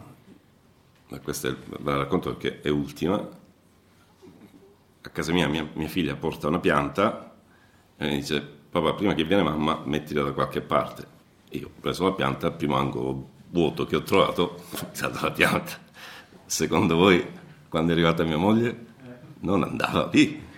questa 1.23 1.49
è, 1.49 1.55
la 1.83 1.97
racconto 1.97 2.35
perché 2.35 2.61
è 2.61 2.69
ultima, 2.69 3.15
a 5.03 5.09
casa 5.09 5.31
mia, 5.31 5.47
mia 5.47 5.67
mia 5.73 5.87
figlia 5.87 6.15
porta 6.15 6.47
una 6.47 6.59
pianta 6.59 7.33
e 7.97 8.07
mi 8.07 8.15
dice 8.17 8.41
papà 8.41 8.93
prima 8.93 9.13
che 9.13 9.23
viene 9.23 9.43
mamma 9.43 9.81
mettila 9.85 10.23
da 10.23 10.31
qualche 10.31 10.61
parte. 10.61 11.05
io 11.49 11.67
ho 11.67 11.71
preso 11.79 12.05
la 12.05 12.13
pianta, 12.13 12.47
il 12.47 12.53
primo 12.53 12.75
angolo 12.75 13.29
vuoto 13.49 13.85
che 13.85 13.97
ho 13.97 14.03
trovato 14.03 14.55
è 14.91 14.95
stata 14.95 15.19
la 15.21 15.31
pianta. 15.31 15.73
Secondo 16.45 16.95
voi, 16.95 17.25
quando 17.69 17.91
è 17.91 17.93
arrivata 17.93 18.23
mia 18.23 18.37
moglie, 18.37 18.85
non 19.39 19.63
andava 19.63 20.09
lì. 20.11 20.49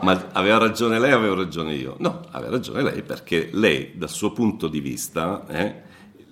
Ma 0.00 0.28
aveva 0.32 0.58
ragione 0.58 0.98
lei 0.98 1.12
avevo 1.12 1.34
ragione 1.34 1.74
io? 1.74 1.96
No, 1.98 2.22
aveva 2.30 2.52
ragione 2.52 2.82
lei 2.82 3.02
perché 3.02 3.48
lei, 3.52 3.92
dal 3.96 4.10
suo 4.10 4.32
punto 4.32 4.68
di 4.68 4.80
vista, 4.80 5.46
eh, 5.46 5.82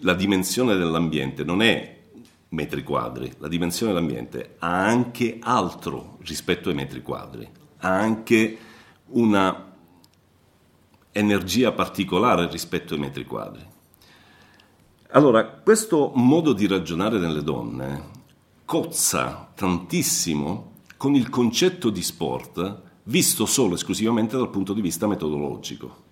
la 0.02 0.14
dimensione 0.14 0.76
dell'ambiente 0.76 1.44
non 1.44 1.62
è 1.62 2.00
metri 2.50 2.82
quadri, 2.82 3.32
la 3.38 3.48
dimensione 3.48 3.92
dell'ambiente 3.92 4.56
ha 4.58 4.84
anche 4.84 5.38
altro 5.40 6.18
rispetto 6.22 6.68
ai 6.68 6.74
metri 6.74 7.02
quadri, 7.02 7.48
ha 7.78 7.98
anche 7.98 8.58
una 9.06 9.70
energia 11.12 11.72
particolare 11.72 12.48
rispetto 12.50 12.94
ai 12.94 13.00
metri 13.00 13.24
quadri. 13.24 13.64
Allora, 15.10 15.44
questo 15.44 16.12
modo 16.14 16.52
di 16.52 16.66
ragionare 16.66 17.18
nelle 17.18 17.42
donne 17.42 18.20
cozza 18.64 19.50
tantissimo 19.54 20.70
con 20.96 21.14
il 21.14 21.28
concetto 21.28 21.90
di 21.90 22.02
sport 22.02 22.80
visto 23.04 23.44
solo 23.44 23.74
esclusivamente 23.74 24.36
dal 24.36 24.50
punto 24.50 24.72
di 24.72 24.80
vista 24.80 25.06
metodologico. 25.06 26.10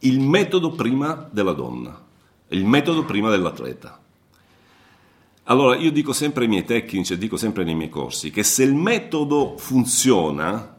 Il 0.00 0.20
metodo 0.20 0.70
prima 0.70 1.28
della 1.30 1.52
donna 1.52 2.08
il 2.50 2.64
metodo 2.64 3.04
prima 3.04 3.30
dell'atleta. 3.30 3.98
Allora 5.44 5.76
io 5.76 5.90
dico 5.90 6.12
sempre 6.12 6.44
ai 6.44 6.50
miei 6.50 6.64
tecnici 6.64 7.16
dico 7.18 7.36
sempre 7.36 7.64
nei 7.64 7.74
miei 7.74 7.88
corsi 7.88 8.30
che 8.30 8.42
se 8.42 8.62
il 8.62 8.74
metodo 8.74 9.56
funziona 9.56 10.76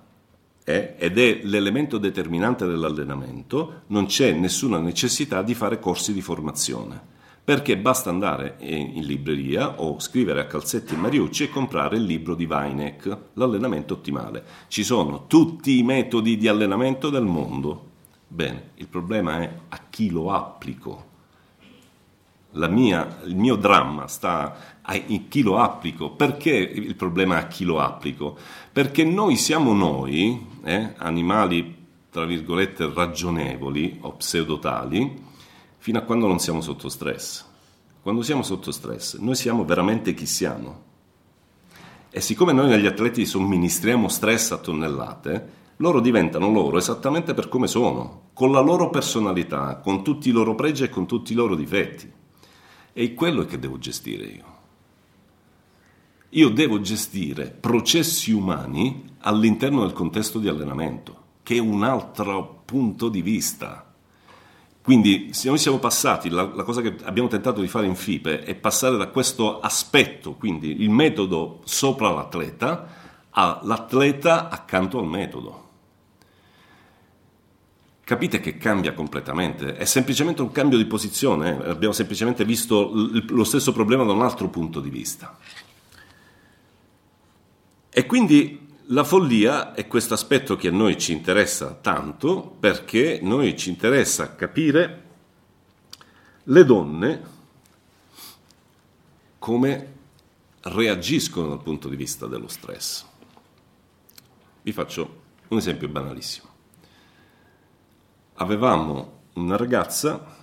eh, 0.63 0.95
ed 0.97 1.17
è 1.17 1.41
l'elemento 1.43 1.97
determinante 1.97 2.65
dell'allenamento, 2.65 3.83
non 3.87 4.05
c'è 4.05 4.31
nessuna 4.31 4.79
necessità 4.79 5.41
di 5.41 5.53
fare 5.55 5.79
corsi 5.79 6.13
di 6.13 6.21
formazione 6.21 7.09
perché 7.43 7.75
basta 7.75 8.09
andare 8.09 8.57
in 8.59 9.03
libreria 9.03 9.81
o 9.81 9.99
scrivere 9.99 10.41
a 10.41 10.45
Calzetti 10.45 10.93
e 10.93 10.97
Mariucci 10.97 11.43
e 11.43 11.49
comprare 11.49 11.97
il 11.97 12.03
libro 12.03 12.35
di 12.35 12.45
Weineck, 12.45 13.17
l'allenamento 13.33 13.95
ottimale. 13.95 14.43
Ci 14.67 14.83
sono 14.83 15.25
tutti 15.25 15.79
i 15.79 15.83
metodi 15.83 16.37
di 16.37 16.47
allenamento 16.47 17.09
del 17.09 17.25
mondo. 17.25 17.89
Bene, 18.27 18.69
il 18.75 18.87
problema 18.87 19.41
è 19.41 19.51
a 19.69 19.79
chi 19.89 20.11
lo 20.11 20.31
applico 20.31 21.09
mia, 22.53 23.19
il 23.25 23.35
mio 23.35 23.55
dramma 23.55 24.07
sta 24.07 24.55
in 25.07 25.27
chi 25.27 25.41
lo 25.41 25.57
applico. 25.57 26.11
Perché 26.11 26.51
il 26.51 26.95
problema 26.95 27.37
è 27.37 27.41
a 27.41 27.47
chi 27.47 27.63
lo 27.63 27.79
applico? 27.79 28.37
Perché 28.71 29.03
noi 29.03 29.35
siamo 29.35 29.73
noi, 29.73 30.47
eh, 30.63 30.93
animali 30.97 31.79
tra 32.11 32.25
virgolette 32.25 32.91
ragionevoli 32.93 33.99
o 34.01 34.11
pseudotali, 34.13 35.23
fino 35.77 35.97
a 35.97 36.01
quando 36.01 36.27
non 36.27 36.39
siamo 36.39 36.59
sotto 36.61 36.89
stress. 36.89 37.45
Quando 38.01 38.21
siamo 38.21 38.43
sotto 38.43 38.71
stress, 38.71 39.17
noi 39.17 39.35
siamo 39.35 39.63
veramente 39.63 40.13
chi 40.13 40.25
siamo. 40.25 40.89
E 42.09 42.19
siccome 42.19 42.51
noi 42.51 42.67
negli 42.67 42.85
atleti 42.85 43.25
somministriamo 43.25 44.09
stress 44.09 44.51
a 44.51 44.57
tonnellate, 44.57 45.59
loro 45.77 46.01
diventano 46.01 46.51
loro 46.51 46.77
esattamente 46.77 47.33
per 47.33 47.47
come 47.47 47.67
sono, 47.67 48.29
con 48.33 48.51
la 48.51 48.59
loro 48.59 48.89
personalità, 48.89 49.77
con 49.77 50.03
tutti 50.03 50.29
i 50.29 50.33
loro 50.33 50.53
pregi 50.53 50.83
e 50.83 50.89
con 50.89 51.07
tutti 51.07 51.31
i 51.31 51.35
loro 51.35 51.55
difetti. 51.55 52.11
E 52.93 53.13
quello 53.13 53.45
che 53.45 53.59
devo 53.59 53.77
gestire 53.77 54.25
io. 54.25 54.59
Io 56.29 56.49
devo 56.49 56.79
gestire 56.79 57.47
processi 57.47 58.31
umani 58.31 59.15
all'interno 59.19 59.81
del 59.81 59.93
contesto 59.93 60.39
di 60.39 60.47
allenamento, 60.47 61.23
che 61.43 61.55
è 61.55 61.59
un 61.59 61.83
altro 61.83 62.63
punto 62.65 63.09
di 63.09 63.21
vista. 63.21 63.93
Quindi 64.81 65.33
se 65.33 65.49
noi 65.49 65.57
siamo 65.57 65.77
passati, 65.77 66.29
la, 66.29 66.43
la, 66.43 66.63
cosa 66.63 66.81
che 66.81 66.95
abbiamo 67.03 67.27
tentato 67.27 67.61
di 67.61 67.67
fare 67.67 67.85
in 67.85 67.95
FIPE 67.95 68.43
è 68.43 68.55
passare 68.55 68.97
da 68.97 69.07
questo 69.07 69.59
aspetto, 69.59 70.33
quindi 70.35 70.81
il 70.81 70.89
metodo 70.89 71.61
sopra 71.65 72.09
l'atleta, 72.09 72.87
all'atleta 73.29 74.49
accanto 74.49 74.99
al 74.99 75.07
metodo 75.07 75.69
capite 78.11 78.41
che 78.41 78.57
cambia 78.57 78.91
completamente, 78.91 79.77
è 79.77 79.85
semplicemente 79.85 80.41
un 80.41 80.51
cambio 80.51 80.77
di 80.77 80.83
posizione, 80.83 81.63
eh? 81.63 81.69
abbiamo 81.69 81.93
semplicemente 81.93 82.43
visto 82.43 82.91
lo 82.93 83.45
stesso 83.45 83.71
problema 83.71 84.03
da 84.03 84.11
un 84.11 84.21
altro 84.21 84.49
punto 84.49 84.81
di 84.81 84.89
vista. 84.89 85.37
E 87.89 88.05
quindi 88.05 88.67
la 88.87 89.05
follia 89.05 89.73
è 89.73 89.87
questo 89.87 90.13
aspetto 90.13 90.57
che 90.57 90.67
a 90.67 90.71
noi 90.71 90.97
ci 90.97 91.13
interessa 91.13 91.73
tanto 91.75 92.53
perché 92.59 93.19
noi 93.21 93.57
ci 93.57 93.69
interessa 93.69 94.35
capire 94.35 95.03
le 96.43 96.65
donne 96.65 97.21
come 99.39 99.93
reagiscono 100.63 101.47
dal 101.47 101.63
punto 101.63 101.87
di 101.87 101.95
vista 101.95 102.27
dello 102.27 102.49
stress. 102.49 103.05
Vi 104.63 104.73
faccio 104.73 105.21
un 105.47 105.57
esempio 105.57 105.87
banalissimo 105.87 106.50
avevamo 108.41 109.19
una 109.33 109.55
ragazza 109.55 110.39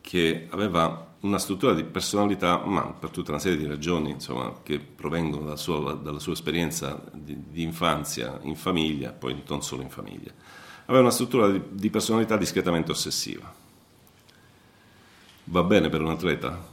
che 0.00 0.46
aveva 0.50 1.12
una 1.20 1.38
struttura 1.38 1.74
di 1.74 1.82
personalità, 1.82 2.58
ma 2.64 2.82
per 2.82 3.10
tutta 3.10 3.32
una 3.32 3.40
serie 3.40 3.58
di 3.58 3.66
ragioni 3.66 4.10
insomma, 4.10 4.60
che 4.62 4.78
provengono 4.78 5.44
dalla 5.44 5.56
sua, 5.56 5.94
dalla 5.94 6.20
sua 6.20 6.34
esperienza 6.34 7.02
di, 7.12 7.50
di, 7.50 7.62
infanzia 7.62 8.38
in 8.42 8.54
famiglia, 8.54 9.10
poi 9.10 9.42
non 9.48 9.62
solo 9.62 9.82
in 9.82 9.90
famiglia. 9.90 10.30
Aveva 10.84 11.00
una 11.00 11.10
struttura 11.10 11.48
di, 11.50 11.60
di 11.70 11.90
personalità 11.90 12.36
discretamente 12.36 12.92
ossessiva. 12.92 13.52
Va 15.44 15.62
bene 15.62 15.88
per 15.88 16.00
un 16.00 16.10
atleta? 16.10 16.72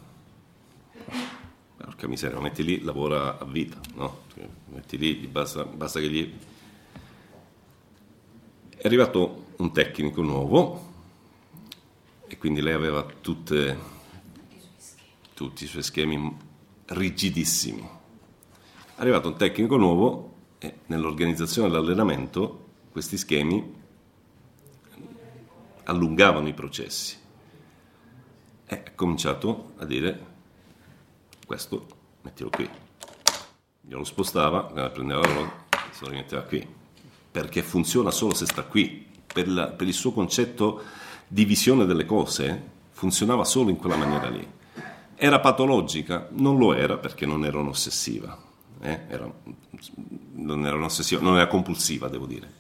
Porca 1.78 2.08
miseria, 2.08 2.36
lo 2.36 2.42
metti 2.42 2.64
lì, 2.64 2.84
lavora 2.84 3.40
a 3.40 3.46
vita, 3.46 3.80
no? 3.96 4.24
Metti 4.66 4.98
lì, 4.98 5.16
basta, 5.28 5.64
basta 5.64 6.00
che 6.00 6.10
gli... 6.10 6.34
È 8.82 8.88
arrivato 8.88 9.54
un 9.58 9.72
tecnico 9.72 10.24
nuovo 10.24 10.94
e 12.26 12.36
quindi 12.40 12.62
lei 12.62 12.74
aveva 12.74 13.06
tutte, 13.22 13.78
tutti 15.36 15.66
i 15.66 15.68
suoi 15.68 15.84
schemi 15.84 16.36
rigidissimi. 16.86 17.80
È 17.80 19.00
arrivato 19.00 19.28
un 19.28 19.38
tecnico 19.38 19.78
nuovo 19.78 20.34
e 20.58 20.80
nell'organizzazione 20.88 21.70
dell'allenamento 21.70 22.70
questi 22.92 23.20
schemi 23.20 23.72
allungavano 25.84 26.48
i 26.48 26.54
processi. 26.56 27.18
E 28.66 28.84
ha 28.84 28.92
cominciato 28.96 29.74
a 29.78 29.86
dire 29.86 30.26
questo 31.46 31.86
mettilo 32.24 32.50
qui. 32.50 32.68
Glielo 33.80 34.04
spostava, 34.04 34.64
prendeva 34.90 35.20
la 35.20 35.34
roba, 35.34 35.66
se 35.92 36.04
lo 36.04 36.10
rimetteva 36.10 36.42
qui. 36.42 36.80
Perché 37.32 37.64
funziona 37.64 38.12
solo 38.12 38.34
se 38.34 38.46
sta 38.46 38.64
qui. 38.64 39.08
Per, 39.32 39.48
la, 39.48 39.68
per 39.68 39.88
il 39.88 39.94
suo 39.94 40.12
concetto 40.12 40.84
di 41.28 41.46
visione 41.46 41.86
delle 41.86 42.06
cose 42.06 42.70
funzionava 42.92 43.46
solo 43.46 43.70
in 43.70 43.78
quella 43.78 43.96
maniera 43.96 44.30
lì. 44.30 44.46
Era 45.16 45.40
patologica? 45.40 46.28
Non 46.32 46.58
lo 46.58 46.74
era 46.74 46.98
perché 46.98 47.26
non 47.26 47.46
era 47.46 47.60
un'ossessiva. 47.60 48.38
Eh? 48.82 49.00
Era, 49.08 49.32
non 50.34 50.66
era 50.66 50.76
un'ossessiva, 50.76 51.22
non 51.22 51.38
era 51.38 51.48
compulsiva, 51.48 52.08
devo 52.10 52.26
dire. 52.26 52.52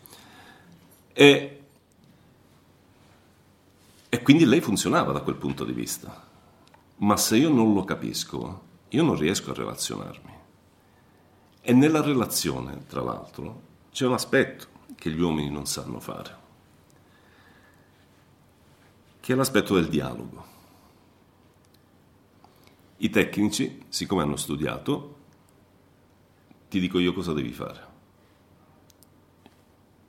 E, 1.11 1.61
e 4.07 4.21
quindi 4.21 4.45
lei 4.45 4.61
funzionava 4.61 5.11
da 5.11 5.21
quel 5.21 5.35
punto 5.35 5.65
di 5.65 5.73
vista. 5.73 6.29
Ma 6.97 7.17
se 7.17 7.37
io 7.37 7.49
non 7.49 7.73
lo 7.73 7.83
capisco, 7.83 8.61
io 8.89 9.03
non 9.03 9.15
riesco 9.15 9.51
a 9.51 9.55
relazionarmi. 9.55 10.33
E 11.61 11.73
nella 11.73 12.01
relazione, 12.01 12.85
tra 12.87 13.01
l'altro, 13.01 13.61
c'è 13.91 14.05
un 14.05 14.13
aspetto 14.13 14.67
che 14.95 15.09
gli 15.09 15.19
uomini 15.19 15.49
non 15.49 15.65
sanno 15.65 15.99
fare, 15.99 16.37
che 19.19 19.33
è 19.33 19.35
l'aspetto 19.35 19.75
del 19.75 19.87
dialogo. 19.87 20.49
I 22.97 23.09
tecnici, 23.09 23.85
siccome 23.89 24.21
hanno 24.21 24.35
studiato, 24.35 25.17
ti 26.69 26.79
dico 26.79 26.99
io 26.99 27.13
cosa 27.13 27.33
devi 27.33 27.51
fare. 27.51 27.89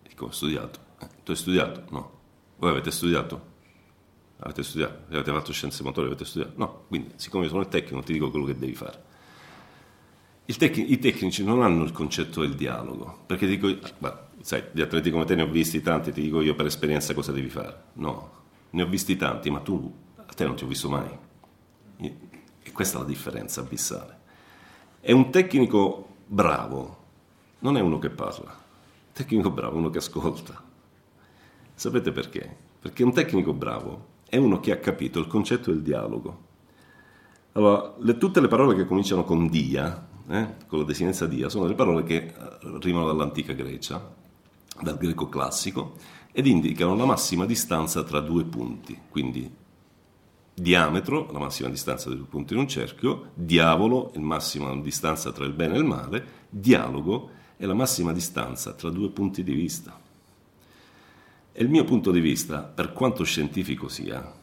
Dico, 0.03 0.27
ho 0.27 0.31
studiato. 0.31 0.79
Eh, 1.01 1.09
tu 1.25 1.31
hai 1.33 1.37
studiato? 1.37 1.85
No. 1.91 2.21
Voi 2.59 2.71
avete 2.71 2.91
studiato? 2.91 3.51
Avete 4.39 4.63
studiato? 4.63 5.07
Avete 5.09 5.33
fatto 5.33 5.53
scienze 5.53 5.83
motorie? 5.83 6.11
Avete 6.11 6.25
studiato? 6.25 6.53
No. 6.57 6.85
Quindi, 6.87 7.15
siccome 7.17 7.49
sono 7.49 7.63
il 7.63 7.69
tecnico, 7.69 8.03
ti 8.03 8.13
dico 8.13 8.31
quello 8.31 8.47
che 8.47 8.57
devi 8.57 8.75
fare. 8.75 9.11
Tec- 10.45 10.77
I 10.77 10.99
tecnici 10.99 11.45
non 11.45 11.63
hanno 11.63 11.83
il 11.85 11.93
concetto 11.93 12.41
del 12.43 12.55
dialogo, 12.55 13.21
perché 13.27 13.47
dico, 13.47 13.69
guarda, 13.99 14.29
sai, 14.41 14.65
gli 14.73 14.81
atleti 14.81 15.11
come 15.11 15.25
te 15.25 15.35
ne 15.35 15.43
ho 15.43 15.49
visti 15.49 15.81
tanti, 15.81 16.13
ti 16.13 16.21
dico 16.21 16.41
io 16.41 16.55
per 16.55 16.67
esperienza 16.67 17.15
cosa 17.15 17.33
devi 17.33 17.49
fare. 17.49 17.85
No, 17.95 18.31
ne 18.71 18.83
ho 18.83 18.87
visti 18.87 19.17
tanti, 19.17 19.51
ma 19.51 19.61
tu, 19.61 19.93
a 20.17 20.33
te 20.33 20.45
non 20.45 20.55
ti 20.55 20.65
ho 20.65 20.67
visto 20.67 20.89
mai. 20.89 21.09
E 21.97 22.73
questa 22.73 22.99
è 22.99 23.01
la 23.01 23.07
differenza 23.07 23.61
abissale. 23.61 24.19
È 25.01 25.13
un 25.13 25.31
tecnico 25.31 26.09
bravo, 26.27 26.97
non 27.61 27.77
è 27.77 27.81
uno 27.81 27.99
che 27.99 28.11
parla. 28.11 28.51
Un 28.51 29.13
tecnico 29.13 29.51
bravo 29.51 29.77
è 29.77 29.79
uno 29.79 29.91
che 29.91 29.99
ascolta. 29.99 30.63
Sapete 31.75 32.13
perché? 32.13 32.57
Perché 32.81 33.03
un 33.03 33.13
tecnico 33.13 33.53
bravo 33.53 34.07
è 34.29 34.37
uno 34.37 34.61
che 34.61 34.73
ha 34.73 34.79
capito 34.79 35.19
il 35.19 35.27
concetto 35.27 35.71
del 35.71 35.83
dialogo. 35.83 36.51
Allora, 37.53 37.95
le, 37.99 38.17
tutte 38.17 38.41
le 38.41 38.49
parole 38.49 38.75
che 38.75 38.87
cominciano 38.87 39.25
con 39.25 39.49
dia, 39.49 40.09
eh, 40.29 40.55
con 40.67 40.79
la 40.79 40.85
desinenza 40.85 41.27
dia, 41.27 41.49
sono 41.49 41.67
le 41.67 41.75
parole 41.75 42.03
che 42.03 42.33
arrivano 42.63 43.07
dall'antica 43.07 43.53
Grecia, 43.53 44.15
dal 44.81 44.97
greco 44.97 45.29
classico, 45.29 45.97
ed 46.33 46.47
indicano 46.47 46.95
la 46.95 47.05
massima 47.05 47.45
distanza 47.45 48.03
tra 48.03 48.21
due 48.21 48.45
punti, 48.45 48.99
quindi 49.09 49.51
diametro, 50.55 51.31
la 51.33 51.39
massima 51.39 51.69
distanza 51.69 52.09
dei 52.09 52.19
due 52.19 52.27
punti 52.27 52.55
in 52.55 52.61
un 52.61 52.69
cerchio, 52.69 53.31
diavolo, 53.35 54.11
la 54.15 54.21
massima 54.21 54.75
distanza 54.77 55.33
tra 55.33 55.45
il 55.45 55.53
bene 55.53 55.75
e 55.75 55.79
il 55.79 55.85
male, 55.85 56.27
dialogo 56.49 57.31
è 57.57 57.65
la 57.65 57.75
massima 57.75 58.13
distanza 58.13 58.73
tra 58.73 58.91
due 58.91 59.11
punti 59.11 59.43
di 59.43 59.55
vista. 59.55 59.99
E 61.53 61.63
il 61.63 61.69
mio 61.69 61.85
punto 61.85 62.11
di 62.11 62.21
vista, 62.21 62.63
per 62.63 62.93
quanto 62.93 63.25
scientifico 63.25 63.89
sia, 63.89 64.41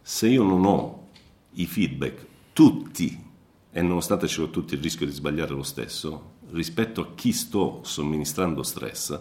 se 0.00 0.28
io 0.28 0.42
non 0.42 0.64
ho 0.64 1.08
i 1.52 1.66
feedback 1.66 2.26
tutti, 2.52 3.23
e 3.76 3.82
nonostante 3.82 4.28
ce 4.28 4.40
l'ho 4.40 4.50
tutti 4.50 4.74
il 4.74 4.80
rischio 4.80 5.04
di 5.04 5.10
sbagliare 5.10 5.52
lo 5.52 5.64
stesso, 5.64 6.34
rispetto 6.50 7.00
a 7.00 7.08
chi 7.16 7.32
sto 7.32 7.80
somministrando 7.82 8.62
stress, 8.62 9.20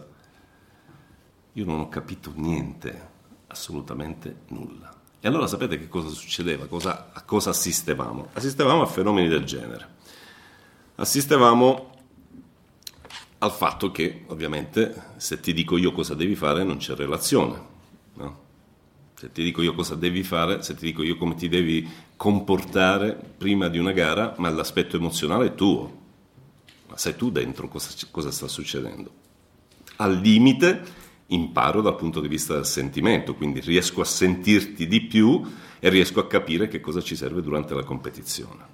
io 1.54 1.66
non 1.66 1.80
ho 1.80 1.90
capito 1.90 2.32
niente, 2.36 3.10
assolutamente 3.48 4.42
nulla. 4.50 4.96
E 5.20 5.28
allora 5.28 5.48
sapete 5.48 5.80
che 5.80 5.88
cosa 5.88 6.10
succedeva? 6.10 6.68
Cosa, 6.68 7.10
a 7.14 7.24
cosa 7.24 7.50
assistevamo? 7.50 8.30
Assistevamo 8.34 8.84
a 8.84 8.86
fenomeni 8.86 9.28
del 9.28 9.44
genere. 9.44 9.88
Assistevamo 10.98 11.90
al 13.40 13.52
fatto 13.52 13.90
che 13.90 14.26
ovviamente 14.28 15.14
se 15.18 15.40
ti 15.40 15.52
dico 15.54 15.78
io 15.78 15.92
cosa 15.92 16.14
devi 16.14 16.36
fare 16.36 16.64
non 16.64 16.78
c'è 16.78 16.94
relazione. 16.94 17.60
No? 18.14 18.42
Se 19.16 19.32
ti 19.32 19.42
dico 19.42 19.64
io 19.64 19.74
cosa 19.74 19.96
devi 19.96 20.22
fare, 20.22 20.62
se 20.62 20.76
ti 20.76 20.86
dico 20.86 21.02
io 21.02 21.18
come 21.18 21.34
ti 21.34 21.50
devi 21.50 21.90
comportare 22.24 23.20
prima 23.38 23.68
di 23.68 23.78
una 23.78 23.92
gara, 23.92 24.34
ma 24.38 24.50
l'aspetto 24.50 24.96
emozionale 24.96 25.48
è 25.48 25.56
tuo. 25.56 26.00
Ma 26.88 26.96
sai 26.96 27.18
tu 27.18 27.30
dentro 27.30 27.68
cosa, 27.68 27.90
cosa 28.12 28.32
sta 28.32 28.48
succedendo. 28.48 29.12
Al 29.98 30.20
limite 30.20 30.84
imparo 31.28 31.82
dal 31.82 31.98
punto 31.98 32.22
di 32.22 32.30
vista 32.30 32.54
del 32.54 32.66
sentimento, 32.66 33.36
quindi 33.36 33.60
riesco 33.60 34.00
a 34.00 34.06
sentirti 34.06 34.88
di 34.88 35.02
più 35.02 35.42
e 35.78 35.90
riesco 35.90 36.22
a 36.22 36.28
capire 36.28 36.70
che 36.70 36.80
cosa 36.80 37.02
ci 37.02 37.18
serve 37.18 37.42
durante 37.42 37.74
la 37.74 37.84
competizione. 37.84 38.66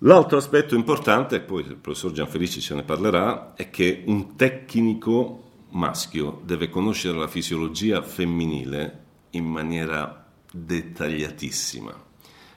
L'altro 0.00 0.36
aspetto 0.36 0.74
importante, 0.74 1.36
e 1.36 1.40
poi 1.40 1.62
il 1.62 1.76
professor 1.76 2.12
Gianfelici 2.12 2.60
ce 2.60 2.74
ne 2.74 2.82
parlerà, 2.82 3.54
è 3.54 3.70
che 3.70 4.02
un 4.04 4.36
tecnico 4.36 5.52
maschio 5.70 6.42
deve 6.44 6.68
conoscere 6.68 7.16
la 7.16 7.28
fisiologia 7.28 8.02
femminile 8.02 9.04
in 9.30 9.46
maniera 9.46 10.25
dettagliatissima. 10.64 12.04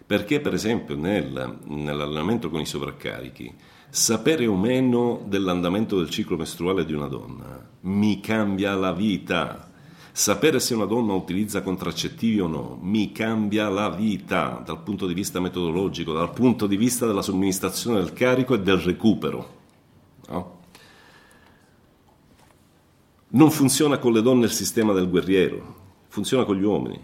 Perché, 0.05 0.39
per 0.39 0.53
esempio, 0.53 0.95
nel, 0.95 1.59
nell'allenamento 1.65 2.49
con 2.49 2.61
i 2.61 2.65
sovraccarichi, 2.65 3.53
sapere 3.89 4.47
o 4.47 4.55
meno 4.55 5.23
dell'andamento 5.27 5.97
del 5.97 6.09
ciclo 6.09 6.37
mestruale 6.37 6.85
di 6.85 6.93
una 6.93 7.07
donna 7.07 7.67
mi 7.81 8.19
cambia 8.19 8.75
la 8.75 8.91
vita 8.91 9.69
Sapere 10.11 10.59
se 10.59 10.73
una 10.73 10.83
donna 10.83 11.13
utilizza 11.13 11.61
contraccettivi 11.61 12.41
o 12.41 12.47
no 12.47 12.77
mi 12.81 13.13
cambia 13.13 13.69
la 13.69 13.89
vita 13.89 14.61
dal 14.65 14.81
punto 14.81 15.07
di 15.07 15.13
vista 15.13 15.39
metodologico, 15.39 16.11
dal 16.11 16.33
punto 16.33 16.67
di 16.67 16.75
vista 16.75 17.05
della 17.05 17.21
somministrazione 17.21 17.99
del 17.99 18.11
carico 18.11 18.53
e 18.53 18.59
del 18.59 18.79
recupero. 18.79 19.57
No? 20.27 20.59
Non 23.29 23.49
funziona 23.51 23.97
con 23.99 24.11
le 24.11 24.21
donne 24.21 24.43
il 24.45 24.51
sistema 24.51 24.91
del 24.91 25.09
guerriero, 25.09 25.75
funziona 26.09 26.43
con 26.43 26.57
gli 26.57 26.63
uomini. 26.63 26.99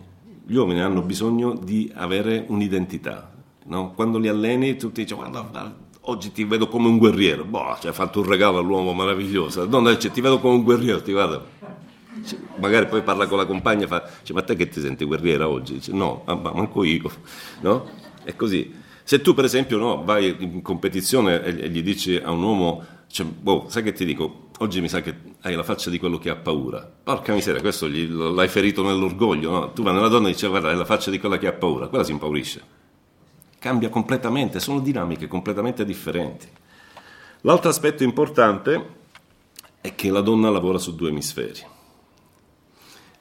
Gli 0.47 0.55
uomini 0.55 0.81
hanno 0.81 1.01
bisogno 1.01 1.53
di 1.55 1.91
avere 1.95 2.45
un'identità. 2.47 3.31
No? 3.65 3.93
Quando 3.93 4.19
li 4.19 4.27
alleni, 4.27 4.75
tu 4.77 4.91
ti 4.91 5.01
dici 5.01 5.15
guarda, 5.15 5.75
oggi 6.01 6.31
ti 6.31 6.43
vedo 6.43 6.67
come 6.67 6.87
un 6.87 6.97
guerriero. 6.97 7.45
Boh, 7.45 7.77
ci 7.79 7.87
hai 7.87 7.93
fatto 7.93 8.21
un 8.21 8.27
regalo 8.27 8.59
all'uomo 8.59 8.93
meraviglioso. 8.93 9.61
La 9.61 9.65
donna 9.65 9.93
dice 9.93 10.11
ti 10.11 10.21
vedo 10.21 10.39
come 10.39 10.55
un 10.55 10.63
guerriero, 10.63 11.01
ti 11.01 11.11
guarda 11.11 11.43
magari 12.57 12.87
poi 12.87 13.01
parla 13.01 13.27
con 13.27 13.37
la 13.37 13.45
compagna 13.45 13.85
e 13.85 13.87
fa, 13.87 14.09
ma 14.33 14.41
te 14.41 14.55
che 14.55 14.67
ti 14.69 14.79
senti 14.79 15.05
guerriera 15.05 15.47
oggi? 15.49 15.73
Dice, 15.73 15.91
no, 15.91 16.23
ma 16.25 16.35
manco 16.35 16.83
io, 16.83 17.11
no? 17.61 17.89
È 18.23 18.35
così. 18.35 18.83
Se 19.03 19.21
tu 19.21 19.33
per 19.33 19.45
esempio 19.45 19.77
no, 19.77 20.03
vai 20.03 20.35
in 20.39 20.61
competizione 20.61 21.43
e, 21.43 21.69
gli 21.69 21.83
dici 21.83 22.15
a 22.15 22.31
un 22.31 22.41
uomo, 22.41 22.83
cioè, 23.07 23.25
boh, 23.25 23.65
sai 23.69 23.83
che 23.83 23.91
ti 23.91 24.05
dico, 24.05 24.47
oggi 24.59 24.81
mi 24.81 24.89
sa 24.89 25.01
che 25.01 25.13
hai 25.45 25.53
la 25.53 25.63
faccia 25.63 25.91
di 25.91 25.99
quello 25.99 26.17
che 26.17 26.31
ha 26.31 26.35
paura. 26.35 26.91
Porca 27.03 27.31
miseria, 27.31 27.61
questo 27.61 27.87
gli, 27.87 28.09
l'hai 28.09 28.47
ferito 28.47 28.81
nell'orgoglio, 28.83 29.51
no? 29.51 29.73
Tu 29.73 29.83
vai 29.83 29.93
nella 29.93 30.07
donna 30.07 30.27
e 30.27 30.31
dici, 30.31 30.47
guarda, 30.47 30.69
hai 30.69 30.75
la 30.75 30.85
faccia 30.85 31.11
di 31.11 31.19
quella 31.19 31.37
che 31.37 31.45
ha 31.45 31.53
paura, 31.53 31.87
quella 31.87 32.03
si 32.03 32.11
impaurisce. 32.11 32.63
Cambia 33.59 33.89
completamente, 33.89 34.59
sono 34.59 34.79
dinamiche 34.79 35.27
completamente 35.27 35.85
differenti. 35.85 36.47
L'altro 37.41 37.69
aspetto 37.69 38.03
importante 38.03 38.93
è 39.81 39.93
che 39.93 40.09
la 40.09 40.21
donna 40.21 40.49
lavora 40.49 40.79
su 40.79 40.95
due 40.95 41.09
emisferi 41.09 41.61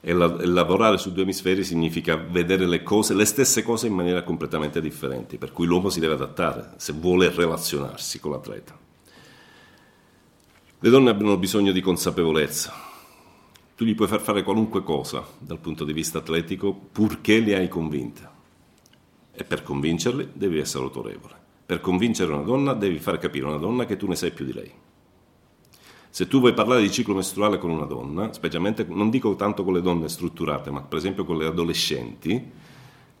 E, 0.01 0.13
la, 0.13 0.35
e, 0.39 0.45
lavorare 0.47 0.97
su 0.97 1.11
due 1.11 1.23
emisferi 1.23 1.63
significa 1.63 2.15
vedere 2.15 2.65
le 2.65 2.81
cose, 2.81 3.13
le 3.13 3.25
stesse 3.25 3.61
cose 3.61 3.85
in 3.85 3.93
maniera 3.93 4.23
completamente 4.23 4.81
differente, 4.81 5.37
per 5.37 5.51
cui 5.51 5.67
l'uomo 5.67 5.89
si 5.89 5.99
deve 5.99 6.13
adattare 6.15 6.71
se 6.77 6.91
vuole 6.93 7.29
relazionarsi 7.29 8.19
con 8.19 8.31
l'atleta. 8.31 8.84
Le 10.85 10.91
donne 10.91 11.09
hanno 11.09 11.35
bisogno 11.37 11.71
di 11.71 11.81
consapevolezza. 11.81 12.71
Tu 13.75 13.85
gli 13.85 13.95
puoi 13.95 14.07
far 14.07 14.21
fare 14.21 14.43
qualunque 14.43 14.83
cosa 14.83 15.25
dal 15.39 15.57
punto 15.57 15.83
di 15.83 15.93
vista 15.93 16.19
atletico 16.19 16.75
purché 16.91 17.39
le 17.39 17.55
hai 17.55 17.67
convinte. 17.67 18.29
E 19.33 19.43
per 19.45 19.63
convincerle 19.63 20.29
devi 20.33 20.59
essere 20.59 20.83
autorevole. 20.83 21.33
Per 21.65 21.81
convincere 21.81 22.31
una 22.31 22.43
donna 22.43 22.73
devi 22.73 22.99
far 22.99 23.17
capire 23.17 23.47
a 23.47 23.49
una 23.49 23.57
donna 23.57 23.85
che 23.85 23.97
tu 23.97 24.07
ne 24.07 24.15
sai 24.15 24.29
più 24.29 24.45
di 24.45 24.53
lei. 24.53 24.71
Se 26.11 26.27
tu 26.27 26.39
vuoi 26.39 26.53
parlare 26.53 26.81
di 26.81 26.91
ciclo 26.91 27.15
mestruale 27.15 27.57
con 27.57 27.71
una 27.71 27.85
donna, 27.85 28.31
specialmente 28.31 28.85
non 28.87 29.09
dico 29.09 29.35
tanto 29.35 29.63
con 29.63 29.73
le 29.73 29.81
donne 29.81 30.07
strutturate, 30.07 30.69
ma 30.69 30.81
per 30.81 30.99
esempio 30.99 31.25
con 31.25 31.39
le 31.39 31.47
adolescenti, 31.47 32.51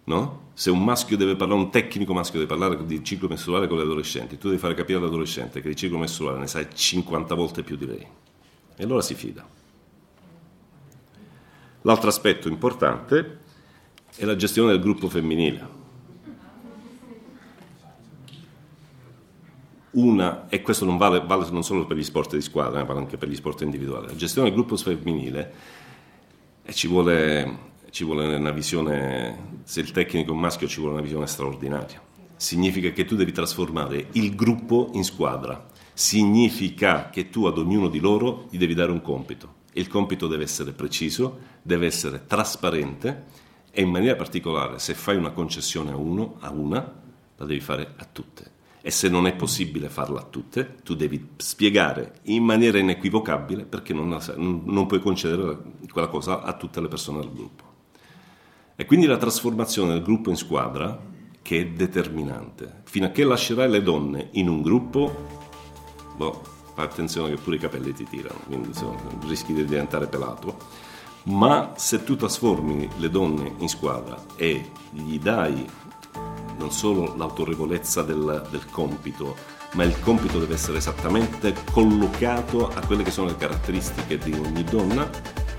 no? 0.05 0.43
Se 0.53 0.69
un 0.69 0.83
maschio 0.83 1.17
deve 1.17 1.35
parlare, 1.35 1.61
un 1.61 1.69
tecnico 1.69 2.13
maschio 2.13 2.39
deve 2.39 2.53
parlare 2.53 2.85
di 2.85 3.03
ciclo 3.03 3.27
mestruale 3.27 3.67
con 3.67 3.77
le 3.77 3.83
adolescenti, 3.83 4.37
tu 4.37 4.47
devi 4.47 4.59
fare 4.59 4.73
capire 4.73 4.99
all'adolescente 4.99 5.61
che 5.61 5.69
di 5.69 5.75
ciclo 5.75 5.97
mestruale 5.97 6.39
ne 6.39 6.47
sai 6.47 6.67
50 6.73 7.35
volte 7.35 7.63
più 7.63 7.75
di 7.75 7.85
lei. 7.85 8.07
E 8.77 8.83
allora 8.83 9.01
si 9.01 9.13
fida. 9.13 9.45
L'altro 11.81 12.09
aspetto 12.09 12.47
importante 12.47 13.39
è 14.15 14.25
la 14.25 14.35
gestione 14.35 14.71
del 14.71 14.81
gruppo 14.81 15.09
femminile. 15.09 15.83
una, 19.95 20.47
e 20.49 20.61
questo 20.61 20.85
non 20.85 20.97
vale, 20.97 21.21
vale, 21.25 21.49
non 21.51 21.63
solo 21.63 21.85
per 21.85 21.97
gli 21.97 22.03
sport 22.03 22.35
di 22.35 22.41
squadra, 22.41 22.79
ma 22.79 22.85
vale 22.85 22.99
anche 22.99 23.17
per 23.17 23.29
gli 23.29 23.35
sport 23.35 23.61
individuali, 23.61 24.07
la 24.07 24.15
gestione 24.15 24.49
del 24.49 24.57
gruppo 24.57 24.75
femminile 24.75 25.53
e 26.63 26.73
ci 26.73 26.87
vuole, 26.87 27.57
ci 27.95 28.03
vuole 28.03 28.35
una 28.35 28.51
visione, 28.51 29.61
se 29.63 29.79
il 29.79 29.91
tecnico 29.91 30.31
è 30.31 30.33
un 30.33 30.41
maschio 30.41 30.67
ci 30.67 30.81
vuole 30.81 30.95
una 30.95 31.01
visione 31.01 31.27
straordinaria. 31.27 32.01
Significa 32.35 32.89
che 32.89 33.05
tu 33.05 33.15
devi 33.15 33.31
trasformare 33.31 34.07
il 34.11 34.35
gruppo 34.35 34.89
in 34.95 35.05
squadra, 35.05 35.65
significa 35.93 37.09
che 37.09 37.29
tu 37.29 37.45
ad 37.45 37.57
ognuno 37.57 37.87
di 37.87 37.99
loro 37.99 38.47
gli 38.49 38.57
devi 38.57 38.73
dare 38.73 38.91
un 38.91 39.01
compito. 39.01 39.63
Il 39.71 39.87
compito 39.87 40.27
deve 40.27 40.43
essere 40.43 40.73
preciso, 40.73 41.39
deve 41.61 41.85
essere 41.85 42.25
trasparente 42.27 43.27
e 43.71 43.83
in 43.83 43.91
maniera 43.91 44.17
particolare 44.17 44.77
se 44.77 44.93
fai 44.93 45.15
una 45.15 45.31
concessione 45.31 45.91
a 45.91 45.95
uno, 45.95 46.35
a 46.41 46.51
una, 46.51 47.01
la 47.37 47.45
devi 47.45 47.61
fare 47.61 47.93
a 47.95 48.05
tutte 48.11 48.51
e 48.81 48.91
se 48.91 49.07
non 49.07 49.25
è 49.25 49.33
possibile 49.33 49.87
farla 49.87 50.19
a 50.19 50.27
tutte, 50.29 50.75
tu 50.83 50.95
devi 50.95 51.29
spiegare 51.37 52.19
in 52.23 52.43
maniera 52.43 52.77
inequivocabile 52.77 53.63
perché 53.63 53.93
non, 53.93 54.19
non, 54.35 54.85
puoi 54.85 54.99
concedere 54.99 55.57
quella 55.89 56.07
cosa 56.07 56.43
a 56.43 56.53
tutte 56.53 56.81
le 56.81 56.89
persone 56.89 57.21
del 57.21 57.31
gruppo. 57.31 57.64
E 58.75 58.85
quindi 58.85 59.05
la 59.05 59.17
trasformazione 59.17 59.93
del 59.93 60.03
gruppo 60.03 60.29
in 60.29 60.35
squadra, 60.35 60.99
che 61.41 61.61
è 61.61 61.67
determinante, 61.67 62.81
fino 62.83 63.05
a 63.05 63.09
che 63.09 63.23
lascerai 63.23 63.69
le 63.69 63.81
donne 63.81 64.29
in 64.31 64.49
un 64.49 64.61
gruppo, 64.61 65.27
boh, 66.17 66.41
attenzione 66.75 67.29
che 67.29 67.41
pure 67.41 67.55
i 67.55 67.59
capelli 67.59 67.93
ti 67.93 68.03
tirano, 68.03 68.39
quindi 68.45 68.67
insomma, 68.69 68.99
rischi 69.27 69.53
di 69.53 69.63
diventare 69.63 70.07
pelato, 70.07 70.57
ma 71.23 71.71
se 71.77 72.03
tu 72.03 72.17
trasformi 72.17 72.89
le 72.97 73.09
donne 73.09 73.53
in 73.59 73.69
squadra 73.69 74.21
e 74.35 74.71
gli 74.91 75.17
dai 75.19 75.65
non 76.57 76.71
solo 76.71 77.15
l'autorevolezza 77.15 78.01
del, 78.01 78.45
del 78.49 78.69
compito, 78.69 79.35
ma 79.73 79.83
il 79.83 79.97
compito 80.01 80.39
deve 80.39 80.53
essere 80.53 80.77
esattamente 80.77 81.53
collocato 81.71 82.67
a 82.67 82.85
quelle 82.85 83.03
che 83.03 83.11
sono 83.11 83.27
le 83.27 83.37
caratteristiche 83.37 84.17
di 84.17 84.33
ogni 84.33 84.63
donna, 84.63 85.09